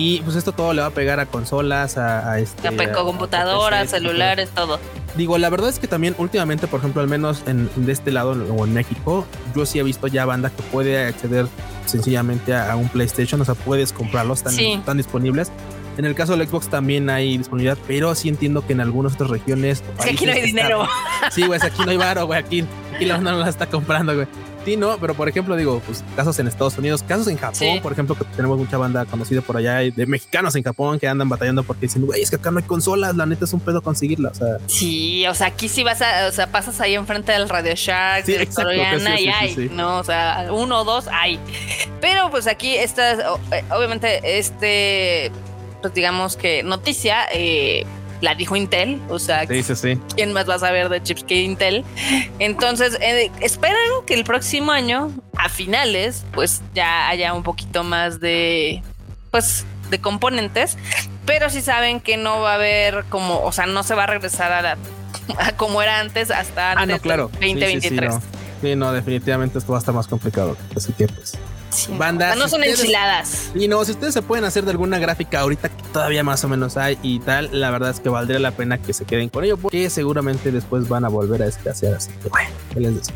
Y 0.00 0.22
pues 0.22 0.34
esto 0.34 0.52
todo 0.52 0.72
le 0.72 0.80
va 0.80 0.86
a 0.86 0.92
pegar 0.92 1.20
a 1.20 1.26
consolas, 1.26 1.98
a, 1.98 2.32
a 2.32 2.38
este. 2.38 2.66
A 2.66 2.92
computadoras, 2.92 3.90
celulares, 3.90 4.48
todo. 4.48 4.80
Digo, 5.14 5.36
la 5.36 5.50
verdad 5.50 5.68
es 5.68 5.78
que 5.78 5.88
también 5.88 6.14
últimamente, 6.16 6.66
por 6.66 6.80
ejemplo, 6.80 7.02
al 7.02 7.08
menos 7.08 7.42
en, 7.46 7.68
de 7.76 7.92
este 7.92 8.10
lado 8.10 8.30
o 8.30 8.64
en 8.64 8.72
México, 8.72 9.26
yo 9.54 9.66
sí 9.66 9.78
he 9.78 9.82
visto 9.82 10.06
ya 10.06 10.24
banda 10.24 10.48
que 10.48 10.62
puede 10.62 11.06
acceder 11.06 11.48
sencillamente 11.84 12.56
a, 12.56 12.76
un 12.76 12.88
PlayStation, 12.88 13.42
o 13.42 13.44
sea, 13.44 13.54
puedes 13.54 13.92
comprarlos, 13.92 14.38
están, 14.38 14.58
están 14.58 14.96
disponibles. 14.96 15.52
En 15.98 16.06
el 16.06 16.14
caso 16.14 16.34
del 16.34 16.48
Xbox 16.48 16.68
también 16.70 17.10
hay 17.10 17.36
disponibilidad, 17.36 17.76
pero 17.86 18.14
sí 18.14 18.30
entiendo 18.30 18.66
que 18.66 18.72
en 18.72 18.80
algunas 18.80 19.12
otras 19.12 19.28
regiones. 19.28 19.82
aquí 19.98 20.24
no 20.24 20.32
hay 20.32 20.40
dinero. 20.40 20.88
Sí, 21.30 21.46
güey, 21.46 21.60
aquí 21.62 21.82
no 21.84 21.90
hay 21.90 21.98
varo, 21.98 22.24
güey. 22.24 22.40
Aquí, 22.40 22.64
aquí 22.94 23.04
la 23.04 23.16
banda 23.16 23.32
no 23.32 23.38
la 23.40 23.50
está 23.50 23.66
comprando, 23.66 24.14
güey. 24.14 24.26
Sí, 24.64 24.76
no, 24.76 24.98
pero 24.98 25.14
por 25.14 25.28
ejemplo, 25.28 25.56
digo, 25.56 25.80
pues 25.86 26.04
casos 26.14 26.38
en 26.38 26.46
Estados 26.46 26.76
Unidos, 26.76 27.02
casos 27.02 27.28
en 27.28 27.38
Japón, 27.38 27.80
por 27.82 27.92
ejemplo, 27.92 28.14
que 28.14 28.24
tenemos 28.36 28.58
mucha 28.58 28.76
banda 28.76 29.06
conocida 29.06 29.40
por 29.40 29.56
allá 29.56 29.76
de 29.76 30.06
mexicanos 30.06 30.54
en 30.54 30.62
Japón 30.62 30.98
que 30.98 31.08
andan 31.08 31.28
batallando 31.28 31.62
porque 31.62 31.82
dicen, 31.82 32.04
güey, 32.04 32.22
es 32.22 32.30
que 32.30 32.36
acá 32.36 32.50
no 32.50 32.58
hay 32.58 32.64
consolas, 32.64 33.16
la 33.16 33.24
neta 33.26 33.46
es 33.46 33.52
un 33.52 33.60
pedo 33.60 33.80
conseguirla. 33.80 34.30
O 34.30 34.34
sea, 34.34 34.58
sí, 34.66 35.26
o 35.26 35.34
sea, 35.34 35.48
aquí 35.48 35.68
sí 35.68 35.82
vas 35.82 36.02
a, 36.02 36.26
o 36.28 36.32
sea, 36.32 36.46
pasas 36.48 36.80
ahí 36.80 36.94
enfrente 36.94 37.32
del 37.32 37.48
Radio 37.48 37.72
Shack, 37.74 38.26
sí, 38.26 38.34
exacto, 38.34 38.72
y 38.72 38.80
hay, 38.80 39.70
¿no? 39.72 39.98
O 39.98 40.04
sea, 40.04 40.48
uno 40.50 40.80
o 40.80 40.84
dos 40.84 41.08
hay. 41.08 41.38
Pero 42.00 42.30
pues 42.30 42.46
aquí 42.46 42.74
está, 42.76 43.12
eh, 43.52 43.64
obviamente, 43.70 44.38
este, 44.38 45.32
pues 45.80 45.94
digamos 45.94 46.36
que 46.36 46.62
noticia, 46.62 47.26
eh, 47.32 47.86
la 48.20 48.34
dijo 48.34 48.56
Intel, 48.56 49.00
o 49.08 49.18
sea, 49.18 49.46
¿quién 49.46 50.32
más 50.32 50.48
va 50.48 50.54
a 50.54 50.58
saber 50.58 50.88
de 50.88 51.02
chips 51.02 51.24
que 51.24 51.42
Intel? 51.42 51.84
Entonces, 52.38 52.98
eh, 53.00 53.30
esperan 53.40 53.78
que 54.06 54.14
el 54.14 54.24
próximo 54.24 54.72
año, 54.72 55.10
a 55.36 55.48
finales, 55.48 56.24
pues 56.32 56.62
ya 56.74 57.08
haya 57.08 57.32
un 57.32 57.42
poquito 57.42 57.82
más 57.84 58.20
de, 58.20 58.82
pues, 59.30 59.64
de 59.90 60.00
componentes, 60.00 60.76
pero 61.26 61.50
si 61.50 61.62
saben 61.62 62.00
que 62.00 62.16
no 62.16 62.40
va 62.40 62.52
a 62.52 62.54
haber 62.56 63.04
como, 63.08 63.42
o 63.42 63.52
sea, 63.52 63.66
no 63.66 63.82
se 63.82 63.94
va 63.94 64.04
a 64.04 64.06
regresar 64.06 64.66
a, 64.66 64.76
como 65.56 65.82
era 65.82 66.00
antes 66.00 66.30
hasta 66.30 66.72
ah, 66.72 66.86
no, 66.86 66.98
claro. 66.98 67.30
2023. 67.34 68.14
Sí, 68.60 68.76
no. 68.76 68.92
definitivamente 68.92 69.58
esto 69.58 69.72
va 69.72 69.78
a 69.78 69.80
estar 69.80 69.94
más 69.94 70.06
complicado. 70.06 70.56
Así 70.76 70.92
que 70.92 71.06
pues 71.06 71.38
Banda, 71.98 72.34
no 72.34 72.48
son 72.48 72.64
enchiladas. 72.64 73.50
Y 73.54 73.68
no, 73.68 73.84
si 73.84 73.92
ustedes 73.92 74.14
se 74.14 74.22
pueden 74.22 74.44
hacer 74.44 74.64
de 74.64 74.72
alguna 74.72 74.98
gráfica 74.98 75.40
ahorita 75.40 75.68
que 75.68 75.82
todavía 75.92 76.22
más 76.22 76.44
o 76.44 76.48
menos 76.48 76.76
hay 76.76 76.98
y 77.02 77.20
tal, 77.20 77.48
la 77.52 77.70
verdad 77.70 77.90
es 77.90 78.00
que 78.00 78.08
valdría 78.08 78.38
la 78.38 78.52
pena 78.52 78.78
que 78.78 78.92
se 78.92 79.04
queden 79.04 79.28
con 79.28 79.44
ello 79.44 79.56
porque 79.56 79.90
seguramente 79.90 80.52
después 80.52 80.88
van 80.88 81.04
a 81.04 81.08
volver 81.08 81.42
a 81.42 81.46
escasear. 81.46 81.94
Así 81.94 82.10
que 82.22 82.28
bueno, 82.28 82.50
¿qué 82.72 82.80
les? 82.80 83.10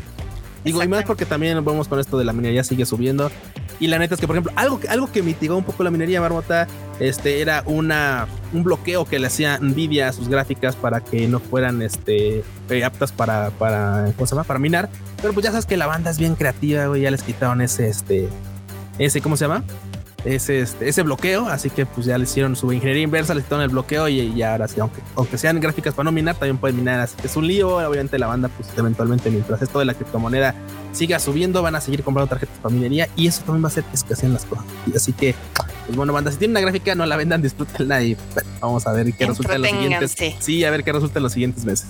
Digo, 0.63 0.83
y 0.83 0.87
más 0.87 1.03
porque 1.03 1.25
también 1.25 1.63
vamos 1.63 1.87
con 1.87 1.99
esto 1.99 2.17
de 2.17 2.25
la 2.25 2.33
minería 2.33 2.63
sigue 2.63 2.85
subiendo. 2.85 3.31
Y 3.79 3.87
la 3.87 3.99
neta 3.99 4.15
es 4.15 4.21
que, 4.21 4.27
por 4.27 4.35
ejemplo, 4.35 4.53
algo, 4.55 4.79
algo 4.89 5.11
que 5.11 5.21
mitigó 5.21 5.57
un 5.57 5.63
poco 5.63 5.83
la 5.83 5.91
minería 5.91 6.21
barbota 6.21 6.67
este, 6.99 7.41
era 7.41 7.63
una, 7.65 8.27
un 8.53 8.63
bloqueo 8.63 9.05
que 9.05 9.19
le 9.19 9.27
hacía 9.27 9.59
Nvidia 9.59 10.09
a 10.09 10.13
sus 10.13 10.29
gráficas 10.29 10.75
para 10.75 11.01
que 11.01 11.27
no 11.27 11.39
fueran 11.39 11.81
este, 11.81 12.43
eh, 12.69 12.83
aptas 12.83 13.11
para, 13.11 13.49
para, 13.51 14.11
¿cómo 14.15 14.25
se 14.25 14.35
llama? 14.35 14.45
para 14.45 14.59
minar. 14.59 14.89
Pero 15.21 15.33
pues 15.33 15.43
ya 15.43 15.51
sabes 15.51 15.65
que 15.65 15.77
la 15.77 15.87
banda 15.87 16.09
es 16.09 16.17
bien 16.17 16.35
creativa, 16.35 16.85
güey. 16.85 17.01
Ya 17.01 17.11
les 17.11 17.23
quitaron 17.23 17.61
ese, 17.61 17.89
este, 17.89 18.29
ese, 18.97 19.21
¿cómo 19.21 19.35
se 19.35 19.45
llama? 19.45 19.63
Ese, 20.25 20.59
este, 20.59 20.89
ese 20.89 21.03
bloqueo, 21.03 21.47
así 21.47 21.69
que 21.69 21.85
pues 21.85 22.07
ya 22.07 22.17
le 22.17 22.23
hicieron 22.23 22.55
su 22.55 22.73
ingeniería 22.73 23.03
inversa, 23.03 23.35
le 23.35 23.43
quitaron 23.43 23.63
el 23.63 23.69
bloqueo 23.69 24.07
y, 24.07 24.21
y 24.21 24.41
ahora 24.41 24.67
sí, 24.67 24.79
aunque, 24.79 25.01
aunque 25.15 25.37
sean 25.37 25.59
gráficas 25.59 25.93
para 25.93 26.05
no 26.05 26.11
minar, 26.11 26.35
también 26.35 26.57
pueden 26.57 26.77
minar, 26.77 26.99
así 26.99 27.15
que 27.15 27.27
es 27.27 27.35
un 27.35 27.47
lío, 27.47 27.77
obviamente 27.77 28.17
la 28.17 28.25
banda 28.25 28.49
pues 28.49 28.69
eventualmente 28.75 29.29
mientras 29.29 29.61
esto 29.61 29.77
de 29.77 29.85
la 29.85 29.93
criptomoneda 29.93 30.55
siga 30.93 31.19
subiendo, 31.19 31.61
van 31.61 31.75
a 31.75 31.81
seguir 31.81 32.03
comprando 32.03 32.29
tarjetas 32.29 32.57
para 32.59 32.73
minería 32.73 33.07
y 33.15 33.27
eso 33.27 33.43
también 33.43 33.63
va 33.63 33.67
a 33.67 33.71
hacer 33.71 33.83
que 33.83 33.95
escaseen 33.95 34.33
las 34.33 34.45
cosas. 34.45 34.65
Así 34.95 35.13
que, 35.13 35.35
pues 35.85 35.95
bueno, 35.95 36.13
banda, 36.13 36.31
si 36.31 36.37
tienen 36.37 36.53
una 36.57 36.61
gráfica, 36.61 36.95
no 36.95 37.05
la 37.05 37.17
vendan, 37.17 37.41
disfrútenla 37.41 38.01
y 38.01 38.17
vamos 38.59 38.87
a 38.87 38.93
ver 38.93 39.13
qué 39.13 39.27
resulta 39.27 39.55
en 39.55 39.61
los 39.61 39.71
siguientes. 39.71 40.15
Sí, 40.39 40.63
a 40.63 40.71
ver 40.71 40.83
qué 40.83 40.93
resulta 40.93 41.19
en 41.19 41.23
los 41.23 41.33
siguientes 41.33 41.65
meses. 41.65 41.87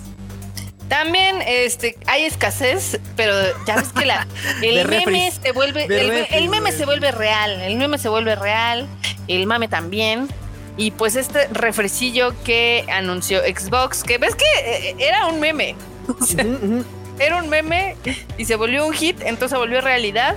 También 0.88 1.42
este, 1.46 1.96
hay 2.06 2.24
escasez, 2.24 3.00
pero 3.16 3.32
ya 3.66 3.76
ves 3.76 3.88
que 3.88 4.06
la, 4.06 4.26
el 4.62 4.86
meme 4.86 5.32
se 5.32 5.52
vuelve, 5.52 5.84
el, 6.30 6.48
meme 6.48 6.70
se 6.70 6.84
vuelve 6.84 7.10
real, 7.10 7.60
el 7.60 7.76
meme 7.76 7.98
se 7.98 8.08
vuelve 8.08 8.36
real, 8.36 8.86
el 9.26 9.46
mame 9.46 9.68
también. 9.68 10.28
Y 10.76 10.90
pues 10.90 11.16
este 11.16 11.48
refresillo 11.48 12.34
que 12.44 12.84
anunció 12.92 13.40
Xbox, 13.40 14.04
que 14.04 14.18
ves 14.18 14.36
que 14.36 14.44
eh, 14.64 14.96
era 14.98 15.26
un 15.26 15.40
meme. 15.40 15.74
Era 17.18 17.36
un 17.42 17.48
meme 17.48 17.96
y 18.36 18.44
se 18.44 18.56
volvió 18.56 18.86
un 18.86 18.92
hit, 18.92 19.22
entonces 19.22 19.52
se 19.52 19.56
volvió 19.56 19.80
realidad. 19.80 20.36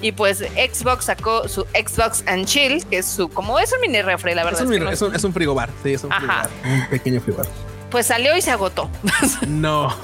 Y 0.00 0.12
pues 0.12 0.38
Xbox 0.38 1.06
sacó 1.06 1.48
su 1.48 1.62
Xbox 1.74 2.22
and 2.28 2.46
Chill, 2.46 2.86
que 2.86 2.98
es 2.98 3.06
su, 3.06 3.28
como 3.28 3.58
es 3.58 3.72
un 3.72 3.80
mini 3.80 4.00
refre, 4.00 4.36
la 4.36 4.44
verdad. 4.44 4.62
Es 4.62 4.68
un, 4.68 4.88
es, 4.88 5.02
un, 5.02 5.12
es 5.12 5.24
un 5.24 5.32
frigobar, 5.32 5.70
sí, 5.82 5.94
es 5.94 6.04
un 6.04 6.12
frigobar, 6.12 6.48
un 6.64 6.86
pequeño 6.88 7.20
frigobar 7.20 7.48
pues 7.90 8.06
salió 8.06 8.36
y 8.36 8.42
se 8.42 8.50
agotó. 8.50 8.90
No. 9.48 9.94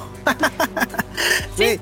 sí. 1.56 1.78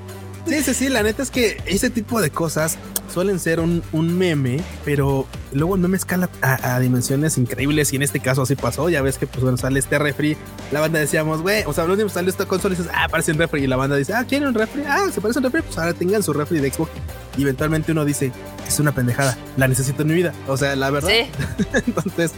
sí, 0.47 0.63
sí, 0.63 0.73
sí, 0.73 0.89
la 0.89 1.01
neta 1.01 1.23
es 1.23 1.31
que 1.31 1.57
ese 1.65 1.89
tipo 1.89 2.21
de 2.21 2.29
cosas 2.29 2.77
suelen 3.15 3.39
ser 3.39 3.59
un, 3.59 3.81
un 3.93 4.17
meme, 4.17 4.61
pero 4.83 5.25
luego 5.53 5.75
el 5.75 5.81
meme 5.81 5.95
escala 5.95 6.29
a, 6.41 6.79
dimensiones 6.79 7.37
increíbles 7.37 7.93
y 7.93 7.95
en 7.95 8.01
este 8.01 8.19
caso 8.19 8.41
así 8.41 8.55
pasó. 8.55 8.89
Ya 8.89 9.01
ves 9.01 9.17
que 9.17 9.25
pues 9.25 9.41
bueno, 9.41 9.57
sale 9.57 9.79
este 9.79 9.97
refri. 9.97 10.37
La 10.71 10.81
banda 10.81 10.99
decíamos, 10.99 11.41
güey, 11.41 11.63
o 11.65 11.73
sea, 11.73 11.85
lo 11.85 11.93
último 11.93 12.09
sale 12.09 12.29
esta 12.29 12.45
consola 12.45 12.75
y 12.75 12.77
dices, 12.77 12.91
ah, 12.93 13.07
parece 13.09 13.31
un 13.31 13.37
refri. 13.37 13.63
Y 13.63 13.67
la 13.67 13.77
banda 13.77 13.95
dice, 13.95 14.13
ah, 14.13 14.25
¿quieren 14.27 14.49
un 14.49 14.53
refri? 14.53 14.83
Ah, 14.85 15.07
se 15.13 15.21
parece 15.21 15.39
un 15.39 15.45
refri, 15.45 15.61
pues 15.61 15.77
ahora 15.77 15.93
tengan 15.93 16.23
su 16.23 16.33
refri 16.33 16.59
de 16.59 16.71
Xbox. 16.71 16.91
Y 17.37 17.43
eventualmente 17.43 17.93
uno 17.93 18.03
dice, 18.05 18.31
es 18.67 18.79
una 18.79 18.93
pendejada, 18.93 19.37
la 19.55 19.67
necesito 19.67 20.01
en 20.01 20.07
mi 20.09 20.13
vida. 20.15 20.33
O 20.47 20.57
sea, 20.57 20.75
la 20.75 20.89
verdad. 20.89 21.09
Sí. 21.09 21.65
Entonces, 21.87 22.31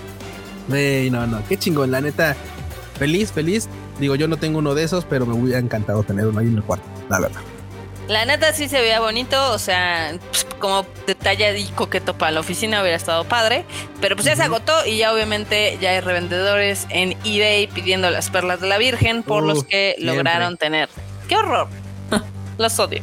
güey, 0.67 1.09
no, 1.09 1.25
no, 1.25 1.41
qué 1.49 1.57
chingón, 1.57 1.91
la 1.91 2.01
neta. 2.01 2.35
Feliz, 2.97 3.31
feliz. 3.31 3.69
Digo, 3.99 4.15
yo 4.15 4.27
no 4.27 4.37
tengo 4.37 4.59
uno 4.59 4.75
de 4.75 4.83
esos, 4.83 5.05
pero 5.05 5.25
me 5.25 5.33
hubiera 5.33 5.59
encantado 5.59 6.03
tener 6.03 6.27
uno 6.27 6.39
ahí 6.39 6.47
en 6.47 6.57
el 6.57 6.63
cuarto, 6.63 6.85
la 7.09 7.19
verdad. 7.19 7.41
La 8.07 8.23
neta 8.23 8.53
sí 8.53 8.69
se 8.69 8.79
veía 8.79 9.01
bonito, 9.01 9.51
o 9.51 9.59
sea, 9.59 10.17
pues, 10.31 10.47
como 10.59 10.85
detalle 11.05 11.59
y 11.59 11.65
coqueto 11.67 12.17
para 12.17 12.31
la 12.31 12.39
oficina 12.39 12.79
hubiera 12.81 12.95
estado 12.95 13.25
padre, 13.25 13.65
pero 13.99 14.15
pues 14.15 14.25
ya 14.25 14.35
se 14.35 14.43
agotó 14.43 14.73
y 14.85 14.97
ya 14.97 15.13
obviamente 15.13 15.77
ya 15.81 15.91
hay 15.91 15.99
revendedores 15.99 16.87
en 16.89 17.17
eBay 17.25 17.67
pidiendo 17.67 18.09
las 18.09 18.29
perlas 18.29 18.61
de 18.61 18.67
la 18.67 18.77
Virgen 18.77 19.23
por 19.23 19.43
los 19.43 19.65
que 19.65 19.95
lograron 19.99 20.55
tener. 20.55 20.87
¡Qué 21.27 21.35
horror! 21.35 21.67
los 22.57 22.79
odio. 22.79 23.01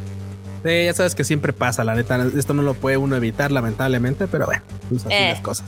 Sí, 0.63 0.85
ya 0.85 0.93
sabes 0.93 1.13
que 1.13 1.23
siempre 1.23 1.53
pasa, 1.53 1.83
la 1.83 1.93
neta, 1.93 2.25
esto 2.35 2.55
no 2.55 2.63
lo 2.63 2.73
puede 2.73 2.97
uno 2.97 3.15
evitar 3.15 3.51
lamentablemente, 3.51 4.25
pero 4.25 4.47
bueno, 4.47 4.63
pues 4.89 5.05
así 5.05 5.13
eh. 5.13 5.29
las 5.33 5.41
cosas. 5.41 5.67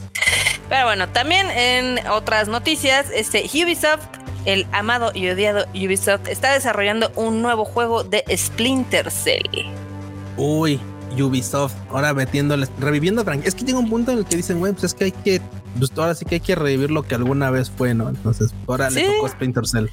Pero 0.69 0.85
bueno, 0.85 1.07
también 1.09 1.49
en 1.49 2.07
otras 2.07 2.47
noticias, 2.47 3.07
este 3.13 3.43
Ubisoft 3.45 4.05
el 4.47 4.65
amado 4.71 5.11
y 5.13 5.27
odiado 5.29 5.65
Ubisoft 5.75 6.29
está 6.29 6.53
desarrollando 6.53 7.11
un 7.15 7.41
nuevo 7.41 7.65
juego 7.65 8.05
de 8.05 8.23
Splinter 8.35 9.11
Cell. 9.11 9.65
Uy, 10.37 10.79
Ubisoft, 11.19 11.75
ahora 11.89 12.13
metiéndoles, 12.13 12.71
reviviendo 12.79 13.25
Frank. 13.25 13.41
Es 13.43 13.53
que 13.53 13.65
llega 13.65 13.77
un 13.77 13.89
punto 13.89 14.13
en 14.13 14.19
el 14.19 14.25
que 14.25 14.37
dicen, 14.37 14.59
güey, 14.59 14.71
pues 14.71 14.85
es 14.85 14.93
que 14.93 15.03
hay 15.05 15.11
que, 15.11 15.41
pues 15.77 15.91
ahora 15.97 16.15
sí 16.15 16.23
que 16.23 16.35
hay 16.35 16.41
que 16.41 16.55
revivir 16.55 16.91
lo 16.91 17.03
que 17.03 17.15
alguna 17.15 17.51
vez 17.51 17.69
fue, 17.69 17.93
¿no? 17.93 18.07
Entonces, 18.07 18.53
ahora 18.67 18.89
le 18.89 19.05
tocó 19.05 19.27
Splinter 19.27 19.67
Cell. 19.67 19.87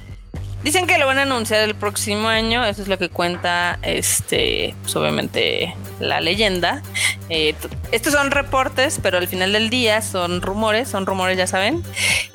Dicen 0.65 0.87
que 0.87 0.97
lo 0.97 1.05
van 1.05 1.19
a 1.19 1.21
anunciar 1.21 1.61
el 1.61 1.75
próximo 1.75 2.27
año, 2.27 2.65
eso 2.65 2.81
es 2.81 2.87
lo 2.87 2.97
que 2.97 3.07
cuenta, 3.07 3.77
este, 3.83 4.73
pues 4.81 4.95
obviamente 4.95 5.75
la 5.99 6.21
leyenda. 6.21 6.81
Eh, 7.29 7.53
estos 7.91 8.13
son 8.13 8.31
reportes, 8.31 8.99
pero 8.99 9.19
al 9.19 9.27
final 9.27 9.53
del 9.53 9.69
día 9.69 10.01
son 10.01 10.41
rumores, 10.41 10.87
son 10.87 11.05
rumores, 11.05 11.37
ya 11.37 11.45
saben. 11.45 11.83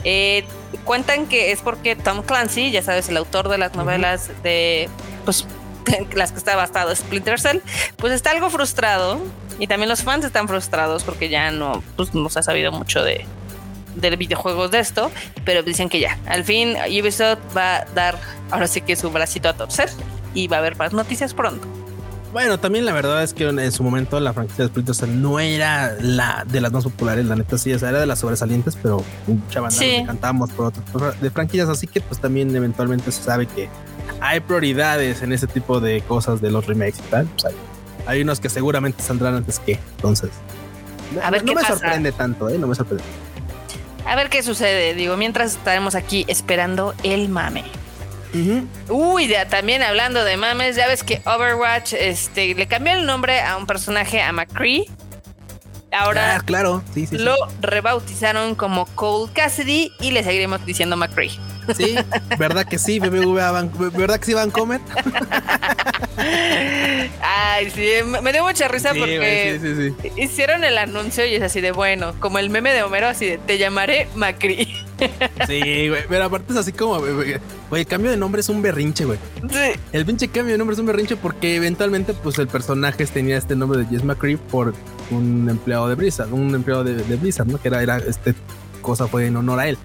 Eh, 0.05 0.45
cuentan 0.85 1.26
que 1.26 1.51
es 1.51 1.61
porque 1.61 1.97
Tom 1.97 2.22
Clancy, 2.22 2.70
ya 2.70 2.83
sabes, 2.83 3.09
el 3.09 3.16
autor 3.16 3.49
de 3.49 3.59
las 3.59 3.74
novelas 3.74 4.31
de, 4.45 4.89
pues, 5.24 5.45
las 6.14 6.31
que 6.31 6.39
está 6.39 6.55
basado 6.55 6.95
Splinter 6.95 7.41
Cell, 7.41 7.59
pues 7.97 8.12
está 8.12 8.31
algo 8.31 8.49
frustrado 8.49 9.20
y 9.59 9.66
también 9.66 9.89
los 9.89 10.05
fans 10.05 10.24
están 10.24 10.47
frustrados 10.47 11.03
porque 11.03 11.31
ya 11.31 11.51
no, 11.51 11.83
pues, 11.97 12.14
no 12.14 12.28
se 12.28 12.39
ha 12.39 12.43
sabido 12.45 12.70
mucho 12.70 13.03
de, 13.03 13.26
de 13.97 14.16
videojuegos 14.16 14.70
de 14.70 14.80
esto, 14.80 15.11
pero 15.45 15.62
dicen 15.62 15.88
que 15.88 16.01
ya, 16.01 16.18
al 16.26 16.45
fin 16.45 16.76
Ubisoft 16.86 17.41
va 17.57 17.78
a 17.78 17.84
dar 17.95 18.18
ahora 18.51 18.66
sí 18.66 18.80
que 18.80 18.97
su 18.97 19.11
bracito 19.11 19.49
a 19.49 19.55
torcer 19.55 19.91
y 20.34 20.49
va 20.49 20.57
a 20.57 20.61
haber 20.61 20.76
más 20.76 20.93
noticias 20.93 21.34
pronto. 21.34 21.66
Bueno, 22.32 22.61
también 22.61 22.84
la 22.84 22.93
verdad 22.93 23.24
es 23.24 23.34
que 23.34 23.49
en 23.49 23.72
su 23.72 23.82
momento 23.82 24.20
la 24.20 24.32
franquicia 24.32 24.64
de 24.64 24.70
Splinter 24.70 24.95
Cell 24.95 25.20
no 25.20 25.41
era 25.41 25.97
la 26.01 26.45
de 26.47 26.61
las 26.61 26.70
más 26.70 26.84
populares, 26.84 27.26
la 27.26 27.34
neta 27.34 27.59
sí, 27.59 27.72
era 27.72 27.99
de 27.99 28.07
las 28.07 28.20
sobresalientes, 28.20 28.78
pero 28.80 29.03
mucha 29.26 29.61
banda 29.61 29.76
sí. 29.76 30.05
cantamos 30.07 30.51
por 30.51 30.66
otras 30.66 31.20
de 31.20 31.30
franquicias, 31.30 31.68
así 31.68 31.88
que 31.88 32.01
pues 32.01 32.20
también 32.20 32.55
eventualmente 32.55 33.11
se 33.11 33.22
sabe 33.24 33.47
que 33.47 33.68
hay 34.20 34.38
prioridades 34.41 35.22
en 35.22 35.32
ese 35.32 35.49
tipo 35.49 35.80
de 35.80 36.03
cosas 36.03 36.41
de 36.41 36.51
los 36.51 36.66
remakes 36.66 37.01
y 37.01 37.11
tal. 37.11 37.26
Pues, 37.26 37.53
hay, 38.07 38.22
unos 38.22 38.38
que 38.38 38.49
seguramente 38.49 39.03
saldrán 39.03 39.34
antes 39.34 39.59
que, 39.59 39.78
entonces. 39.97 40.30
A 41.22 41.30
ver 41.30 41.45
no, 41.45 41.55
me 41.55 41.62
sorprende 41.62 42.12
tanto, 42.12 42.49
¿eh? 42.49 42.59
No 42.59 42.68
me 42.68 42.76
sorprende. 42.76 43.03
A 44.07 44.17
ver 44.17 44.29
qué 44.29 44.43
sucede. 44.43 44.95
Digo, 44.95 45.17
mientras 45.17 45.53
estaremos 45.53 45.95
aquí 45.95 46.25
esperando 46.29 46.95
el 47.03 47.29
mame. 47.29 47.65
Uy, 48.89 49.27
ya, 49.27 49.49
también 49.49 49.83
hablando 49.83 50.25
de 50.25 50.37
mames, 50.37 50.77
ya 50.77 50.87
ves 50.87 51.03
que 51.03 51.21
Overwatch 51.25 51.95
este, 51.95 52.55
le 52.55 52.67
cambió 52.69 52.93
el 52.93 53.05
nombre 53.05 53.41
a 53.41 53.57
un 53.57 53.67
personaje 53.67 54.23
a 54.23 54.33
McCree. 54.33 54.87
Ahora 55.93 56.37
ah, 56.37 56.41
claro, 56.41 56.85
lo 57.11 57.35
rebautizaron 57.61 58.55
como 58.55 58.87
Cole 58.95 59.33
Cassidy 59.33 59.91
y 60.01 60.13
le 60.13 60.23
seguiremos 60.23 60.65
diciendo 60.65 60.97
McCree. 60.97 61.33
Sí, 61.77 61.97
¿verdad 62.39 62.67
que 62.67 62.79
sí? 62.79 62.99
¿Verdad 63.01 64.19
que 64.19 64.27
sí 64.27 64.35
van 64.35 64.51
a 64.51 64.53
comer? 64.53 64.81
Ay, 67.23 67.71
sí, 67.71 67.89
me 68.23 68.33
dio 68.33 68.45
mucha 68.45 68.69
risa 68.69 68.93
porque 68.95 69.93
hicieron 70.17 70.65
el 70.65 70.77
anuncio 70.79 71.25
y 71.27 71.35
es 71.35 71.43
así 71.43 71.61
de 71.61 71.73
bueno, 71.73 72.15
como 72.21 72.39
el 72.39 72.51
meme 72.51 72.73
de 72.73 72.83
Homero, 72.83 73.09
así 73.09 73.27
de 73.27 73.39
te 73.39 73.59
llamaré 73.59 74.09
Macri. 74.15 74.69
Sí, 75.47 75.89
güey, 75.89 76.03
pero 76.09 76.25
aparte 76.25 76.53
es 76.53 76.59
así 76.59 76.73
como, 76.73 76.99
güey, 77.01 77.39
el 77.73 77.87
cambio 77.87 78.11
de 78.11 78.19
nombre 78.19 78.43
es 78.43 78.49
un 78.51 78.61
berrinche, 78.61 79.07
güey. 79.07 79.19
Sí. 79.51 79.81
El 79.93 80.05
pinche 80.05 80.29
cambio 80.29 80.53
de 80.53 80.59
nombre 80.59 80.75
es 80.75 80.81
un 80.81 80.87
berrinche 80.87 81.17
porque 81.17 81.57
eventualmente, 81.57 82.13
pues 82.13 82.39
el 82.39 82.49
personaje 82.49 83.07
tenía 83.07 83.39
este 83.39 83.57
nombre 83.57 83.81
de 83.81 83.87
Jess 83.87 84.05
McCree 84.05 84.37
por 84.37 84.75
un 85.11 85.49
empleado 85.49 85.89
de 85.89 85.95
Blizzard, 85.95 86.33
un 86.33 86.55
empleado 86.55 86.85
de, 86.85 87.17
Blizzard, 87.17 87.47
¿no? 87.47 87.61
Que 87.61 87.69
era, 87.69 87.83
era 87.83 87.97
este 87.97 88.35
cosa 88.83 89.07
fue 89.07 89.27
en 89.27 89.37
honor 89.37 89.61
a 89.61 89.69
él. 89.69 89.79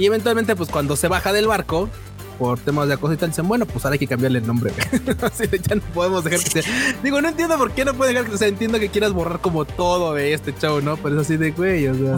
Y 0.00 0.06
eventualmente, 0.06 0.56
pues 0.56 0.70
cuando 0.70 0.96
se 0.96 1.08
baja 1.08 1.30
del 1.30 1.46
barco, 1.46 1.90
por 2.38 2.58
temas 2.58 2.88
de 2.88 2.94
acoso 2.94 3.12
y 3.12 3.16
tal, 3.18 3.28
dicen, 3.28 3.46
bueno, 3.46 3.66
pues 3.66 3.84
ahora 3.84 3.92
hay 3.92 3.98
que 3.98 4.06
cambiarle 4.06 4.38
el 4.38 4.46
nombre. 4.46 4.72
Así 5.20 5.46
de, 5.46 5.58
ya 5.58 5.74
no 5.74 5.82
podemos 5.92 6.24
dejar 6.24 6.42
que 6.42 6.62
sea. 6.62 6.94
Digo, 7.02 7.20
no 7.20 7.28
entiendo 7.28 7.58
por 7.58 7.72
qué 7.72 7.84
no 7.84 7.92
puede 7.92 8.14
dejar 8.14 8.26
que 8.26 8.34
o 8.34 8.38
sea, 8.38 8.48
entiendo 8.48 8.80
que 8.80 8.88
quieras 8.88 9.12
borrar 9.12 9.40
como 9.40 9.66
todo 9.66 10.14
de 10.14 10.32
este 10.32 10.54
show, 10.58 10.80
¿no? 10.80 10.96
Pero 10.96 11.16
es 11.20 11.26
así 11.26 11.36
de 11.36 11.50
güey, 11.50 11.86
o 11.86 11.94
sea. 11.94 12.16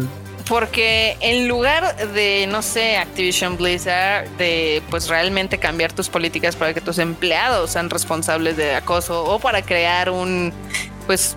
Porque 0.48 1.16
en 1.18 1.48
lugar 1.48 1.96
de, 2.14 2.46
no 2.48 2.62
sé, 2.62 2.98
Activision 2.98 3.56
Blizzard, 3.56 4.28
de 4.38 4.80
pues 4.88 5.08
realmente 5.08 5.58
cambiar 5.58 5.92
tus 5.92 6.08
políticas 6.08 6.54
para 6.54 6.72
que 6.74 6.80
tus 6.80 6.98
empleados 6.98 7.72
sean 7.72 7.90
responsables 7.90 8.56
de 8.56 8.76
acoso 8.76 9.24
o 9.24 9.40
para 9.40 9.62
crear 9.62 10.08
un, 10.08 10.52
pues, 11.08 11.36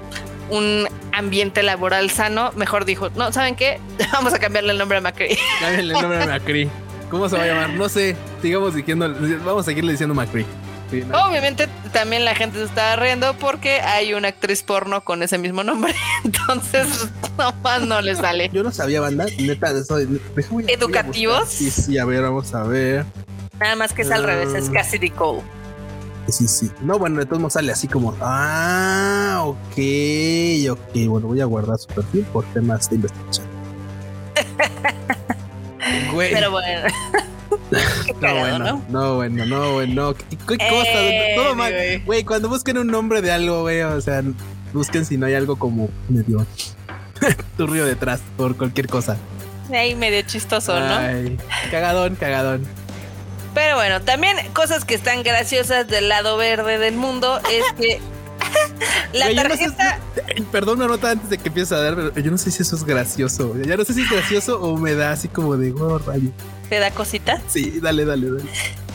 un 0.50 0.88
ambiente 1.12 1.64
laboral 1.64 2.10
sano, 2.10 2.52
mejor 2.56 2.86
dijo, 2.86 3.10
no, 3.12 3.32
¿saben 3.32 3.56
qué? 3.56 3.80
Vamos 4.14 4.34
a 4.34 4.40
cambiarle 4.40 4.72
el 4.72 4.78
nombre 4.78 4.98
a 4.98 5.02
Macri. 5.02 5.38
Cambiarle 5.60 5.94
el 5.94 6.02
nombre 6.02 6.24
a 6.24 6.28
Macri. 6.28 6.70
¿Cómo 7.10 7.30
se 7.30 7.38
va 7.38 7.44
a 7.44 7.48
llamar? 7.48 7.70
No 7.72 7.88
sé. 7.88 8.16
Sigamos 8.42 8.74
diciendo, 8.74 9.08
vamos 9.46 9.62
a 9.62 9.66
seguirle 9.66 9.92
diciendo 9.92 10.16
Macri. 10.16 10.46
Obviamente 11.14 11.68
también 11.92 12.26
la 12.26 12.36
gente 12.36 12.58
se 12.60 12.66
está 12.66 12.96
riendo 12.96 13.34
porque 13.38 13.82
hay 13.82 14.14
una 14.14 14.30
actriz 14.30 14.64
porno 14.64 15.04
con 15.04 15.24
ese 15.24 15.38
mismo 15.38 15.64
nombre. 15.64 15.94
Entonces, 16.24 17.10
nomás 17.38 17.82
no 17.82 18.02
le 18.02 18.16
sale. 18.16 18.50
Yo 18.52 18.64
no 18.64 18.72
sabía, 18.72 19.02
banda. 19.02 19.26
Neta, 19.38 19.84
soy. 19.84 20.20
¿Educativos? 20.68 21.50
sí, 21.50 21.72
sí, 21.72 21.98
a 21.98 22.06
ver, 22.06 22.22
vamos 22.22 22.54
a 22.54 22.64
ver. 22.64 23.06
Nada 23.60 23.76
más 23.76 23.94
que 23.94 24.02
es 24.02 24.12
al 24.12 24.24
revés, 24.24 24.54
es 24.54 24.70
ah. 24.70 24.74
Cassidy 24.74 25.10
Cole. 25.10 25.42
Sí, 26.28 26.48
sí. 26.48 26.72
No, 26.82 26.98
bueno, 26.98 27.20
de 27.20 27.26
todos 27.26 27.40
modos 27.40 27.54
sale 27.54 27.72
así 27.72 27.88
como, 27.88 28.16
ah, 28.22 29.44
ok, 29.46 29.78
ok. 30.72 31.08
Bueno, 31.08 31.28
voy 31.28 31.42
a 31.42 31.46
guardar 31.46 31.78
su 31.78 31.88
perfil 31.88 32.24
por 32.34 32.46
temas 32.46 32.90
de 32.90 32.96
investigación. 32.96 33.48
Güey. 36.14 36.34
Pero 36.34 36.50
bueno. 36.50 36.88
no, 38.22 38.40
bueno, 38.40 38.84
¿no? 38.90 39.16
bueno, 39.16 39.46
no, 39.46 39.74
bueno, 39.74 40.16
¿Qué, 40.16 40.58
cosa? 40.58 40.92
Eh, 40.94 41.34
todo 41.36 41.56
mal. 41.56 41.74
Güey, 42.06 42.24
cuando 42.24 42.50
busquen 42.50 42.78
un 42.78 42.88
nombre 42.88 43.22
de 43.22 43.32
algo, 43.32 43.62
güey, 43.62 43.82
o 43.82 44.02
sea, 44.02 44.24
busquen 44.74 45.06
si 45.06 45.18
no 45.18 45.26
hay 45.26 45.36
algo 45.36 45.58
como 45.58 45.90
medio 46.10 46.46
turbio 47.58 47.86
detrás 47.86 48.22
por 48.38 48.56
cualquier 48.58 48.88
cosa. 48.88 49.18
Ahí 49.72 49.96
medio 49.96 50.22
chistoso, 50.24 50.80
¿no? 50.80 50.96
cagadón, 51.72 52.16
cagadón. 52.16 52.66
Pero 53.56 53.76
bueno, 53.76 54.02
también 54.02 54.36
cosas 54.54 54.84
que 54.84 54.94
están 54.94 55.24
graciosas 55.24 55.88
del 55.88 56.10
lado 56.10 56.38
verde 56.38 56.78
del 56.78 56.96
mundo 56.96 57.40
es 57.52 57.64
que 57.80 58.02
la 59.14 59.34
tarjeta. 59.34 60.00
perdón 60.52 60.80
una 60.80 60.88
nota 60.88 61.12
antes 61.12 61.30
de 61.30 61.38
que 61.38 61.48
empiece 61.48 61.74
a 61.74 61.80
dar, 61.80 61.96
pero 61.96 62.20
yo 62.20 62.32
no 62.32 62.38
sé 62.38 62.52
si 62.52 62.62
eso 62.62 62.76
es 62.76 62.84
gracioso. 62.84 63.56
Ya 63.66 63.78
no 63.78 63.86
sé 63.86 63.94
si 63.94 64.02
es 64.02 64.10
gracioso 64.12 64.62
o 64.62 64.78
me 64.78 64.94
da 64.94 65.12
así 65.12 65.30
como 65.30 65.56
de 65.56 65.72
oh, 65.72 65.98
rayo. 66.00 66.30
¿Te 66.70 66.80
da 66.80 66.92
cosita? 66.92 67.42
Sí, 67.48 67.80
dale, 67.82 68.04
dale, 68.04 68.30
dale. 68.30 68.50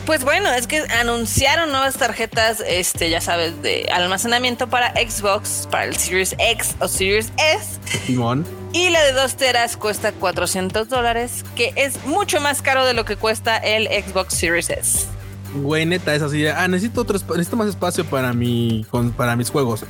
Pues 0.05 0.23
bueno, 0.23 0.49
es 0.51 0.65
que 0.65 0.79
anunciaron 0.99 1.69
nuevas 1.71 1.95
tarjetas, 1.95 2.61
este, 2.65 3.09
ya 3.09 3.21
sabes, 3.21 3.61
de 3.61 3.87
almacenamiento 3.93 4.67
para 4.67 4.93
Xbox, 4.93 5.67
para 5.69 5.85
el 5.85 5.95
Series 5.95 6.35
X 6.39 6.75
o 6.79 6.87
Series 6.87 7.31
S. 7.37 7.79
Simón. 8.05 8.45
Y 8.73 8.89
la 8.89 9.03
de 9.03 9.13
2 9.13 9.35
teras 9.35 9.77
cuesta 9.77 10.11
400 10.11 10.89
dólares, 10.89 11.45
que 11.55 11.73
es 11.75 12.03
mucho 12.05 12.41
más 12.41 12.61
caro 12.61 12.85
de 12.85 12.93
lo 12.93 13.05
que 13.05 13.15
cuesta 13.15 13.57
el 13.57 13.87
Xbox 13.87 14.33
Series 14.33 14.69
S. 14.69 15.05
Güey, 15.53 15.85
neta, 15.85 16.15
es 16.15 16.21
así. 16.21 16.47
Ah, 16.47 16.67
necesito 16.67 17.01
otro 17.01 17.19
necesito 17.19 17.57
más 17.57 17.67
espacio 17.67 18.05
para 18.05 18.33
mi, 18.33 18.85
para 19.17 19.35
mis 19.35 19.49
juegos. 19.49 19.85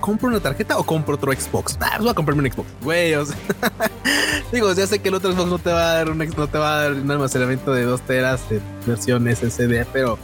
¿Compro 0.00 0.28
una 0.28 0.40
tarjeta 0.40 0.78
o 0.78 0.84
compro 0.84 1.14
otro 1.14 1.32
Xbox? 1.32 1.76
Ah, 1.80 1.90
pues 1.90 2.02
voy 2.02 2.10
a 2.10 2.14
comprarme 2.14 2.42
un 2.42 2.52
Xbox. 2.52 2.68
Güey, 2.82 3.14
o 3.14 3.24
sea, 3.26 3.36
digo, 4.52 4.72
ya 4.72 4.86
sé 4.86 5.00
que 5.00 5.08
el 5.08 5.14
otro 5.14 5.32
Xbox 5.32 5.48
no 5.48 5.58
te 5.58 5.70
va 5.70 5.90
a 5.90 5.94
dar 5.94 6.10
un, 6.10 6.18
no 6.18 6.46
te 6.46 6.58
va 6.58 6.78
a 6.78 6.82
dar 6.82 6.92
un 6.92 7.10
almacenamiento 7.10 7.72
de 7.72 7.82
2 7.84 8.00
teras 8.02 8.48
de 8.48 8.60
versión 8.86 9.26
SSD, 9.26 9.86
pero 9.92 10.18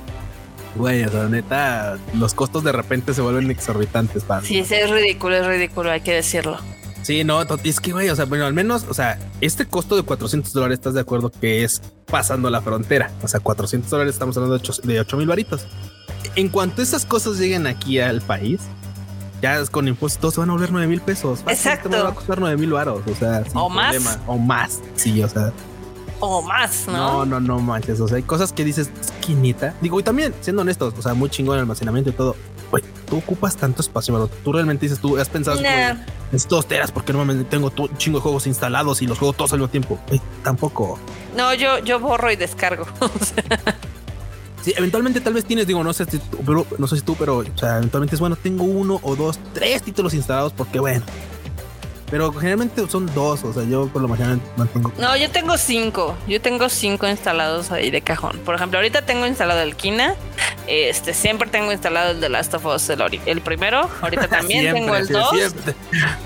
Güey, 0.77 1.05
o 1.05 1.09
sea, 1.09 1.29
neta, 1.29 1.99
los 2.15 2.35
costos 2.35 2.65
de 2.65 2.73
repente 2.73 3.15
se 3.15 3.23
vuelven 3.23 3.51
exorbitantes. 3.51 4.25
Para 4.25 4.43
sí, 4.43 4.59
es 4.59 4.91
ridículo, 4.91 5.37
es 5.37 5.47
ridículo, 5.47 5.91
hay 5.91 6.01
que 6.01 6.15
decirlo. 6.15 6.59
Sí, 7.03 7.23
no, 7.23 7.43
es 7.43 7.81
que, 7.81 7.93
güey, 7.93 8.09
o 8.09 8.17
sea, 8.17 8.25
bueno, 8.25 8.47
al 8.47 8.55
menos, 8.55 8.87
o 8.89 8.95
sea, 8.95 9.19
este 9.41 9.67
costo 9.67 9.95
de 9.95 10.03
400 10.03 10.53
dólares, 10.53 10.79
¿estás 10.79 10.95
de 10.95 11.01
acuerdo 11.01 11.31
que 11.31 11.63
es 11.63 11.83
pasando 12.07 12.49
la 12.51 12.63
frontera? 12.63 13.11
O 13.23 13.29
sea, 13.29 13.41
400 13.41 13.91
dólares, 13.91 14.15
estamos 14.15 14.37
hablando 14.37 14.59
de 14.59 15.01
8 15.01 15.17
mil 15.17 15.27
varitos. 15.27 15.67
En 16.35 16.49
cuanto 16.49 16.83
esas 16.83 17.05
cosas 17.05 17.39
lleguen 17.39 17.67
aquí 17.67 18.01
al 18.01 18.21
país, 18.23 18.63
ya 19.45 19.67
con 19.67 19.87
impuestos 19.87 20.33
se 20.33 20.41
van 20.41 20.49
a 20.49 20.55
volver 20.55 20.73
9 20.73 20.87
mil 20.87 21.03
pesos. 21.03 21.45
Exacto. 21.47 21.91
va 21.91 22.09
a 22.09 22.15
costar 22.15 22.41
9 22.41 22.57
mil 22.57 22.73
baros, 22.73 23.03
o 23.07 23.15
sea, 23.15 23.45
o 23.53 23.69
más. 23.69 24.19
O 24.27 24.39
más, 24.39 24.81
sí, 24.97 25.23
o 25.23 25.29
sea 25.29 25.53
o 26.21 26.41
más, 26.41 26.87
¿no? 26.87 27.25
No, 27.25 27.27
no, 27.27 27.41
no 27.41 27.59
manches. 27.59 28.01
O 28.01 28.09
sea, 28.09 28.17
hay 28.17 28.23
cosas 28.23 28.53
que 28.53 28.65
dices, 28.65 28.91
esquinita. 29.01 29.75
Digo, 29.83 30.01
y 30.01 30.03
también, 30.03 30.35
siendo 30.41 30.63
honestos, 30.63 30.95
o 30.97 31.03
sea, 31.03 31.13
muy 31.13 31.29
chingón 31.29 31.57
el 31.57 31.61
almacenamiento 31.63 32.11
y 32.11 32.13
todo. 32.15 32.35
Güey, 32.71 32.83
tú 33.07 33.19
ocupas 33.19 33.57
tanto 33.57 33.83
espacio, 33.83 34.15
bro. 34.15 34.29
Tú 34.29 34.53
realmente 34.53 34.87
dices, 34.87 35.01
tú 35.01 35.19
has 35.19 35.29
pensado, 35.29 35.61
nah. 35.61 35.97
es 36.33 36.49
dos 36.49 36.67
teras 36.67 36.91
porque 36.93 37.13
normalmente 37.13 37.45
tengo 37.51 37.71
un 37.77 37.99
chingo 37.99 38.19
de 38.19 38.23
juegos 38.23 38.47
instalados 38.47 39.03
y 39.03 39.07
los 39.07 39.19
juego 39.19 39.35
todos 39.35 39.53
al 39.53 39.59
mismo 39.59 39.71
tiempo. 39.71 39.99
tampoco. 40.43 40.99
No, 41.37 41.53
yo, 41.53 41.79
yo 41.81 42.01
borro 42.01 42.31
y 42.33 42.37
descargo. 42.37 42.87
Sí, 44.65 44.73
eventualmente 44.77 45.21
tal 45.21 45.35
vez 45.35 45.45
tienes, 45.45 45.67
digo, 45.67 45.85
no 45.85 45.93
sé 45.93 46.07
si 46.07 46.19
tú, 46.19 46.39
pero 46.47 46.67
no 46.79 46.87
sé 46.87 46.97
si 46.97 47.03
tú, 47.03 47.15
pero 47.17 47.39
o 47.39 47.59
sea, 47.59 47.77
eventualmente 47.77 48.17
es 48.17 48.21
bueno, 48.21 48.35
tengo 48.35 48.65
uno 48.65 48.99
o 49.03 49.15
dos, 49.15 49.39
tres 49.53 49.83
títulos 49.83 50.15
instalados 50.15 50.55
porque 50.55 50.81
bueno, 50.81 51.05
pero 52.11 52.33
generalmente 52.33 52.89
son 52.89 53.13
dos, 53.15 53.45
o 53.45 53.53
sea, 53.53 53.65
yo 53.65 53.89
por 53.89 54.01
lo 54.01 54.09
general 54.15 54.41
mantengo. 54.57 54.93
No, 54.99 55.17
yo 55.17 55.31
tengo 55.31 55.59
cinco. 55.59 56.15
Yo 56.29 56.41
tengo 56.41 56.69
cinco 56.69 57.09
instalados 57.09 57.73
ahí 57.73 57.91
de 57.91 58.03
cajón. 58.03 58.39
Por 58.45 58.55
ejemplo, 58.55 58.79
ahorita 58.79 59.03
tengo 59.03 59.27
instalado 59.27 59.61
el 59.61 59.75
Kina. 59.75 60.15
Este, 60.67 61.13
siempre 61.13 61.49
tengo 61.51 61.73
instalado 61.73 62.13
el 62.13 62.21
The 62.21 62.29
Last 62.29 62.55
of 62.55 62.67
Us, 62.67 62.89
el, 62.89 63.03
el 63.27 63.41
primero. 63.41 63.91
Ahorita 64.01 64.29
también 64.29 64.73
tengo 64.73 64.95
el 64.95 65.09
2. 65.09 65.55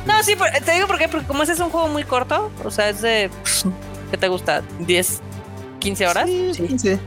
No, 0.07 0.22
sí, 0.22 0.36
te 0.64 0.72
digo 0.72 0.86
por 0.86 0.99
qué, 0.99 1.09
porque 1.09 1.26
como 1.26 1.43
ese 1.43 1.53
es 1.53 1.61
un 1.61 1.70
juego 1.70 1.89
muy 1.89 2.05
corto, 2.05 2.51
o 2.64 2.70
sea, 2.70 2.91
es 2.91 3.01
de. 3.01 3.30
¿Qué 4.11 4.16
te 4.16 4.28
gusta? 4.28 4.62
¿10, 4.80 5.20
15 5.80 6.07
horas? 6.07 6.28
Sí, 6.28 6.53
15. 6.66 6.99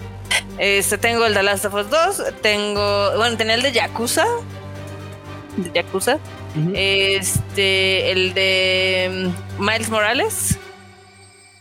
Este, 0.57 0.97
tengo 0.97 1.25
el 1.25 1.34
The 1.34 1.43
Last 1.43 1.65
of 1.65 1.73
Us 1.73 1.89
2. 1.89 2.23
Tengo. 2.41 3.17
Bueno, 3.17 3.38
tenía 3.38 3.55
el 3.55 3.61
de 3.61 3.71
Yakuza. 3.71 4.25
De 5.57 5.71
Yakuza. 5.73 6.19
Este, 6.73 8.11
el 8.11 8.34
de 8.34 9.32
mm, 9.57 9.63
Miles 9.63 9.89
Morales. 9.89 10.59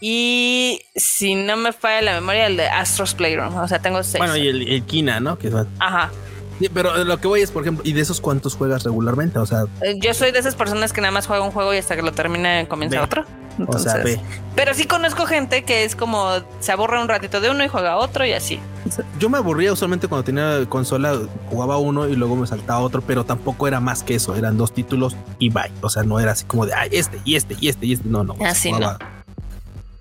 Y 0.00 0.80
si 0.96 1.34
no 1.34 1.56
me 1.56 1.72
falla 1.72 2.00
la 2.02 2.14
memoria, 2.14 2.46
el 2.46 2.56
de 2.56 2.66
Astros 2.66 3.14
Playroom. 3.14 3.54
O 3.56 3.68
sea, 3.68 3.80
tengo 3.80 4.02
seis. 4.02 4.18
Bueno, 4.18 4.36
y 4.36 4.48
el, 4.48 4.82
Kina, 4.84 5.20
¿no? 5.20 5.38
Que 5.38 5.50
Ajá. 5.78 6.10
pero 6.72 7.04
lo 7.04 7.20
que 7.20 7.28
voy 7.28 7.42
es, 7.42 7.50
por 7.50 7.62
ejemplo, 7.62 7.84
¿y 7.86 7.92
de 7.92 8.00
esos 8.00 8.20
cuántos 8.20 8.54
juegas 8.56 8.82
regularmente? 8.84 9.38
O 9.38 9.46
sea, 9.46 9.64
yo 9.96 10.14
soy 10.14 10.32
de 10.32 10.38
esas 10.38 10.56
personas 10.56 10.94
que 10.94 11.02
nada 11.02 11.12
más 11.12 11.26
juega 11.26 11.44
un 11.44 11.50
juego 11.50 11.74
y 11.74 11.76
hasta 11.76 11.96
que 11.96 12.02
lo 12.02 12.12
termine 12.12 12.66
comienza 12.68 13.02
otro. 13.02 13.26
O 13.66 13.78
sea, 13.78 13.96
ve. 13.96 14.20
Pero 14.54 14.74
sí 14.74 14.86
conozco 14.86 15.26
gente 15.26 15.64
que 15.64 15.84
es 15.84 15.96
como 15.96 16.30
se 16.60 16.72
aburre 16.72 17.00
un 17.00 17.08
ratito 17.08 17.40
de 17.40 17.50
uno 17.50 17.64
y 17.64 17.68
juega 17.68 17.96
otro 17.96 18.24
y 18.24 18.32
así. 18.32 18.58
Yo 19.18 19.28
me 19.28 19.38
aburría 19.38 19.72
usualmente 19.72 20.08
cuando 20.08 20.24
tenía 20.24 20.64
consola, 20.68 21.18
jugaba 21.48 21.78
uno 21.78 22.08
y 22.08 22.16
luego 22.16 22.36
me 22.36 22.46
saltaba 22.46 22.80
otro, 22.80 23.02
pero 23.02 23.24
tampoco 23.24 23.68
era 23.68 23.80
más 23.80 24.02
que 24.02 24.14
eso, 24.14 24.34
eran 24.34 24.56
dos 24.56 24.72
títulos 24.72 25.16
y 25.38 25.50
bye. 25.50 25.70
O 25.82 25.90
sea, 25.90 26.02
no 26.02 26.18
era 26.20 26.32
así 26.32 26.44
como 26.44 26.66
de, 26.66 26.74
ay, 26.74 26.90
este 26.92 27.20
y 27.24 27.36
este 27.36 27.56
y 27.60 27.68
este 27.68 27.86
y 27.86 27.92
este. 27.94 28.08
No, 28.08 28.24
no. 28.24 28.34
Así 28.44 28.72
no. 28.72 28.98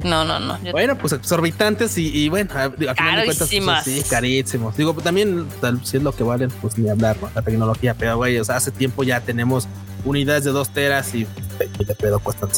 No, 0.03 0.23
no, 0.23 0.39
no. 0.39 0.57
Bueno, 0.71 0.97
pues 0.97 1.11
exorbitantes 1.11 1.97
y, 1.97 2.07
y 2.07 2.29
bueno, 2.29 2.49
a, 2.53 2.69
final 2.69 3.17
de 3.17 3.25
cuentas, 3.25 3.49
pues, 3.49 3.83
sí, 3.83 4.01
carísimos. 4.09 4.77
Digo, 4.77 4.93
también, 4.93 5.45
si 5.83 5.97
es 5.97 6.03
lo 6.03 6.13
que 6.13 6.23
valen, 6.23 6.49
pues 6.61 6.77
ni 6.77 6.89
hablar, 6.89 7.17
¿no? 7.21 7.29
La 7.35 7.41
tecnología, 7.41 7.93
pero 7.95 8.15
güey, 8.15 8.39
o 8.39 8.45
sea, 8.45 8.55
hace 8.55 8.71
tiempo 8.71 9.03
ya 9.03 9.19
tenemos 9.19 9.67
unidades 10.05 10.45
de 10.45 10.51
dos 10.51 10.69
teras 10.69 11.13
y 11.13 11.27
de 11.85 11.95
pedo 11.95 12.19
cuestan 12.19 12.49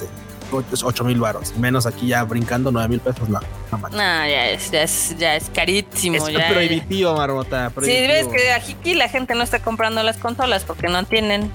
8 0.52 1.04
mil 1.04 1.20
baros. 1.20 1.56
Menos 1.58 1.86
aquí 1.86 2.08
ya 2.08 2.24
brincando 2.24 2.72
9 2.72 2.88
mil 2.88 2.99
pesos, 2.99 3.30
no. 3.30 3.39
No, 3.72 3.97
ya 3.97 4.49
es, 4.49 4.72
ya 4.72 4.84
es, 4.84 5.16
ya 5.18 5.36
es 5.36 5.49
carísimo. 5.49 6.28
Es 6.28 6.34
ya 6.34 6.49
prohibitivo, 6.49 7.16
Marmota. 7.16 7.72
Sí, 7.82 7.91
ves 7.91 8.28
que 8.28 8.52
aquí 8.52 8.93
la 8.93 9.10
gente 9.10 9.36
no 9.36 9.43
está 9.43 9.60
comprando 9.60 10.04
las 10.04 10.18
consolas 10.18 10.64
porque 10.64 10.88
no 10.88 11.04
tienen. 11.06 11.52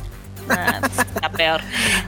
Ah, 0.49 0.80
está 1.14 1.30
peor. 1.30 1.61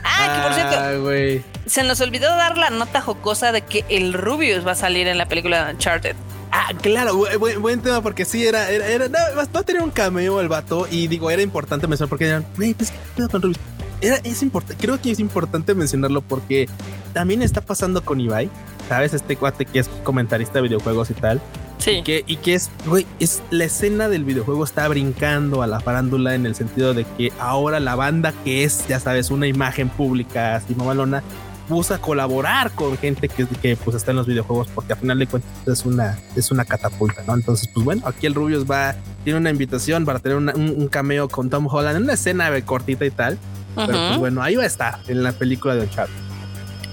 Ah, 0.03 0.35
que 0.35 0.41
por 0.43 0.53
cierto. 0.53 1.45
Se 1.65 1.83
nos 1.83 2.01
olvidó 2.01 2.27
dar 2.35 2.57
la 2.57 2.69
nota 2.69 3.01
jocosa 3.01 3.51
de 3.51 3.61
que 3.61 3.85
el 3.89 4.13
Rubius 4.13 4.65
va 4.65 4.71
a 4.71 4.75
salir 4.75 5.07
en 5.07 5.17
la 5.17 5.27
película 5.27 5.65
de 5.65 5.73
Uncharted. 5.73 6.15
Ah, 6.51 6.71
claro, 6.81 7.15
buen, 7.37 7.81
tema 7.81 8.01
porque 8.01 8.25
sí, 8.25 8.45
era, 8.45 8.71
era, 8.71 8.87
era 8.87 9.07
no, 9.07 9.19
va 9.37 9.43
a 9.43 9.63
tener 9.63 9.83
un 9.83 9.91
cameo 9.91 10.41
el 10.41 10.47
vato 10.47 10.87
y 10.89 11.07
digo, 11.07 11.29
era 11.29 11.43
importante 11.43 11.85
mencionar 11.85 12.09
porque 12.09 12.25
eran, 12.25 12.45
güey, 12.57 12.73
pues, 12.73 12.91
¿qué 13.15 13.27
con 13.27 13.41
Rubius? 13.43 13.59
Es 14.01 14.43
importante, 14.43 14.81
creo 14.81 15.01
que 15.01 15.11
es 15.11 15.19
importante 15.19 15.73
mencionarlo 15.75 16.21
porque 16.21 16.67
también 17.13 17.41
está 17.41 17.61
pasando 17.61 18.03
con 18.03 18.19
Ibai, 18.19 18.49
¿sabes? 18.87 19.13
Este 19.13 19.35
cuate 19.35 19.65
que 19.65 19.79
es 19.79 19.89
comentarista 20.03 20.55
de 20.55 20.63
videojuegos 20.63 21.09
y 21.09 21.13
tal. 21.13 21.41
Sí. 21.79 21.91
Y 21.91 22.03
que, 22.03 22.23
y 22.27 22.35
que 22.37 22.55
es, 22.55 22.69
güey, 22.85 23.05
es 23.19 23.41
la 23.51 23.65
escena 23.65 24.09
del 24.09 24.25
videojuego 24.25 24.63
está 24.63 24.87
brincando 24.87 25.61
a 25.61 25.67
la 25.67 25.79
farándula 25.79 26.35
en 26.35 26.45
el 26.45 26.55
sentido 26.55 26.93
de 26.93 27.05
que 27.17 27.31
ahora 27.39 27.79
la 27.79 27.95
banda 27.95 28.33
que 28.43 28.63
es, 28.63 28.85
ya 28.87 28.99
sabes, 28.99 29.31
una 29.31 29.47
imagen 29.47 29.89
pública 29.89 30.55
así 30.55 30.75
mamalona, 30.75 31.23
puso 31.69 31.93
a 31.93 31.99
colaborar 31.99 32.71
con 32.71 32.97
gente 32.97 33.29
que, 33.29 33.45
que 33.45 33.77
pues 33.77 33.95
está 33.95 34.11
en 34.11 34.17
los 34.17 34.25
videojuegos 34.25 34.67
porque 34.73 34.93
al 34.93 34.99
final 34.99 35.19
de 35.19 35.27
cuentas 35.27 35.51
es 35.67 35.85
una, 35.85 36.17
es 36.35 36.49
una 36.51 36.65
catapulta, 36.65 37.23
¿no? 37.27 37.35
Entonces, 37.35 37.69
pues 37.71 37.85
bueno, 37.85 38.01
aquí 38.05 38.25
el 38.25 38.33
Rubius 38.33 38.69
va, 38.69 38.95
tiene 39.23 39.39
una 39.39 39.51
invitación 39.51 40.03
para 40.03 40.19
tener 40.19 40.37
un, 40.37 40.49
un, 40.49 40.87
cameo 40.87 41.29
con 41.29 41.49
Tom 41.49 41.67
Holland 41.67 41.97
en 41.97 42.03
una 42.03 42.13
escena 42.13 42.49
cortita 42.61 43.05
y 43.05 43.11
tal. 43.11 43.37
Pero 43.75 44.07
pues 44.07 44.17
bueno, 44.17 44.41
ahí 44.41 44.55
va 44.55 44.63
a 44.63 44.67
estar 44.67 44.99
en 45.07 45.23
la 45.23 45.31
película 45.31 45.75
de 45.75 45.81
Uncharted. 45.81 46.13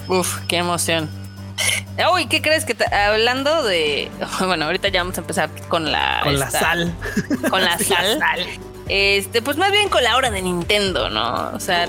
Uf, 0.09 0.39
qué 0.47 0.59
emoción. 0.59 1.09
Uy, 2.13 2.27
¿qué 2.27 2.43
crees 2.43 2.65
que 2.65 2.77
hablando 2.95 3.63
de 3.63 4.11
bueno, 4.47 4.67
ahorita 4.67 4.89
ya 4.89 5.01
vamos 5.01 5.19
a 5.19 5.21
empezar 5.21 5.51
con 5.69 5.91
la 5.91 6.21
con 6.23 6.39
la 6.39 6.51
sal. 6.51 6.95
Con 7.51 7.65
la 7.65 7.79
sal. 7.79 8.19
la 8.19 8.27
sal. 8.27 8.47
Este, 8.89 9.43
pues 9.43 9.57
más 9.57 9.73
bien 9.73 9.89
con 9.89 10.05
la 10.05 10.15
hora 10.17 10.31
de 10.31 10.41
Nintendo, 10.43 11.11
¿no? 11.11 11.51
O 11.53 11.59
sea, 11.59 11.87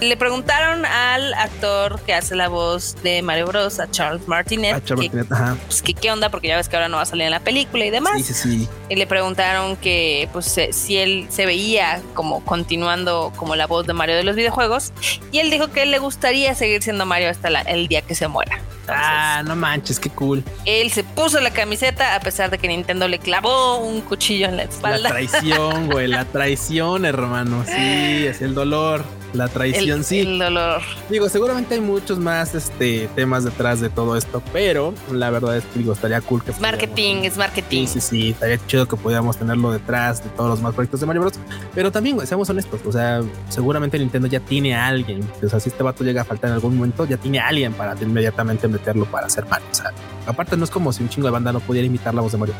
le 0.00 0.16
preguntaron 0.16 0.86
al 0.86 1.34
actor 1.34 2.00
que 2.02 2.14
hace 2.14 2.36
la 2.36 2.48
voz 2.48 2.94
de 3.02 3.20
Mario 3.22 3.46
Bros, 3.46 3.80
a 3.80 3.90
Charles 3.90 4.28
Martinet, 4.28 4.74
a 4.76 4.84
Charles 4.84 5.12
Martinet 5.12 5.32
ajá. 5.32 5.56
Pues, 5.66 5.82
que 5.82 5.94
qué 5.94 6.12
onda, 6.12 6.30
porque 6.30 6.46
ya 6.46 6.56
ves 6.56 6.68
que 6.68 6.76
ahora 6.76 6.88
no 6.88 6.98
va 6.98 7.02
a 7.02 7.06
salir 7.06 7.24
en 7.24 7.32
la 7.32 7.40
película 7.40 7.84
y 7.84 7.90
demás. 7.90 8.24
Sí, 8.24 8.32
sí, 8.32 8.34
sí. 8.34 8.68
Y 8.88 8.94
le 8.94 9.08
preguntaron 9.08 9.76
que, 9.76 10.28
pues, 10.32 10.60
si 10.70 10.96
él 10.96 11.26
se 11.30 11.46
veía 11.46 12.00
como 12.14 12.44
continuando 12.44 13.32
como 13.34 13.56
la 13.56 13.66
voz 13.66 13.86
de 13.86 13.92
Mario 13.92 14.14
de 14.14 14.22
los 14.22 14.36
videojuegos, 14.36 14.92
y 15.32 15.40
él 15.40 15.50
dijo 15.50 15.72
que 15.72 15.82
él 15.82 15.90
le 15.90 15.98
gustaría 15.98 16.54
seguir 16.54 16.80
siendo 16.80 17.06
Mario 17.06 17.30
hasta 17.30 17.48
el 17.48 17.88
día 17.88 18.02
que 18.02 18.14
se 18.14 18.28
muera 18.28 18.60
ah, 18.88 19.42
no 19.44 19.56
manches, 19.56 19.98
qué 19.98 20.10
cool. 20.10 20.42
Él 20.64 20.90
se 20.90 21.04
puso 21.04 21.40
la 21.40 21.50
camiseta 21.50 22.14
a 22.14 22.20
pesar 22.20 22.50
de 22.50 22.58
que 22.58 22.68
Nintendo 22.68 23.08
le 23.08 23.18
clavó 23.18 23.78
un 23.78 24.00
cuchillo 24.00 24.46
en 24.46 24.56
la 24.56 24.64
espalda. 24.64 24.98
La 24.98 25.08
traición, 25.10 25.86
güey, 25.86 26.06
la 26.08 26.24
traición, 26.32 27.04
hermano. 27.04 27.64
Sí, 27.66 28.26
es 28.26 28.42
el 28.42 28.54
dolor. 28.54 29.04
La 29.36 29.48
traición, 29.48 30.02
sí. 30.02 30.20
El 30.20 30.38
dolor. 30.38 30.80
Digo, 31.10 31.28
seguramente 31.28 31.74
hay 31.74 31.80
muchos 31.80 32.18
más 32.18 32.54
este, 32.54 33.08
temas 33.14 33.44
detrás 33.44 33.80
de 33.80 33.90
todo 33.90 34.16
esto, 34.16 34.42
pero 34.52 34.94
la 35.10 35.30
verdad 35.30 35.56
es 35.56 35.64
que 35.64 35.80
digo, 35.80 35.92
estaría 35.92 36.20
cool 36.22 36.42
que. 36.42 36.52
Marketing, 36.60 37.16
es 37.24 37.36
marketing. 37.36 37.86
Sí, 37.86 38.00
sí, 38.00 38.08
sí. 38.08 38.30
Estaría 38.30 38.58
chido 38.66 38.88
que 38.88 38.96
pudiéramos 38.96 39.36
tenerlo 39.36 39.70
detrás 39.70 40.24
de 40.24 40.30
todos 40.30 40.48
los 40.48 40.62
más 40.62 40.74
proyectos 40.74 41.00
de 41.00 41.06
Mario 41.06 41.22
Bros. 41.22 41.34
Pero 41.74 41.92
también, 41.92 42.16
güey, 42.16 42.26
seamos 42.26 42.48
honestos. 42.48 42.80
O 42.86 42.92
sea, 42.92 43.22
seguramente 43.50 43.98
Nintendo 43.98 44.26
ya 44.26 44.40
tiene 44.40 44.74
a 44.74 44.86
alguien. 44.86 45.28
O 45.42 45.48
sea, 45.48 45.60
si 45.60 45.68
este 45.68 45.82
vato 45.82 46.02
llega 46.02 46.22
a 46.22 46.24
faltar 46.24 46.48
en 46.48 46.54
algún 46.54 46.76
momento, 46.76 47.04
ya 47.04 47.18
tiene 47.18 47.38
a 47.38 47.48
alguien 47.48 47.74
para 47.74 47.94
inmediatamente 48.00 48.68
meterlo 48.68 49.04
para 49.04 49.26
hacer 49.26 49.44
Mario. 49.46 49.66
O 49.70 49.74
sea, 49.74 49.92
aparte, 50.26 50.56
no 50.56 50.64
es 50.64 50.70
como 50.70 50.92
si 50.92 51.02
un 51.02 51.08
chingo 51.08 51.26
de 51.26 51.32
banda 51.32 51.52
no 51.52 51.60
pudiera 51.60 51.86
imitar 51.86 52.14
la 52.14 52.22
voz 52.22 52.32
de 52.32 52.38
Mario. 52.38 52.54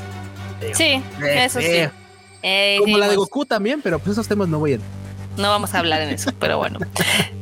Sí, 0.73 1.03
eso 1.23 1.61
sí. 1.61 1.89
como 2.79 2.99
la 2.99 3.09
de 3.09 3.17
Goku 3.17 3.47
también, 3.47 3.81
pero 3.83 3.99
pues 3.99 4.13
esos 4.13 4.29
temas 4.29 4.49
no 4.49 4.59
voy 4.59 4.75
a 4.75 4.79
no 5.37 5.51
vamos 5.51 5.75
a 5.75 5.79
hablar 5.79 6.01
en 6.03 6.11
eso, 6.11 6.33
pero 6.39 6.59
bueno. 6.59 6.79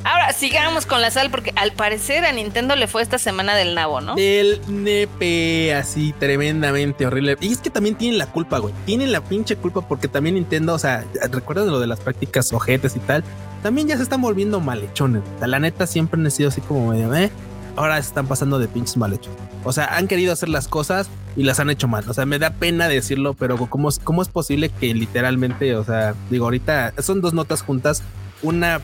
Ahora 0.04 0.32
sigamos 0.32 0.86
con 0.86 1.00
la 1.00 1.10
sal, 1.10 1.30
porque 1.30 1.52
al 1.56 1.72
parecer 1.72 2.24
a 2.24 2.32
Nintendo 2.32 2.76
le 2.76 2.86
fue 2.86 3.02
esta 3.02 3.18
semana 3.18 3.54
del 3.54 3.74
nabo, 3.74 4.00
¿no? 4.00 4.14
Del 4.14 4.60
nepe, 4.68 5.74
así 5.74 6.14
tremendamente 6.18 7.06
horrible. 7.06 7.36
Y 7.40 7.52
es 7.52 7.58
que 7.58 7.70
también 7.70 7.96
tienen 7.96 8.18
la 8.18 8.26
culpa, 8.26 8.58
güey. 8.58 8.74
Tienen 8.84 9.12
la 9.12 9.22
pinche 9.22 9.56
culpa 9.56 9.86
porque 9.86 10.08
también 10.08 10.34
Nintendo, 10.34 10.74
o 10.74 10.78
sea, 10.78 11.04
recuerdas 11.30 11.66
lo 11.66 11.80
de 11.80 11.86
las 11.86 12.00
prácticas 12.00 12.52
ojetes 12.52 12.96
y 12.96 13.00
tal. 13.00 13.24
También 13.62 13.88
ya 13.88 13.96
se 13.96 14.02
están 14.02 14.20
volviendo 14.20 14.60
malhechones. 14.60 15.22
O 15.36 15.38
sea, 15.38 15.48
la 15.48 15.58
neta 15.58 15.86
siempre 15.86 16.20
han 16.20 16.30
sido 16.30 16.50
así 16.50 16.60
como 16.60 16.88
medio, 16.88 17.14
eh 17.14 17.30
ahora 17.76 18.00
se 18.00 18.08
están 18.08 18.26
pasando 18.26 18.58
de 18.58 18.68
pinches 18.68 18.96
mal 18.96 19.12
hechos. 19.12 19.32
O 19.64 19.72
sea, 19.72 19.96
han 19.96 20.08
querido 20.08 20.32
hacer 20.32 20.48
las 20.48 20.68
cosas 20.68 21.08
y 21.36 21.42
las 21.44 21.60
han 21.60 21.70
hecho 21.70 21.88
mal. 21.88 22.04
O 22.08 22.14
sea, 22.14 22.26
me 22.26 22.38
da 22.38 22.50
pena 22.50 22.88
decirlo, 22.88 23.34
pero 23.34 23.56
¿cómo, 23.56 23.88
cómo 24.02 24.22
es 24.22 24.28
posible 24.28 24.68
que 24.68 24.94
literalmente, 24.94 25.76
o 25.76 25.84
sea, 25.84 26.14
digo, 26.30 26.44
ahorita 26.46 26.94
son 27.02 27.20
dos 27.20 27.34
notas 27.34 27.62
juntas. 27.62 28.02
Una, 28.42 28.80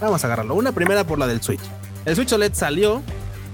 vamos 0.00 0.22
a 0.24 0.26
agarrarlo. 0.26 0.54
Una 0.54 0.72
primera 0.72 1.04
por 1.04 1.18
la 1.18 1.26
del 1.26 1.42
Switch. 1.42 1.60
El 2.04 2.16
Switch 2.16 2.32
OLED 2.32 2.54
salió 2.54 3.00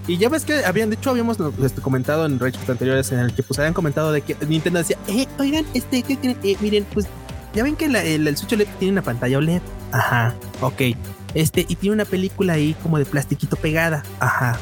Y 0.06 0.16
ya 0.16 0.30
ves 0.30 0.44
que 0.44 0.64
habían, 0.64 0.88
de 0.88 0.96
hecho, 0.96 1.10
habíamos 1.10 1.36
este, 1.62 1.82
comentado 1.82 2.24
en 2.24 2.38
rechos 2.38 2.68
anteriores 2.68 3.12
en 3.12 3.18
el 3.18 3.34
que 3.34 3.42
pues 3.42 3.58
habían 3.58 3.74
comentado 3.74 4.10
de 4.10 4.22
que 4.22 4.36
Nintendo 4.46 4.78
decía, 4.78 4.96
eh, 5.06 5.26
oigan, 5.38 5.66
este, 5.74 6.02
¿qué 6.02 6.16
creen? 6.16 6.38
Eh, 6.42 6.56
miren, 6.60 6.86
pues 6.94 7.06
ya 7.54 7.62
ven 7.62 7.76
que 7.76 7.86
el, 7.86 8.36
Switch 8.36 8.52
OLED 8.52 8.68
tiene 8.78 8.92
una 8.92 9.02
pantalla 9.02 9.38
OLED. 9.38 9.60
Ajá, 9.92 10.34
ok. 10.60 10.96
Este, 11.34 11.66
y 11.68 11.76
tiene 11.76 11.94
una 11.94 12.04
película 12.04 12.54
ahí 12.54 12.74
como 12.82 12.98
de 12.98 13.04
plastiquito 13.04 13.56
pegada. 13.56 14.02
Ajá. 14.20 14.58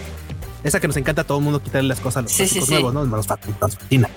Esa 0.67 0.81
que 0.81 0.89
nos 0.89 0.97
encanta 0.97 1.23
a 1.23 1.25
todo 1.25 1.39
el 1.39 1.45
mundo 1.45 1.63
quitarle 1.63 1.89
las 1.89 2.01
cosas 2.01 2.17
a 2.17 2.23
los 2.23 2.33
sí, 2.33 2.61
nuevos, 2.69 2.93
¿no? 2.93 3.05
Nos 3.05 3.27
fascina. 3.27 4.11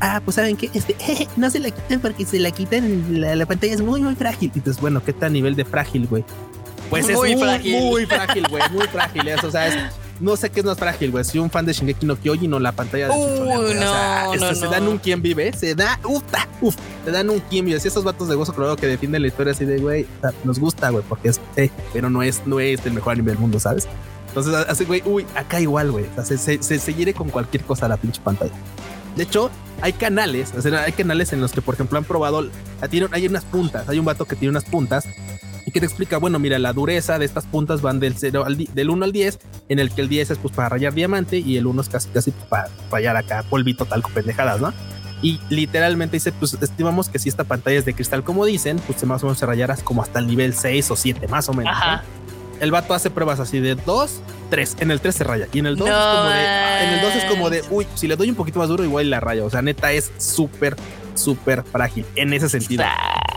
ah, 0.00 0.22
pues 0.24 0.34
saben 0.36 0.56
que 0.56 0.70
este 0.72 0.96
no 1.36 1.50
se 1.50 1.60
la 1.60 1.70
quitan 1.70 2.00
porque 2.00 2.24
se 2.24 2.40
la 2.40 2.50
quitan 2.50 3.20
la, 3.20 3.36
la 3.36 3.44
pantalla 3.44 3.74
es 3.74 3.82
muy 3.82 4.00
muy 4.00 4.14
frágil. 4.14 4.50
Y 4.54 4.58
entonces, 4.58 4.80
bueno, 4.80 5.04
¿qué 5.04 5.12
tal 5.12 5.34
nivel 5.34 5.54
de 5.54 5.66
frágil, 5.66 6.06
güey? 6.06 6.24
Pues 6.88 7.06
es 7.06 7.16
muy, 7.16 7.36
frágil. 7.36 7.80
Muy 7.82 8.06
frágil, 8.06 8.46
güey. 8.48 8.62
Muy 8.70 8.86
frágil. 8.86 9.28
Eso, 9.28 9.48
o 9.48 9.50
sea, 9.50 9.66
es, 9.68 9.94
no 10.20 10.36
sé 10.36 10.50
qué 10.50 10.60
es 10.60 10.66
más 10.66 10.78
frágil, 10.78 11.10
güey. 11.10 11.22
Soy 11.24 11.40
un 11.40 11.50
fan 11.50 11.66
de 11.66 11.74
Shingeki 11.74 12.06
no 12.06 12.16
Kyojin 12.16 12.50
no 12.50 12.58
la 12.58 12.72
pantalla 12.72 13.08
de 13.08 13.14
Uy, 13.14 13.74
no, 13.74 14.34
no, 14.34 14.54
se 14.54 14.66
dan 14.68 14.88
un 14.88 14.98
quien 14.98 15.20
vive, 15.20 15.52
se 15.52 15.74
da, 15.74 15.98
uf, 16.04 16.22
uf, 16.60 16.76
se 17.04 17.10
dan 17.10 17.28
un 17.28 17.40
quien 17.40 17.66
vive. 17.66 17.78
Si 17.80 17.88
esos 17.88 18.04
vatos 18.04 18.28
de 18.28 18.36
gozo 18.36 18.54
colorado 18.54 18.76
que 18.76 18.86
defienden 18.86 19.22
la 19.22 19.28
historia 19.28 19.52
así 19.52 19.64
de, 19.64 19.78
güey, 19.78 20.06
nos 20.44 20.58
gusta, 20.58 20.90
güey, 20.90 21.04
porque 21.08 21.28
es, 21.28 21.40
eh, 21.56 21.70
pero 21.92 22.08
no 22.08 22.22
es, 22.22 22.46
no 22.46 22.60
es 22.60 22.84
el 22.86 22.92
mejor 22.92 23.14
anime 23.14 23.32
del 23.32 23.38
mundo, 23.38 23.58
¿sabes? 23.58 23.88
Entonces, 24.32 24.54
así, 24.54 24.86
güey, 24.86 25.02
uy, 25.04 25.26
acá 25.36 25.60
igual, 25.60 25.92
güey. 25.92 26.06
Se, 26.24 26.38
se, 26.62 26.94
hiere 26.94 27.12
con 27.12 27.28
cualquier 27.28 27.64
cosa 27.64 27.86
la 27.86 27.98
pinche 27.98 28.22
pantalla. 28.22 28.52
De 29.14 29.24
hecho, 29.24 29.50
hay 29.82 29.92
canales, 29.92 30.54
hay 30.64 30.92
canales 30.92 31.34
en 31.34 31.42
los 31.42 31.52
que, 31.52 31.60
por 31.60 31.74
ejemplo, 31.74 31.98
han 31.98 32.04
probado, 32.04 32.48
hay 32.80 33.26
unas 33.26 33.44
puntas, 33.44 33.86
hay 33.90 33.98
un 33.98 34.06
vato 34.06 34.24
que 34.24 34.36
tiene 34.36 34.50
unas 34.50 34.64
puntas 34.64 35.04
y 35.66 35.70
que 35.70 35.80
te 35.80 35.86
explica, 35.86 36.16
bueno, 36.16 36.38
mira, 36.38 36.58
la 36.58 36.72
dureza 36.72 37.18
de 37.18 37.26
estas 37.26 37.44
puntas 37.44 37.82
van 37.82 38.00
del 38.00 38.16
0 38.16 38.44
al 38.46 38.56
del 38.56 38.88
1 38.88 39.04
al 39.04 39.12
10, 39.12 39.38
en 39.68 39.78
el 39.78 39.90
que 39.90 40.00
el 40.00 40.08
10 40.08 40.30
es 40.30 40.38
pues 40.38 40.54
para 40.54 40.70
rayar 40.70 40.94
diamante 40.94 41.38
y 41.38 41.58
el 41.58 41.66
1 41.66 41.82
es 41.82 41.88
casi 41.90 42.08
casi 42.08 42.30
para 42.30 42.70
rayar 42.90 43.16
acá 43.18 43.44
polvito 43.50 43.84
tal 43.84 44.02
con 44.02 44.12
pendejadas, 44.12 44.62
¿no? 44.62 44.72
Y 45.20 45.40
literalmente 45.50 46.16
dice, 46.16 46.32
pues 46.32 46.56
estimamos 46.60 47.08
que 47.08 47.18
si 47.18 47.28
esta 47.28 47.44
pantalla 47.44 47.78
es 47.78 47.84
de 47.84 47.94
cristal 47.94 48.24
como 48.24 48.44
dicen, 48.44 48.80
pues 48.86 49.04
más 49.04 49.22
o 49.22 49.26
menos 49.26 49.38
se 49.38 49.46
rayarás 49.46 49.82
como 49.82 50.02
hasta 50.02 50.18
el 50.18 50.26
nivel 50.26 50.54
6 50.54 50.90
o 50.90 50.96
7 50.96 51.28
más 51.28 51.48
o 51.48 51.52
menos. 51.52 51.76
El 52.62 52.70
vato 52.70 52.94
hace 52.94 53.10
pruebas 53.10 53.40
así 53.40 53.58
de 53.58 53.74
2, 53.74 54.20
3, 54.50 54.76
en 54.78 54.92
el 54.92 55.00
3 55.00 55.14
se 55.16 55.24
raya 55.24 55.48
y 55.52 55.58
en 55.58 55.66
el 55.66 55.74
2 55.74 55.88
es 55.88 55.94
como 55.94 56.28
de 56.28 56.84
en 56.84 56.90
el 56.90 57.00
2 57.00 57.16
es 57.16 57.24
como 57.24 57.50
de, 57.50 57.64
uy, 57.70 57.88
si 57.96 58.06
le 58.06 58.14
doy 58.14 58.30
un 58.30 58.36
poquito 58.36 58.60
más 58.60 58.68
duro 58.68 58.84
igual 58.84 59.10
la 59.10 59.18
raya, 59.18 59.44
o 59.44 59.50
sea, 59.50 59.62
neta 59.62 59.90
es 59.90 60.12
súper 60.16 60.76
súper 61.16 61.64
frágil 61.64 62.06
en 62.14 62.32
ese 62.32 62.48
sentido. 62.48 62.84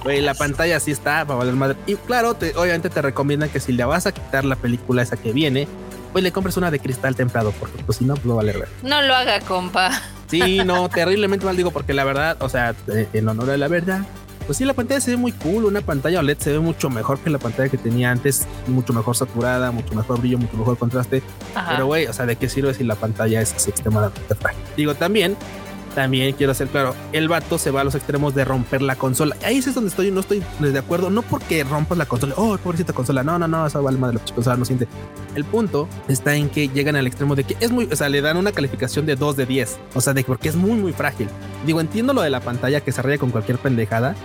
la 0.06 0.34
pantalla 0.36 0.80
sí 0.80 0.92
está 0.92 1.26
para 1.26 1.40
valer 1.40 1.56
madre. 1.56 1.76
Y 1.88 1.96
claro, 1.96 2.36
te, 2.36 2.56
obviamente 2.56 2.92
te 2.92 3.02
recomiendan 3.02 3.50
que 3.50 3.60
si 3.60 3.72
le 3.72 3.84
vas 3.84 4.06
a 4.06 4.12
quitar 4.12 4.46
la 4.46 4.58
película 4.58 5.02
esa 5.02 5.18
que 5.18 5.34
viene, 5.34 5.68
pues 6.12 6.24
le 6.24 6.32
compres 6.32 6.56
una 6.58 6.70
de 6.70 6.80
cristal 6.80 7.16
templado, 7.16 7.52
porque 7.54 7.82
pues 7.84 7.98
si 7.98 8.06
no, 8.06 8.14
pues 8.14 8.28
va 8.28 8.34
a 8.34 8.36
valer 8.36 8.60
ver. 8.60 8.70
No 8.84 9.02
lo 9.02 9.16
haga, 9.16 9.40
compa. 9.40 9.90
Sí, 10.28 10.60
no, 10.64 10.88
terriblemente 10.90 11.48
mal 11.48 11.58
digo, 11.58 11.72
porque 11.72 11.94
la 11.94 12.04
verdad, 12.04 12.38
o 12.42 12.50
sea, 12.50 12.76
en 12.88 13.28
honor 13.28 13.50
a 13.50 13.58
la 13.58 13.68
verdad, 13.68 14.02
pues 14.46 14.58
sí, 14.58 14.66
la 14.66 14.74
pantalla 14.74 15.02
se 15.02 15.12
ve 15.12 15.18
muy 15.18 15.32
cool. 15.32 15.66
Una 15.66 15.82
pantalla 15.82 16.20
OLED 16.20 16.38
se 16.40 16.52
ve 16.52 16.60
mucho 16.60 16.90
mejor 16.90 17.20
que 17.20 17.30
la 17.30 17.40
pantalla 17.40 17.70
que 17.70 17.78
tenía 17.78 18.12
antes, 18.12 18.48
mucho 18.68 18.94
mejor 18.94 19.16
saturada, 19.16 19.72
mucho 19.72 19.94
mejor 19.96 20.20
brillo, 20.20 20.38
mucho 20.38 20.58
mejor 20.58 20.78
contraste. 20.78 21.24
Pero, 21.70 21.86
güey, 21.88 22.08
o 22.08 22.14
sea, 22.14 22.26
¿de 22.26 22.36
qué 22.36 22.50
sirve 22.50 22.74
si 22.74 22.84
la 22.84 22.96
pantalla 22.96 23.42
es 23.42 23.68
extremadamente 23.68 24.36
frágil? 24.36 24.62
Digo, 24.76 24.96
también 24.96 25.38
también 25.96 26.34
quiero 26.34 26.52
hacer 26.52 26.68
claro, 26.68 26.94
el 27.14 27.30
vato 27.30 27.58
se 27.58 27.72
va 27.72 27.82
a 27.82 27.84
los 27.86 27.96
extremos 27.96 28.36
de 28.36 28.44
romper 28.44 28.82
la 28.82 28.98
consola. 28.98 29.36
Ahí 29.44 29.58
es 29.58 29.74
donde 29.74 29.90
estoy, 29.90 30.12
no 30.12 30.20
estoy 30.20 30.44
de 30.60 30.78
acuerdo, 30.78 31.10
no 31.10 31.22
porque 31.22 31.64
rompas 31.64 31.98
la 31.98 32.06
consola, 32.06 32.34
oh, 32.38 32.58
pobrecita 32.58 32.92
consola, 32.94 33.24
no, 33.24 33.40
no, 33.40 33.48
no, 33.48 33.66
eso 33.66 33.82
vale 33.82 33.98
más 33.98 34.12
de 34.12 34.20
la 34.20 34.36
consola, 34.36 34.58
no 34.58 34.66
siente. 34.66 34.88
El 35.34 35.46
punto 35.46 35.88
está 36.08 36.36
en 36.36 36.50
que 36.50 36.68
llegan 36.68 36.98
al 36.98 37.08
extremo 37.08 37.36
de 37.36 37.46
que 37.46 37.56
es 37.62 37.72
muy, 37.72 37.86
o 37.86 37.96
sea, 37.96 38.10
le 38.10 38.22
dan 38.22 38.38
una 38.38 38.52
calificación 38.52 39.06
de 39.06 39.16
2 39.16 39.38
de 39.38 39.46
10, 39.46 39.80
o 39.96 40.02
sea, 40.02 40.14
de 40.14 40.24
porque 40.26 40.50
es 40.50 40.56
muy, 40.56 40.74
muy 40.74 40.92
frágil. 40.92 41.30
Digo, 41.66 41.80
entiendo 41.80 42.14
lo 42.14 42.22
de 42.22 42.30
la 42.30 42.42
pantalla 42.42 42.82
que 42.82 42.92
se 42.92 43.02
raya 43.02 43.18
con 43.18 43.32
cualquier 43.32 43.58
pendejada, 43.58 44.16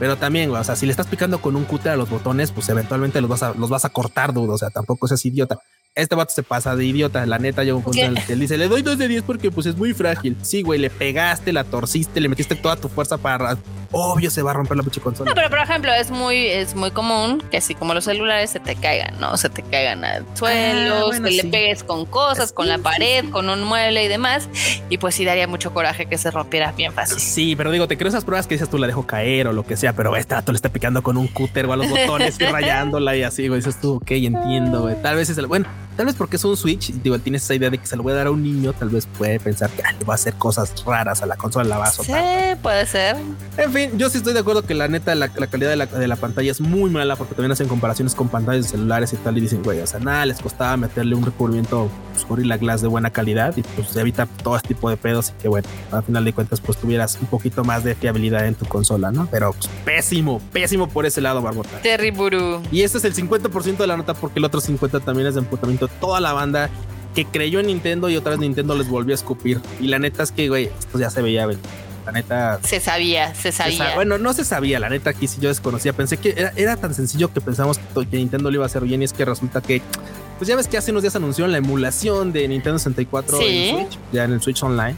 pero 0.00 0.16
también, 0.16 0.50
o 0.50 0.64
sea, 0.64 0.74
si 0.74 0.86
le 0.86 0.90
estás 0.90 1.06
picando 1.06 1.40
con 1.40 1.54
un 1.54 1.64
cúter 1.64 1.92
a 1.92 1.96
los 1.96 2.10
botones, 2.10 2.50
pues 2.50 2.68
eventualmente 2.70 3.20
los 3.20 3.30
vas 3.30 3.44
a, 3.44 3.54
los 3.54 3.70
vas 3.70 3.84
a 3.84 3.90
cortar, 3.90 4.32
dudo. 4.32 4.54
O 4.54 4.58
sea, 4.58 4.70
tampoco 4.70 5.06
seas 5.06 5.24
idiota 5.24 5.60
este 5.94 6.14
vato 6.14 6.32
se 6.32 6.42
pasa 6.42 6.76
de 6.76 6.84
idiota. 6.84 7.24
La 7.26 7.38
neta, 7.38 7.64
llegó 7.64 7.78
un 7.78 7.84
punto 7.84 8.00
en 8.00 8.16
el 8.16 8.24
que 8.24 8.32
él 8.32 8.40
dice: 8.40 8.56
Le 8.56 8.68
doy 8.68 8.82
dos 8.82 8.98
de 8.98 9.08
10 9.08 9.22
porque 9.24 9.50
pues 9.50 9.66
es 9.66 9.76
muy 9.76 9.92
frágil. 9.92 10.36
Sí, 10.42 10.62
güey, 10.62 10.78
le 10.78 10.90
pegaste, 10.90 11.52
la 11.52 11.64
torciste, 11.64 12.20
le 12.20 12.28
metiste 12.28 12.54
toda 12.54 12.76
tu 12.76 12.88
fuerza 12.88 13.18
para 13.18 13.58
obvio 13.92 14.30
se 14.30 14.42
va 14.42 14.52
a 14.52 14.54
romper 14.54 14.76
la 14.76 14.82
pinche 14.82 15.00
consola. 15.00 15.28
No, 15.30 15.34
pero 15.34 15.50
por 15.50 15.58
ejemplo, 15.58 15.92
es 15.92 16.10
muy, 16.10 16.46
es 16.46 16.74
muy 16.74 16.90
común 16.90 17.42
que 17.50 17.56
así 17.58 17.74
como 17.74 17.94
los 17.94 18.04
celulares 18.04 18.50
se 18.50 18.60
te 18.60 18.76
caigan, 18.76 19.18
¿no? 19.20 19.36
Se 19.36 19.48
te 19.48 19.62
caigan 19.62 20.04
al 20.04 20.24
suelo, 20.34 21.10
ah, 21.12 21.16
que 21.22 21.30
le 21.30 21.44
pegues 21.44 21.84
con 21.84 22.06
cosas, 22.06 22.52
con 22.52 22.68
la 22.68 22.78
pared, 22.78 23.24
con 23.30 23.48
un 23.48 23.62
mueble 23.62 24.04
y 24.04 24.08
demás. 24.08 24.48
Y 24.88 24.98
pues 24.98 25.14
sí 25.14 25.24
daría 25.24 25.46
mucho 25.46 25.72
coraje 25.72 26.06
que 26.06 26.18
se 26.18 26.30
rompiera 26.30 26.72
bien 26.72 26.92
fácil. 26.92 27.18
Sí, 27.18 27.56
pero 27.56 27.70
digo, 27.70 27.88
te 27.88 27.96
creo 27.96 28.08
esas 28.08 28.24
pruebas 28.24 28.46
que 28.46 28.54
dices 28.54 28.68
tú 28.68 28.78
la 28.78 28.86
dejo 28.86 29.06
caer 29.06 29.48
o 29.48 29.52
lo 29.52 29.64
que 29.64 29.76
sea, 29.76 29.92
pero 29.92 30.16
este 30.16 30.34
rato 30.34 30.52
le 30.52 30.56
está 30.56 30.68
picando 30.68 31.02
con 31.02 31.16
un 31.16 31.28
cúter 31.28 31.66
o 31.66 31.72
a 31.72 31.76
los 31.76 31.88
botones 31.88 32.38
y 32.40 32.44
rayándola 32.46 33.16
y 33.16 33.22
así, 33.22 33.48
güey. 33.48 33.60
Dices 33.60 33.80
tú, 33.80 33.96
ok, 33.96 34.10
entiendo, 34.12 34.82
güey. 34.82 35.00
Tal 35.02 35.16
vez 35.16 35.30
es 35.30 35.38
el 35.38 35.46
bueno. 35.46 35.66
Tal 36.00 36.06
vez 36.06 36.16
porque 36.16 36.36
es 36.36 36.44
un 36.46 36.56
Switch, 36.56 36.94
digo, 37.02 37.18
tienes 37.18 37.44
esa 37.44 37.54
idea 37.54 37.68
de 37.68 37.76
que 37.76 37.86
se 37.86 37.94
lo 37.94 38.02
voy 38.02 38.12
a 38.12 38.16
dar 38.16 38.28
a 38.28 38.30
un 38.30 38.42
niño, 38.42 38.72
tal 38.72 38.88
vez 38.88 39.06
puede 39.18 39.38
pensar 39.38 39.68
que 39.68 39.82
le 39.82 40.04
va 40.06 40.14
a 40.14 40.16
hacer 40.16 40.32
cosas 40.32 40.82
raras 40.86 41.20
a 41.20 41.26
la 41.26 41.36
consola, 41.36 41.68
la 41.68 41.76
va 41.76 41.84
a. 41.84 41.92
Sí, 41.92 42.10
puede 42.62 42.86
ser. 42.86 43.16
En 43.58 43.70
fin, 43.70 43.98
yo 43.98 44.08
sí 44.08 44.16
estoy 44.16 44.32
de 44.32 44.40
acuerdo 44.40 44.62
que 44.62 44.72
la 44.72 44.88
neta, 44.88 45.14
la, 45.14 45.28
calidad 45.28 45.68
de 45.68 46.08
la, 46.08 46.16
pantalla 46.16 46.50
es 46.50 46.62
muy 46.62 46.88
mala 46.88 47.16
porque 47.16 47.34
también 47.34 47.52
hacen 47.52 47.68
comparaciones 47.68 48.14
con 48.14 48.30
pantallas 48.30 48.62
de 48.62 48.70
celulares 48.70 49.12
y 49.12 49.16
tal 49.16 49.36
y 49.36 49.42
dicen, 49.42 49.62
güey, 49.62 49.80
o 49.80 49.86
sea, 49.86 50.00
nada, 50.00 50.24
les 50.24 50.38
costaba 50.38 50.74
meterle 50.78 51.14
un 51.14 51.22
recubrimiento 51.22 51.90
pues, 52.26 52.46
la 52.46 52.56
Glass 52.56 52.80
de 52.80 52.88
buena 52.88 53.10
calidad 53.10 53.54
y 53.58 53.62
pues 53.62 53.94
evita 53.94 54.24
todo 54.42 54.56
este 54.56 54.68
tipo 54.68 54.88
de 54.88 54.96
pedos 54.96 55.34
y 55.36 55.42
que 55.42 55.48
bueno, 55.48 55.68
al 55.92 56.02
final 56.02 56.24
de 56.24 56.32
cuentas 56.32 56.62
pues 56.62 56.78
tuvieras 56.78 57.18
un 57.20 57.26
poquito 57.26 57.62
más 57.62 57.84
de 57.84 57.94
fiabilidad 57.94 58.46
en 58.46 58.54
tu 58.54 58.64
consola, 58.64 59.12
¿no? 59.12 59.28
Pero 59.30 59.52
pues, 59.52 59.68
pésimo, 59.84 60.40
pésimo 60.50 60.88
por 60.88 61.04
ese 61.04 61.20
lado, 61.20 61.42
Barbota. 61.42 61.82
Terriburu. 61.82 62.62
Y 62.72 62.80
este 62.80 62.96
es 62.96 63.04
el 63.04 63.14
50% 63.14 63.76
de 63.76 63.86
la 63.86 63.98
nota 63.98 64.14
porque 64.14 64.38
el 64.38 64.46
otro 64.46 64.62
50% 64.62 65.04
también 65.04 65.26
es 65.26 65.34
de 65.34 65.40
emputamiento. 65.40 65.89
Toda 66.00 66.20
la 66.20 66.32
banda 66.32 66.70
que 67.14 67.24
creyó 67.24 67.60
en 67.60 67.66
Nintendo 67.66 68.08
y 68.08 68.16
otra 68.16 68.30
vez 68.30 68.40
Nintendo 68.40 68.76
les 68.76 68.88
volvió 68.88 69.14
a 69.14 69.16
escupir. 69.16 69.60
Y 69.80 69.88
la 69.88 69.98
neta 69.98 70.22
es 70.22 70.32
que, 70.32 70.48
güey, 70.48 70.70
esto 70.78 70.98
ya 70.98 71.10
se 71.10 71.22
veía 71.22 71.46
venir. 71.46 71.62
La 72.06 72.12
neta. 72.12 72.60
Se 72.62 72.80
sabía, 72.80 73.34
se 73.34 73.52
sabía. 73.52 73.94
bueno, 73.94 74.16
no 74.16 74.32
se 74.32 74.44
sabía, 74.44 74.80
la 74.80 74.88
neta 74.88 75.10
aquí 75.10 75.26
sí 75.26 75.38
yo 75.40 75.48
desconocía. 75.48 75.92
Pensé 75.92 76.16
que 76.16 76.50
era, 76.56 76.76
tan 76.76 76.94
sencillo 76.94 77.32
que 77.32 77.40
pensamos 77.40 77.78
que, 77.78 78.16
Nintendo 78.16 78.50
lo 78.50 78.56
iba 78.56 78.64
a 78.64 78.66
hacer 78.66 78.82
bien 78.82 79.02
y 79.02 79.04
es 79.04 79.12
que 79.12 79.24
resulta 79.24 79.60
que. 79.60 79.82
Pues 80.38 80.48
ya 80.48 80.56
ves 80.56 80.68
que 80.68 80.78
hace 80.78 80.90
unos 80.90 81.02
días 81.02 81.14
anunció 81.16 81.46
la 81.46 81.58
emulación 81.58 82.32
de 82.32 82.48
Nintendo 82.48 82.78
64 82.78 83.40
en 83.42 83.76
Switch, 83.76 83.98
ya 84.10 84.24
en 84.24 84.32
el 84.32 84.40
Switch 84.40 84.62
Online. 84.62 84.96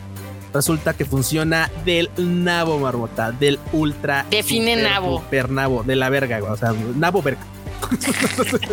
Resulta 0.55 0.95
que 0.95 1.05
funciona 1.05 1.71
del 1.85 2.11
nabo, 2.17 2.79
Marbota, 2.79 3.33
del 3.33 3.59
ultra. 3.73 4.25
Define 4.31 4.77
nabo. 4.77 5.21
Super 5.21 5.51
nabo, 5.51 5.83
de 5.83 5.97
la 5.97 6.11
verga, 6.11 6.41
o 6.45 6.57
sea, 6.57 6.73
nabo 6.95 7.23
verga. 7.23 7.41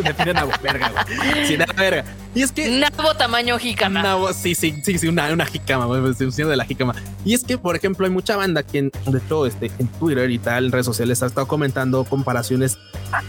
Define 0.03 0.33
nabo, 0.33 0.51
verga, 0.61 0.91
güey. 0.91 1.45
Sí, 1.45 1.57
nabo 1.57 1.73
verga. 1.75 2.05
Y 2.35 2.41
es 2.41 2.51
que. 2.51 2.79
Nabo 2.79 3.13
tamaño 3.15 3.57
jicama. 3.57 4.01
Nabo, 4.01 4.33
sí, 4.33 4.55
sí, 4.55 4.81
sí, 4.83 4.97
sí, 4.97 5.07
una, 5.07 5.31
una 5.33 5.45
jicama, 5.45 5.87
de 5.87 6.55
la 6.55 6.65
jicama. 6.65 6.95
Y 7.25 7.33
es 7.33 7.43
que, 7.43 7.57
por 7.57 7.75
ejemplo, 7.75 8.05
hay 8.05 8.11
mucha 8.11 8.35
banda 8.37 8.63
que, 8.63 8.79
en, 8.79 8.91
de 9.07 9.19
todo 9.21 9.45
este, 9.45 9.71
en 9.79 9.87
Twitter 9.87 10.29
y 10.29 10.39
tal, 10.39 10.65
en 10.65 10.71
redes 10.71 10.85
sociales, 10.85 11.21
ha 11.23 11.25
estado 11.25 11.47
comentando 11.47 12.03
comparaciones 12.03 12.77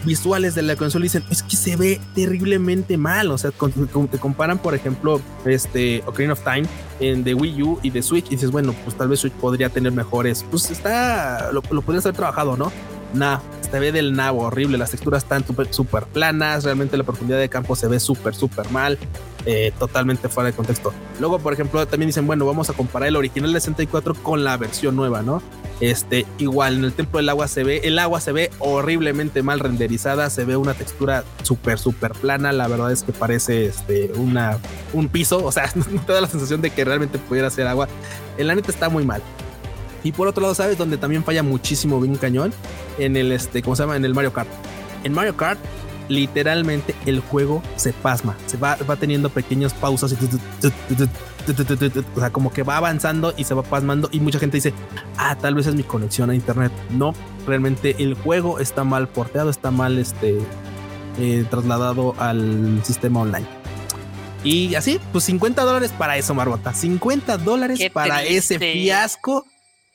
visuales 0.05 0.55
de 0.55 0.63
la 0.63 0.77
consola 0.77 1.05
y 1.05 1.09
dicen, 1.09 1.25
es 1.31 1.43
que 1.43 1.57
se 1.57 1.77
ve 1.77 2.01
terriblemente 2.15 2.97
mal. 2.97 3.31
O 3.31 3.39
sea, 3.39 3.51
te 3.51 4.19
comparan, 4.19 4.59
por 4.59 4.75
ejemplo, 4.75 5.21
este 5.45 6.03
Ocarina 6.07 6.35
of 6.35 6.43
Time 6.45 6.65
en 7.01 7.25
de 7.25 7.35
Wii 7.35 7.63
U 7.63 7.81
y 7.83 7.91
de 7.91 8.03
Switch 8.03 8.27
y 8.27 8.31
dices, 8.31 8.51
bueno, 8.51 8.75
pues 8.85 8.97
tal 8.97 9.09
vez 9.09 9.21
Switch 9.21 9.33
podría 9.35 9.71
tener 9.71 9.93
mejores. 9.93 10.45
Pues 10.51 10.71
está, 10.71 11.51
lo, 11.53 11.63
lo 11.71 11.83
podrías 11.83 12.05
haber 12.05 12.17
trabajado, 12.17 12.57
¿no? 12.57 12.71
Nah, 13.13 13.39
se 13.71 13.79
ve 13.79 13.93
del 13.93 14.13
nabo 14.13 14.43
horrible. 14.43 14.79
Las 14.79 14.91
texturas 14.91 15.23
están 15.23 15.45
súper 15.71 16.05
planas. 16.07 16.65
Realmente 16.65 16.97
la 16.97 17.05
profundidad 17.05 17.39
de 17.39 17.49
campo 17.49 17.77
se 17.77 17.89
ve 17.89 18.01
súper, 18.01 18.35
súper 18.35 18.71
mal. 18.71 18.99
Eh, 19.47 19.73
totalmente 19.79 20.29
fuera 20.29 20.51
de 20.51 20.57
contexto. 20.57 20.93
Luego, 21.19 21.39
por 21.39 21.53
ejemplo, 21.55 21.87
también 21.87 22.09
dicen, 22.09 22.27
bueno, 22.27 22.45
vamos 22.45 22.69
a 22.69 22.75
comparar 22.75 23.09
el 23.09 23.17
original 23.17 23.53
de 23.53 23.61
64 23.61 24.15
con 24.15 24.45
la 24.45 24.57
versión 24.59 24.97
nueva, 24.97 25.23
¿no? 25.23 25.43
Este, 25.81 26.27
igual 26.37 26.77
en 26.77 26.85
el 26.85 26.93
templo 26.93 27.17
del 27.17 27.29
agua 27.31 27.49
se 27.49 27.65
ve, 27.65 27.81
el 27.85 27.99
agua 27.99 28.21
se 28.21 28.33
ve 28.33 28.51
horriblemente 28.59 29.43
mal 29.43 29.61
renderizada, 29.61 30.29
se 30.29 30.45
ve 30.45 30.57
una 30.57 30.75
textura 30.75 31.25
súper, 31.43 31.79
súper 31.79 32.13
plana. 32.13 32.53
La 32.53 32.69
verdad 32.69 32.93
es 32.93 33.03
que 33.03 33.13
parece 33.13 33.65
este, 33.67 34.13
una, 34.17 34.59
un 34.93 35.09
piso, 35.09 35.43
o 35.43 35.53
sea, 35.53 35.73
no 35.75 36.03
te 36.03 36.13
da 36.13 36.21
la 36.21 36.29
sensación 36.29 36.61
de 36.61 36.71
que 36.71 36.85
realmente 36.85 37.19
pudiera 37.19 37.49
ser 37.49 37.67
agua. 37.67 37.89
El 38.37 38.47
la 38.47 38.55
neta 38.55 38.71
está 38.71 38.91
muy 38.91 39.05
mal. 39.05 39.23
Y 40.03 40.13
por 40.13 40.29
otro 40.29 40.43
lado, 40.43 40.55
¿sabes? 40.55 40.79
Donde 40.79 40.97
también 40.97 41.25
falla 41.25 41.43
muchísimo 41.43 42.01
bien 42.01 42.17
cañón. 42.17 42.53
En 42.99 43.17
el, 43.17 43.33
este, 43.33 43.63
¿cómo 43.63 43.77
se 43.77 43.83
llama? 43.83 43.97
En 43.97 44.05
el 44.05 44.15
Mario 44.15 44.33
Kart. 44.33 44.49
En 45.05 45.13
Mario 45.13 45.37
Kart, 45.37 45.59
literalmente 46.09 46.95
el 47.07 47.21
juego 47.21 47.63
se 47.77 47.93
pasma. 47.93 48.37
Se 48.47 48.57
va, 48.57 48.77
va 48.89 48.97
teniendo 48.97 49.31
pequeñas 49.31 49.73
pausas. 49.73 50.13
O 50.13 52.21
sea, 52.21 52.31
como 52.31 52.53
que 52.53 52.63
va 52.63 52.77
avanzando 52.77 53.35
y 53.37 53.45
se 53.45 53.55
va 53.55 53.63
pasmando. 53.63 54.09
Y 54.13 54.21
mucha 54.21 54.39
gente 54.39 54.57
dice, 54.57 54.73
ah, 55.17 55.37
tal 55.37 55.55
vez 55.55 55.67
es 55.67 55.75
mi 55.75 55.83
conexión 55.83 56.31
a 56.31 56.35
internet. 56.35 56.73
No, 56.91 57.15
realmente 57.47 57.97
el 57.99 58.15
juego 58.15 58.59
está 58.59 58.85
mal 58.85 59.09
porteado, 59.09 59.51
está 59.51 59.71
mal 59.71 59.99
este, 59.99 60.39
trasladado 61.49 62.15
al 62.19 62.81
sistema 62.85 63.21
online. 63.21 63.47
Y 64.43 64.75
así, 64.75 64.99
pues 65.13 65.25
50 65.25 65.63
dólares 65.63 65.93
para 65.97 66.17
eso, 66.17 66.35
Marbota. 66.35 66.73
50 66.73 67.37
dólares 67.39 67.79
para 67.93 68.25
ese 68.25 68.59
fiasco 68.59 69.45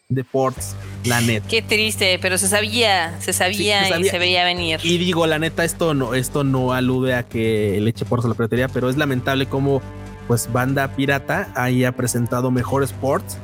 de 0.10 0.24
ports, 0.24 0.76
la 1.04 1.20
neta. 1.20 1.48
Qué 1.48 1.64
triste, 1.64 2.20
pero 2.22 2.38
se 2.38 2.48
sabía, 2.48 3.20
se 3.22 3.34
sabía, 3.34 3.98
y 4.00 4.04
se 4.04 4.20
veía 4.20 4.44
venir. 4.44 4.80
Y 4.84 5.00
digo, 5.00 5.26
la 5.26 5.40
neta, 5.40 5.64
esto 5.64 5.96
no, 5.96 6.14
esto 6.14 6.44
no 6.44 6.74
alude 6.74 7.16
a 7.16 7.24
que 7.24 7.80
le 7.82 7.90
eche 7.90 8.06
ports 8.06 8.24
a 8.26 8.28
la 8.28 8.36
piratería, 8.36 8.68
pero 8.68 8.88
es 8.88 8.98
lamentable 8.98 9.48
como 9.48 9.82
pues 10.28 10.52
banda 10.52 10.96
pirata 10.96 11.52
haya 11.56 11.92
presentado 11.92 12.52
mejores 12.52 12.92
ports 12.94 13.38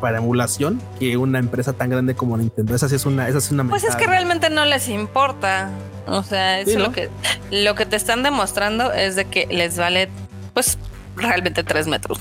para 0.00 0.18
emulación 0.18 0.80
que 0.98 1.16
una 1.18 1.38
empresa 1.38 1.74
tan 1.74 1.90
grande 1.90 2.14
como 2.14 2.38
Nintendo. 2.38 2.74
Esa 2.74 2.88
sí 2.88 2.94
es 2.94 3.04
una, 3.04 3.28
esa 3.28 3.38
es 3.38 3.50
una 3.50 3.64
Pues 3.64 3.84
es 3.84 3.96
que 3.96 4.06
realmente 4.06 4.48
no 4.48 4.64
les 4.64 4.88
importa. 4.88 5.70
O 6.06 6.22
sea, 6.22 6.60
es 6.60 6.74
lo 6.76 6.92
que 6.92 7.10
lo 7.50 7.74
que 7.74 7.84
te 7.84 7.96
están 7.96 8.22
demostrando 8.22 8.90
es 8.90 9.16
de 9.16 9.26
que 9.26 9.46
les 9.50 9.76
vale 9.76 10.08
pues 10.54 10.78
realmente 11.14 11.62
tres 11.62 11.86
metros. 11.88 12.20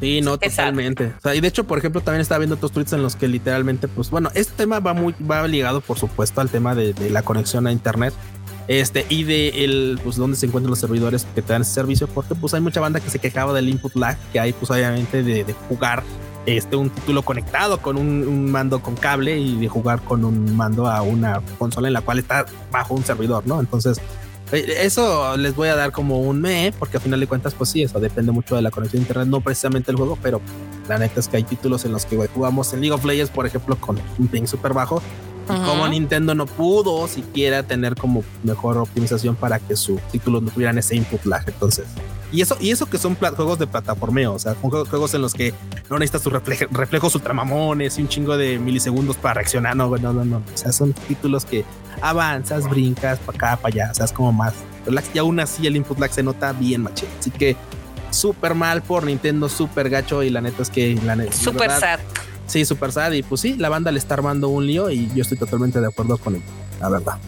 Sí, 0.00 0.20
no, 0.20 0.38
totalmente. 0.38 1.14
O 1.18 1.20
sea, 1.20 1.34
y 1.34 1.40
de 1.40 1.48
hecho, 1.48 1.64
por 1.64 1.78
ejemplo, 1.78 2.00
también 2.00 2.20
estaba 2.20 2.38
viendo 2.38 2.56
otros 2.56 2.72
tweets 2.72 2.92
en 2.92 3.02
los 3.02 3.16
que 3.16 3.28
literalmente, 3.28 3.88
pues 3.88 4.10
bueno, 4.10 4.30
este 4.34 4.52
tema 4.54 4.80
va 4.80 4.94
muy, 4.94 5.14
va 5.28 5.46
ligado, 5.48 5.80
por 5.80 5.98
supuesto, 5.98 6.40
al 6.40 6.50
tema 6.50 6.74
de, 6.74 6.94
la 7.10 7.22
conexión 7.22 7.66
a 7.66 7.72
internet. 7.72 8.12
Este, 8.68 9.06
y 9.08 9.22
de 9.22 9.64
el, 9.64 10.00
pues, 10.02 10.16
dónde 10.16 10.36
se 10.36 10.46
encuentran 10.46 10.70
los 10.70 10.80
servidores 10.80 11.24
que 11.34 11.40
te 11.40 11.52
dan 11.52 11.62
ese 11.62 11.72
servicio, 11.72 12.08
porque 12.08 12.34
pues 12.34 12.52
hay 12.52 12.60
mucha 12.60 12.80
banda 12.80 12.98
que 12.98 13.10
se 13.10 13.20
quejaba 13.20 13.52
del 13.52 13.68
input 13.68 13.94
lag 13.94 14.18
que 14.32 14.40
hay, 14.40 14.52
pues 14.52 14.70
obviamente, 14.72 15.22
de, 15.22 15.44
de 15.44 15.52
jugar 15.52 16.02
este, 16.46 16.76
un 16.76 16.90
título 16.90 17.22
conectado 17.22 17.78
con 17.78 17.96
un, 17.96 18.50
mando 18.50 18.80
con 18.80 18.94
cable 18.94 19.38
y 19.38 19.56
de 19.56 19.68
jugar 19.68 20.00
con 20.02 20.24
un 20.24 20.56
mando 20.56 20.86
a 20.86 21.02
una 21.02 21.42
consola 21.58 21.88
en 21.88 21.94
la 21.94 22.00
cual 22.00 22.20
está 22.20 22.46
bajo 22.70 22.94
un 22.94 23.04
servidor, 23.04 23.46
¿no? 23.46 23.58
Entonces, 23.60 24.00
eso 24.52 25.36
les 25.36 25.56
voy 25.56 25.68
a 25.68 25.76
dar 25.76 25.92
como 25.92 26.20
un 26.20 26.40
me, 26.40 26.72
porque 26.78 26.98
a 26.98 27.00
final 27.00 27.18
de 27.18 27.26
cuentas, 27.26 27.54
pues 27.54 27.70
sí, 27.70 27.82
eso 27.82 27.98
depende 27.98 28.32
mucho 28.32 28.56
de 28.56 28.62
la 28.62 28.70
conexión 28.70 29.00
a 29.00 29.02
internet, 29.02 29.28
no 29.28 29.40
precisamente 29.40 29.90
el 29.90 29.96
juego, 29.96 30.18
pero 30.22 30.40
la 30.88 30.98
neta 30.98 31.20
es 31.20 31.28
que 31.28 31.38
hay 31.38 31.42
títulos 31.42 31.84
en 31.84 31.92
los 31.92 32.06
que 32.06 32.16
jugamos 32.28 32.72
en 32.72 32.80
League 32.80 32.94
of 32.94 33.04
Legends, 33.04 33.30
por 33.30 33.46
ejemplo, 33.46 33.76
con 33.76 33.98
un 34.18 34.28
ping 34.28 34.46
súper 34.46 34.72
bajo. 34.72 35.02
Como 35.46 35.86
Nintendo 35.86 36.34
no 36.34 36.46
pudo 36.46 37.06
siquiera 37.06 37.62
tener 37.62 37.94
como 37.94 38.24
mejor 38.42 38.78
optimización 38.78 39.36
para 39.36 39.60
que 39.60 39.76
sus 39.76 40.00
títulos 40.10 40.42
no 40.42 40.50
tuvieran 40.50 40.76
ese 40.76 40.96
input 40.96 41.24
lag. 41.24 41.44
Entonces, 41.46 41.86
y 42.32 42.40
eso, 42.40 42.56
y 42.60 42.70
eso 42.70 42.86
que 42.86 42.98
son 42.98 43.14
juegos 43.14 43.58
de 43.58 43.66
plataformeo, 43.66 44.34
o 44.34 44.38
sea, 44.38 44.54
juegos, 44.54 45.14
en 45.14 45.22
los 45.22 45.32
que 45.32 45.54
no 45.88 45.98
necesitas 45.98 46.22
tus 46.22 46.32
reflejos 46.32 47.14
ultramamones 47.14 47.98
y 47.98 48.02
un 48.02 48.08
chingo 48.08 48.36
de 48.36 48.58
milisegundos 48.58 49.16
para 49.16 49.34
reaccionar. 49.34 49.76
No, 49.76 49.88
no, 49.96 50.12
no, 50.12 50.24
no. 50.24 50.38
O 50.38 50.56
sea, 50.56 50.72
son 50.72 50.92
títulos 50.92 51.44
que 51.44 51.64
avanzas, 52.00 52.68
brincas 52.68 53.18
para 53.20 53.36
acá, 53.36 53.56
para 53.56 53.74
allá. 53.74 53.90
O 53.92 53.94
sea, 53.94 54.04
es 54.06 54.12
como 54.12 54.32
más 54.32 54.54
relax. 54.84 55.08
Y 55.14 55.18
aún 55.18 55.38
así 55.38 55.66
el 55.66 55.76
input 55.76 55.98
lag 55.98 56.12
se 56.12 56.22
nota 56.22 56.52
bien 56.52 56.82
machín. 56.82 57.08
Así 57.18 57.30
que 57.30 57.56
súper 58.10 58.54
mal 58.54 58.82
por 58.82 59.04
Nintendo, 59.04 59.48
súper 59.48 59.88
gacho. 59.88 60.22
Y 60.22 60.30
la 60.30 60.40
neta 60.40 60.62
es 60.62 60.70
que 60.70 60.98
la 61.04 61.14
neta. 61.14 61.32
Súper 61.32 61.70
sad. 61.70 62.00
Sí, 62.46 62.64
súper 62.64 62.92
sad. 62.92 63.12
Y 63.12 63.22
pues 63.22 63.40
sí, 63.40 63.54
la 63.56 63.68
banda 63.68 63.92
le 63.92 63.98
está 63.98 64.14
armando 64.14 64.48
un 64.48 64.66
lío 64.66 64.90
y 64.90 65.08
yo 65.14 65.22
estoy 65.22 65.38
totalmente 65.38 65.80
de 65.80 65.86
acuerdo 65.86 66.18
con 66.18 66.34
él, 66.34 66.42
la 66.80 66.88
verdad. 66.88 67.18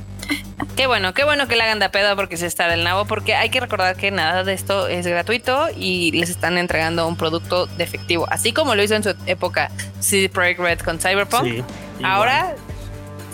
Qué 0.76 0.86
bueno, 0.86 1.12
qué 1.12 1.24
bueno 1.24 1.48
que 1.48 1.56
la 1.56 1.64
hagan 1.64 1.80
de 1.80 1.88
pedo 1.88 2.14
porque 2.14 2.36
se 2.36 2.46
está 2.46 2.68
del 2.68 2.84
nabo, 2.84 3.04
porque 3.04 3.34
hay 3.34 3.50
que 3.50 3.58
recordar 3.58 3.96
que 3.96 4.12
nada 4.12 4.44
de 4.44 4.52
esto 4.52 4.86
es 4.86 5.06
gratuito 5.06 5.66
y 5.76 6.12
les 6.12 6.30
están 6.30 6.56
entregando 6.56 7.08
un 7.08 7.16
producto 7.16 7.66
defectivo, 7.66 8.26
así 8.30 8.52
como 8.52 8.76
lo 8.76 8.82
hizo 8.84 8.94
en 8.94 9.02
su 9.02 9.14
época 9.26 9.70
CD 9.98 10.28
Projekt 10.28 10.60
Red 10.60 10.78
con 10.80 11.00
Cyberpunk. 11.00 11.64
ahora 12.04 12.54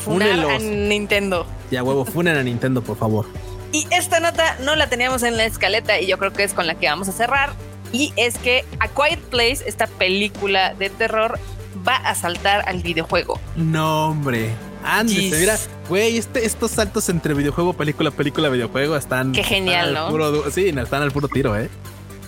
funen 0.05 0.41
a 0.41 0.59
Nintendo. 0.59 1.47
Ya 1.71 1.83
huevo, 1.83 2.05
funen 2.05 2.37
a 2.37 2.43
Nintendo, 2.43 2.83
por 2.83 2.97
favor. 2.97 3.27
Y 3.73 3.87
esta 3.91 4.21
nota 4.21 4.57
no 4.61 4.77
la 4.77 4.89
teníamos 4.89 5.23
en 5.23 5.37
la 5.37 5.45
escaleta 5.45 6.01
y 6.01 6.07
yo 6.07 6.19
creo 6.19 6.33
que 6.33 6.45
es 6.45 6.55
con 6.55 6.67
la 6.67 6.77
que 6.77 6.89
vamos 6.89 7.09
a 7.09 7.13
cerrar. 7.13 7.53
Y 7.93 8.13
es 8.17 8.39
que 8.39 8.65
A 8.81 8.89
Quiet 8.89 9.21
Place, 9.21 9.65
esta 9.67 9.87
película 9.87 10.75
de 10.75 10.91
terror, 10.91 11.39
va 11.87 11.97
a 11.97 12.15
saltar 12.15 12.65
al 12.69 12.83
videojuego. 12.83 13.41
No, 13.57 14.09
hombre. 14.09 14.51
Andes, 14.85 15.33
mira, 15.41 15.59
güey, 15.89 16.19
este, 16.19 16.45
estos 16.45 16.73
saltos 16.73 17.09
entre 17.09 17.33
videojuego, 17.33 17.73
película, 17.73 18.11
película, 18.11 18.51
videojuego 18.51 18.97
están. 18.97 19.33
Qué 19.33 19.43
genial, 19.43 19.95
¿no? 19.95 20.51
sí, 20.51 20.69
están 20.69 21.03
al 21.03 21.11
puro 21.11 21.27
tiro, 21.29 21.59
¿eh? 21.59 21.71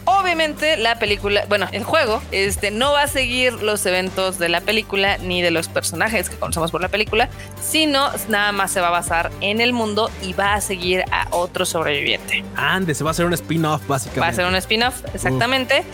Obviamente 0.07 0.77
la 0.77 1.01
película, 1.01 1.45
bueno, 1.49 1.67
el 1.73 1.83
juego, 1.83 2.23
este, 2.31 2.71
no 2.71 2.93
va 2.93 3.03
a 3.03 3.07
seguir 3.09 3.55
los 3.55 3.85
eventos 3.87 4.39
de 4.39 4.49
la 4.49 4.61
película 4.61 5.19
ni 5.19 5.43
de 5.43 5.51
los 5.51 5.67
personajes 5.67 6.31
que 6.31 6.37
conocemos 6.37 6.71
por 6.71 6.81
la 6.81 6.89
película, 6.89 7.29
sino 7.61 8.09
nada 8.29 8.53
más 8.53 8.71
se 8.71 8.81
va 8.81 8.89
a 8.89 8.93
basar 8.93 9.33
en 9.41 9.61
el 9.61 9.73
mundo 9.73 10.09
y 10.23 10.33
va 10.33 10.55
a 10.55 10.61
seguir 10.61 11.03
a 11.11 11.27
otro 11.33 11.67
sobreviviente. 11.67 12.45
Ande, 12.55 12.95
se 12.95 13.03
va 13.03 13.11
a 13.11 13.13
hacer 13.13 13.27
un 13.27 13.35
spin-off 13.35 13.87
básicamente. 13.89 14.21
Va 14.21 14.29
a 14.29 14.33
ser 14.33 14.47
un 14.47 14.55
spin-off, 14.55 15.03
exactamente. 15.13 15.85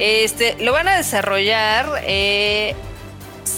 Este, 0.00 0.56
lo 0.60 0.72
van 0.72 0.88
a 0.88 0.96
desarrollar 0.96 2.02
eh, 2.04 2.74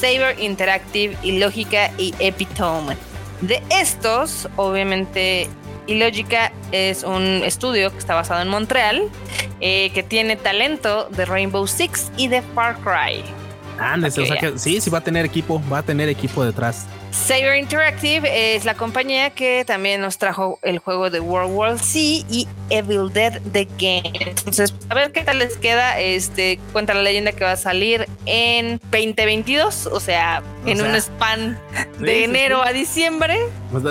Saber 0.03 0.41
Interactive, 0.41 1.17
Illogica 1.23 1.93
y 1.97 2.13
Epitome. 2.19 2.97
De 3.41 3.63
estos, 3.71 4.49
obviamente, 4.57 5.49
Illogica 5.87 6.51
es 6.73 7.05
un 7.05 7.43
estudio 7.45 7.93
que 7.93 7.99
está 7.99 8.17
basado 8.17 8.43
en 8.43 8.49
Montreal, 8.49 9.05
eh, 9.61 9.91
que 9.95 10.03
tiene 10.03 10.35
talento 10.35 11.09
de 11.11 11.25
Rainbow 11.25 11.69
Six 11.69 12.11
y 12.17 12.27
de 12.27 12.43
Far 12.43 12.79
Cry. 12.79 13.23
Ah, 13.79 13.97
o 14.05 14.11
sea 14.11 14.37
que 14.39 14.59
sí, 14.59 14.81
sí 14.81 14.91
va 14.91 14.99
a 14.99 15.05
tener 15.05 15.25
equipo, 15.25 15.63
va 15.73 15.79
a 15.79 15.83
tener 15.85 16.09
equipo 16.09 16.45
detrás. 16.45 16.89
Saber 17.13 17.57
Interactive 17.57 18.57
es 18.57 18.65
la 18.65 18.75
compañía 18.75 19.31
que 19.31 19.65
también 19.67 20.01
nos 20.01 20.17
trajo 20.17 20.59
el 20.63 20.79
juego 20.79 21.11
de 21.11 21.21
World 21.21 21.55
War 21.55 21.79
Z 21.79 21.99
y 21.99 22.49
Evil 22.71 23.13
Dead 23.13 23.39
The 23.53 23.69
Game. 23.79 24.13
Entonces, 24.15 24.75
a 24.89 24.95
ver 24.95 25.13
qué 25.13 25.23
tal 25.23 25.39
les 25.39 25.59
queda. 25.59 26.01
Este 26.01 26.59
cuenta 26.73 26.95
la 26.95 27.03
leyenda 27.03 27.33
que 27.33 27.45
va 27.45 27.53
a 27.53 27.57
salir 27.57 28.09
en 28.25 28.81
2022, 28.91 29.89
o 29.89 30.01
sea, 30.01 30.43
en 30.65 30.81
un 30.81 30.95
span 30.95 31.59
de 32.01 32.25
enero 32.25 32.65
a 32.65 32.73
diciembre. 32.73 33.39
Pues, 33.71 33.85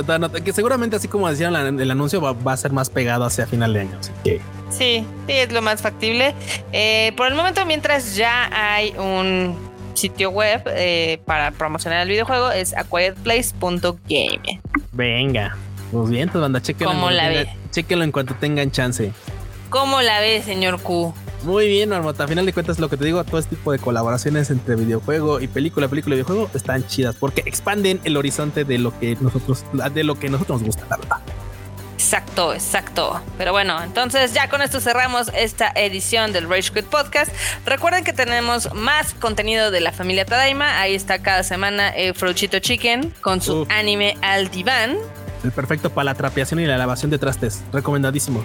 que 0.44 0.52
seguramente, 0.52 0.96
así 0.96 1.08
como 1.08 1.30
decían 1.30 1.56
el 1.56 1.92
anuncio, 1.92 2.22
va, 2.22 2.54
a 2.54 2.58
ser 2.58 2.72
más 2.72 2.90
pegado 2.90 3.26
hacia 3.26 3.46
final 3.46 3.72
de 3.74 3.82
año. 3.82 3.98
Así 4.00 4.12
que. 4.24 4.42
Sí, 4.72 5.06
sí, 5.28 5.34
es 5.34 5.52
lo 5.52 5.62
más 5.62 5.82
factible. 5.82 6.34
Eh, 6.72 7.14
por 7.16 7.28
el 7.28 7.36
momento, 7.36 7.68
mientras 7.68 8.16
ya 8.16 8.50
hay 8.52 8.96
un 8.98 9.71
sitio 10.02 10.32
web 10.32 10.64
eh, 10.68 11.22
para 11.26 11.52
promocionar 11.52 12.02
el 12.02 12.10
videojuego 12.10 12.52
es 12.52 12.76
aquietplace.game. 12.76 14.62
Venga, 14.92 15.56
pues 15.92 16.10
bien, 16.10 16.30
pues 16.30 16.42
banda, 16.42 16.62
chequenlo. 16.62 16.94
¿Cómo 16.94 17.12
la 17.12 17.30
ve? 17.30 17.48
Chequenlo 17.70 18.04
en 18.04 18.12
cuanto 18.12 18.36
tengan 18.36 18.72
chance. 18.72 19.14
¿Cómo 19.70 20.02
la 20.02 20.20
ve, 20.20 20.42
señor 20.42 20.82
Q? 20.82 21.14
Muy 21.44 21.68
bien, 21.68 21.90
Marmota. 21.90 22.26
A 22.26 22.28
final 22.28 22.46
de 22.46 22.54
cuentas, 22.54 22.78
lo 22.80 22.90
que 22.90 22.98
te 22.98 23.06
digo, 23.06 23.24
todo 23.24 23.40
este 23.40 23.56
tipo 23.56 23.72
de 23.72 23.80
colaboraciones 23.80 24.52
entre 24.52 24.76
videojuego 24.76 25.40
y 25.40 25.48
película, 25.48 25.88
película 25.88 26.16
y 26.16 26.18
videojuego 26.18 26.50
están 26.54 26.86
chidas 26.86 27.16
porque 27.16 27.42
expanden 27.46 28.00
el 28.04 28.18
horizonte 28.18 28.64
de 28.64 28.78
lo 28.78 28.98
que 29.00 29.18
nosotros, 29.22 29.66
de 29.94 30.04
lo 30.04 30.20
que 30.20 30.30
nosotros 30.30 30.62
nos 30.62 30.68
gusta, 30.68 30.86
la 30.90 30.98
verdad. 30.98 31.18
Exacto, 32.12 32.54
exacto. 32.54 33.22
Pero 33.38 33.54
bueno, 33.54 33.82
entonces 33.82 34.34
ya 34.34 34.50
con 34.50 34.62
esto 34.62 34.82
cerramos 34.82 35.32
esta 35.34 35.72
edición 35.74 36.34
del 36.34 36.50
Rage 36.50 36.74
Quit 36.74 36.84
Podcast. 36.84 37.32
Recuerden 37.66 38.04
que 38.04 38.12
tenemos 38.12 38.74
más 38.74 39.14
contenido 39.14 39.72
de 39.72 39.80
la 39.80 39.94
familia 39.94 40.26
Tadaima. 40.26 40.82
Ahí 40.82 40.94
está 40.94 41.20
cada 41.20 41.44
semana 41.44 41.88
el 41.88 42.14
Fruchito 42.14 42.60
Chicken 42.60 43.14
con 43.22 43.40
su 43.40 43.66
anime 43.70 44.18
al 44.22 44.52
diván. 44.52 44.98
El 45.46 45.54
perfecto 45.54 45.90
para 45.90 46.04
la 46.04 46.16
trapeación 46.16 46.60
y 46.60 46.66
la 46.66 46.78
lavación 46.78 47.12
de 47.12 47.18
trastes. 47.18 47.64
Recomendadísimo 47.72 48.44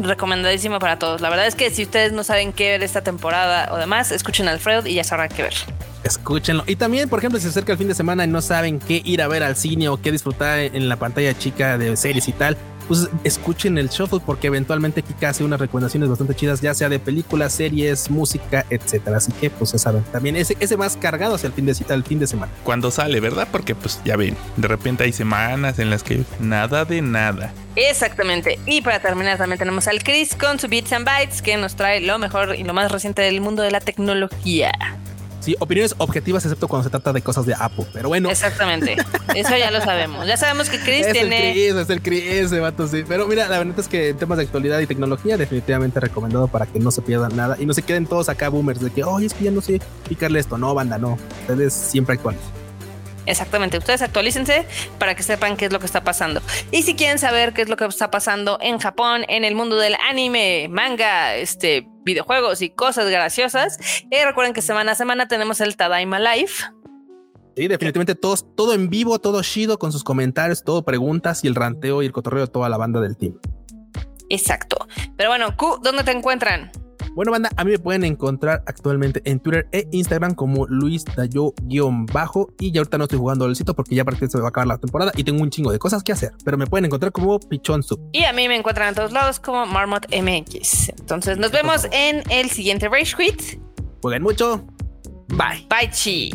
recomendadísimo 0.00 0.80
para 0.80 0.98
todos. 0.98 1.20
La 1.20 1.30
verdad 1.30 1.46
es 1.46 1.54
que 1.54 1.70
si 1.70 1.84
ustedes 1.84 2.12
no 2.12 2.24
saben 2.24 2.52
qué 2.52 2.70
ver 2.70 2.82
esta 2.82 3.02
temporada 3.02 3.72
o 3.72 3.76
demás, 3.76 4.10
escuchen 4.10 4.48
al 4.48 4.54
Alfredo 4.54 4.88
y 4.88 4.94
ya 4.94 5.04
sabrán 5.04 5.28
qué 5.28 5.44
ver. 5.44 5.54
Escúchenlo. 6.02 6.64
Y 6.66 6.76
también, 6.76 7.08
por 7.08 7.20
ejemplo, 7.20 7.38
si 7.38 7.44
se 7.44 7.50
acerca 7.50 7.72
el 7.72 7.78
fin 7.78 7.88
de 7.88 7.94
semana 7.94 8.24
y 8.24 8.26
no 8.26 8.42
saben 8.42 8.78
qué 8.78 9.00
ir 9.04 9.22
a 9.22 9.28
ver 9.28 9.42
al 9.42 9.56
cine 9.56 9.88
o 9.88 10.00
qué 10.00 10.10
disfrutar 10.10 10.58
en 10.58 10.88
la 10.88 10.96
pantalla 10.96 11.36
chica 11.38 11.78
de 11.78 11.96
series 11.96 12.28
y 12.28 12.32
tal, 12.32 12.58
pues 12.86 13.08
escuchen 13.24 13.78
el 13.78 13.88
shuffle 13.88 14.20
porque 14.24 14.48
eventualmente 14.48 15.02
Kika 15.02 15.30
hace 15.30 15.44
unas 15.44 15.60
recomendaciones 15.60 16.08
bastante 16.08 16.34
chidas, 16.34 16.60
ya 16.60 16.74
sea 16.74 16.88
de 16.88 16.98
películas, 16.98 17.52
series, 17.52 18.10
música, 18.10 18.64
etcétera. 18.70 19.18
Así 19.18 19.32
que, 19.32 19.50
pues 19.50 19.72
ya 19.72 19.78
saben, 19.78 20.02
también 20.12 20.36
ese, 20.36 20.56
ese 20.60 20.76
más 20.76 20.96
cargado 20.96 21.34
hacia 21.34 21.46
el 21.46 21.52
fin 21.52 21.66
de 21.66 21.74
cita, 21.74 21.94
el 21.94 22.04
fin 22.04 22.18
de 22.18 22.26
semana. 22.26 22.52
Cuando 22.62 22.90
sale, 22.90 23.20
¿verdad? 23.20 23.48
Porque 23.50 23.74
pues 23.74 24.00
ya 24.04 24.16
ven, 24.16 24.36
de 24.56 24.68
repente 24.68 25.04
hay 25.04 25.12
semanas 25.12 25.78
en 25.78 25.90
las 25.90 26.02
que 26.02 26.22
nada 26.40 26.84
de 26.84 27.02
nada. 27.02 27.52
Exactamente. 27.76 28.58
Y 28.66 28.82
para 28.82 29.00
terminar 29.00 29.38
también 29.38 29.58
tenemos 29.58 29.88
al 29.88 30.02
Chris 30.02 30.34
con 30.34 30.58
su 30.58 30.68
Beats 30.68 30.92
and 30.92 31.06
Bytes 31.06 31.42
que 31.42 31.56
nos 31.56 31.74
trae 31.74 32.00
lo 32.00 32.18
mejor 32.18 32.54
y 32.54 32.64
lo 32.64 32.72
más 32.72 32.90
reciente 32.90 33.22
del 33.22 33.40
mundo 33.40 33.62
de 33.62 33.70
la 33.70 33.80
tecnología. 33.80 34.72
Sí, 35.44 35.54
opiniones 35.58 35.94
objetivas, 35.98 36.42
excepto 36.46 36.68
cuando 36.68 36.84
se 36.84 36.90
trata 36.90 37.12
de 37.12 37.20
cosas 37.20 37.44
de 37.44 37.52
Apple. 37.52 37.84
Pero 37.92 38.08
bueno. 38.08 38.30
Exactamente. 38.30 38.96
Eso 39.34 39.54
ya 39.58 39.70
lo 39.70 39.82
sabemos. 39.82 40.26
Ya 40.26 40.38
sabemos 40.38 40.70
que 40.70 40.80
Chris 40.80 41.06
tiene. 41.12 41.48
El 41.48 41.52
Chris, 41.52 41.74
es 41.74 41.90
el 41.90 42.00
Chris, 42.00 42.24
ese 42.24 42.60
vato, 42.60 42.88
sí. 42.88 43.04
Pero 43.06 43.26
mira, 43.26 43.46
la 43.48 43.58
verdad 43.58 43.78
es 43.78 43.86
que 43.86 44.08
en 44.08 44.16
temas 44.16 44.38
de 44.38 44.44
actualidad 44.44 44.80
y 44.80 44.86
tecnología, 44.86 45.36
definitivamente 45.36 46.00
recomendado 46.00 46.48
para 46.48 46.64
que 46.64 46.78
no 46.78 46.90
se 46.90 47.02
pierdan 47.02 47.36
nada 47.36 47.56
y 47.60 47.66
no 47.66 47.74
se 47.74 47.82
queden 47.82 48.06
todos 48.06 48.30
acá 48.30 48.48
boomers 48.48 48.80
de 48.80 48.90
que, 48.90 49.04
oye, 49.04 49.26
es 49.26 49.34
que 49.34 49.44
ya 49.44 49.50
no 49.50 49.60
sé 49.60 49.82
picarle 50.08 50.40
esto. 50.40 50.56
No, 50.56 50.72
banda, 50.72 50.96
no. 50.96 51.18
Ustedes 51.42 51.74
siempre 51.74 52.14
actuales. 52.14 52.40
Exactamente, 53.26 53.78
ustedes 53.78 54.00
actualícense 54.00 54.66
para 54.98 55.14
que 55.14 55.22
sepan 55.22 55.58
qué 55.58 55.66
es 55.66 55.72
lo 55.72 55.78
que 55.78 55.86
está 55.86 56.04
pasando. 56.04 56.40
Y 56.70 56.84
si 56.84 56.94
quieren 56.94 57.18
saber 57.18 57.52
qué 57.52 57.62
es 57.62 57.68
lo 57.68 57.76
que 57.76 57.84
está 57.84 58.10
pasando 58.10 58.58
en 58.62 58.78
Japón, 58.78 59.24
en 59.28 59.44
el 59.44 59.54
mundo 59.54 59.76
del 59.76 59.96
anime, 60.08 60.68
manga, 60.70 61.34
este, 61.34 61.86
videojuegos 62.04 62.62
y 62.62 62.70
cosas 62.70 63.08
graciosas. 63.10 63.78
Y 64.10 64.24
recuerden 64.24 64.54
que 64.54 64.62
semana 64.62 64.92
a 64.92 64.94
semana 64.94 65.26
tenemos 65.28 65.60
el 65.60 65.76
Tadaima 65.76 66.20
Live. 66.20 66.52
Sí, 67.56 67.68
definitivamente 67.68 68.14
todos, 68.14 68.46
todo 68.56 68.74
en 68.74 68.90
vivo, 68.90 69.18
todo 69.18 69.42
chido 69.42 69.78
con 69.78 69.92
sus 69.92 70.02
comentarios, 70.02 70.64
todo 70.64 70.84
preguntas 70.84 71.44
y 71.44 71.48
el 71.48 71.54
ranteo 71.54 72.02
y 72.02 72.06
el 72.06 72.12
cotorreo 72.12 72.46
de 72.46 72.52
toda 72.52 72.68
la 72.68 72.76
banda 72.76 73.00
del 73.00 73.16
team. 73.16 73.38
Exacto. 74.28 74.88
Pero 75.16 75.30
bueno, 75.30 75.56
Q, 75.56 75.80
¿dónde 75.82 76.02
te 76.02 76.10
encuentran? 76.10 76.72
Bueno, 77.14 77.30
banda, 77.30 77.48
a 77.56 77.64
mí 77.64 77.70
me 77.70 77.78
pueden 77.78 78.04
encontrar 78.04 78.64
actualmente 78.66 79.22
en 79.24 79.38
Twitter 79.38 79.68
e 79.70 79.86
Instagram 79.92 80.34
como 80.34 80.66
Luis 80.66 81.04
Dayo-bajo. 81.04 82.52
Y 82.58 82.72
ya 82.72 82.80
ahorita 82.80 82.98
no 82.98 83.04
estoy 83.04 83.20
jugando 83.20 83.46
el 83.46 83.54
sitio 83.54 83.74
porque 83.74 83.94
ya 83.94 84.04
prácticamente 84.04 84.36
se 84.36 84.40
va 84.40 84.46
a 84.46 84.48
acabar 84.48 84.66
la 84.66 84.78
temporada 84.78 85.12
y 85.16 85.22
tengo 85.22 85.42
un 85.42 85.50
chingo 85.50 85.70
de 85.70 85.78
cosas 85.78 86.02
que 86.02 86.12
hacer. 86.12 86.32
Pero 86.44 86.58
me 86.58 86.66
pueden 86.66 86.86
encontrar 86.86 87.12
como 87.12 87.38
Pichon 87.38 87.82
Sub. 87.82 88.00
Y 88.12 88.24
a 88.24 88.32
mí 88.32 88.48
me 88.48 88.56
encuentran 88.56 88.88
en 88.88 88.94
todos 88.96 89.12
lados 89.12 89.38
como 89.38 89.64
Marmot 89.64 90.06
MX. 90.08 90.88
Entonces 90.88 91.38
nos 91.38 91.52
vemos 91.52 91.86
en 91.92 92.22
el 92.30 92.50
siguiente 92.50 92.88
Rage 92.88 93.14
Quit. 93.16 93.60
Jueguen 94.02 94.22
mucho. 94.22 94.64
Bye. 95.28 95.66
Bye, 95.70 95.90
chi. 95.92 96.32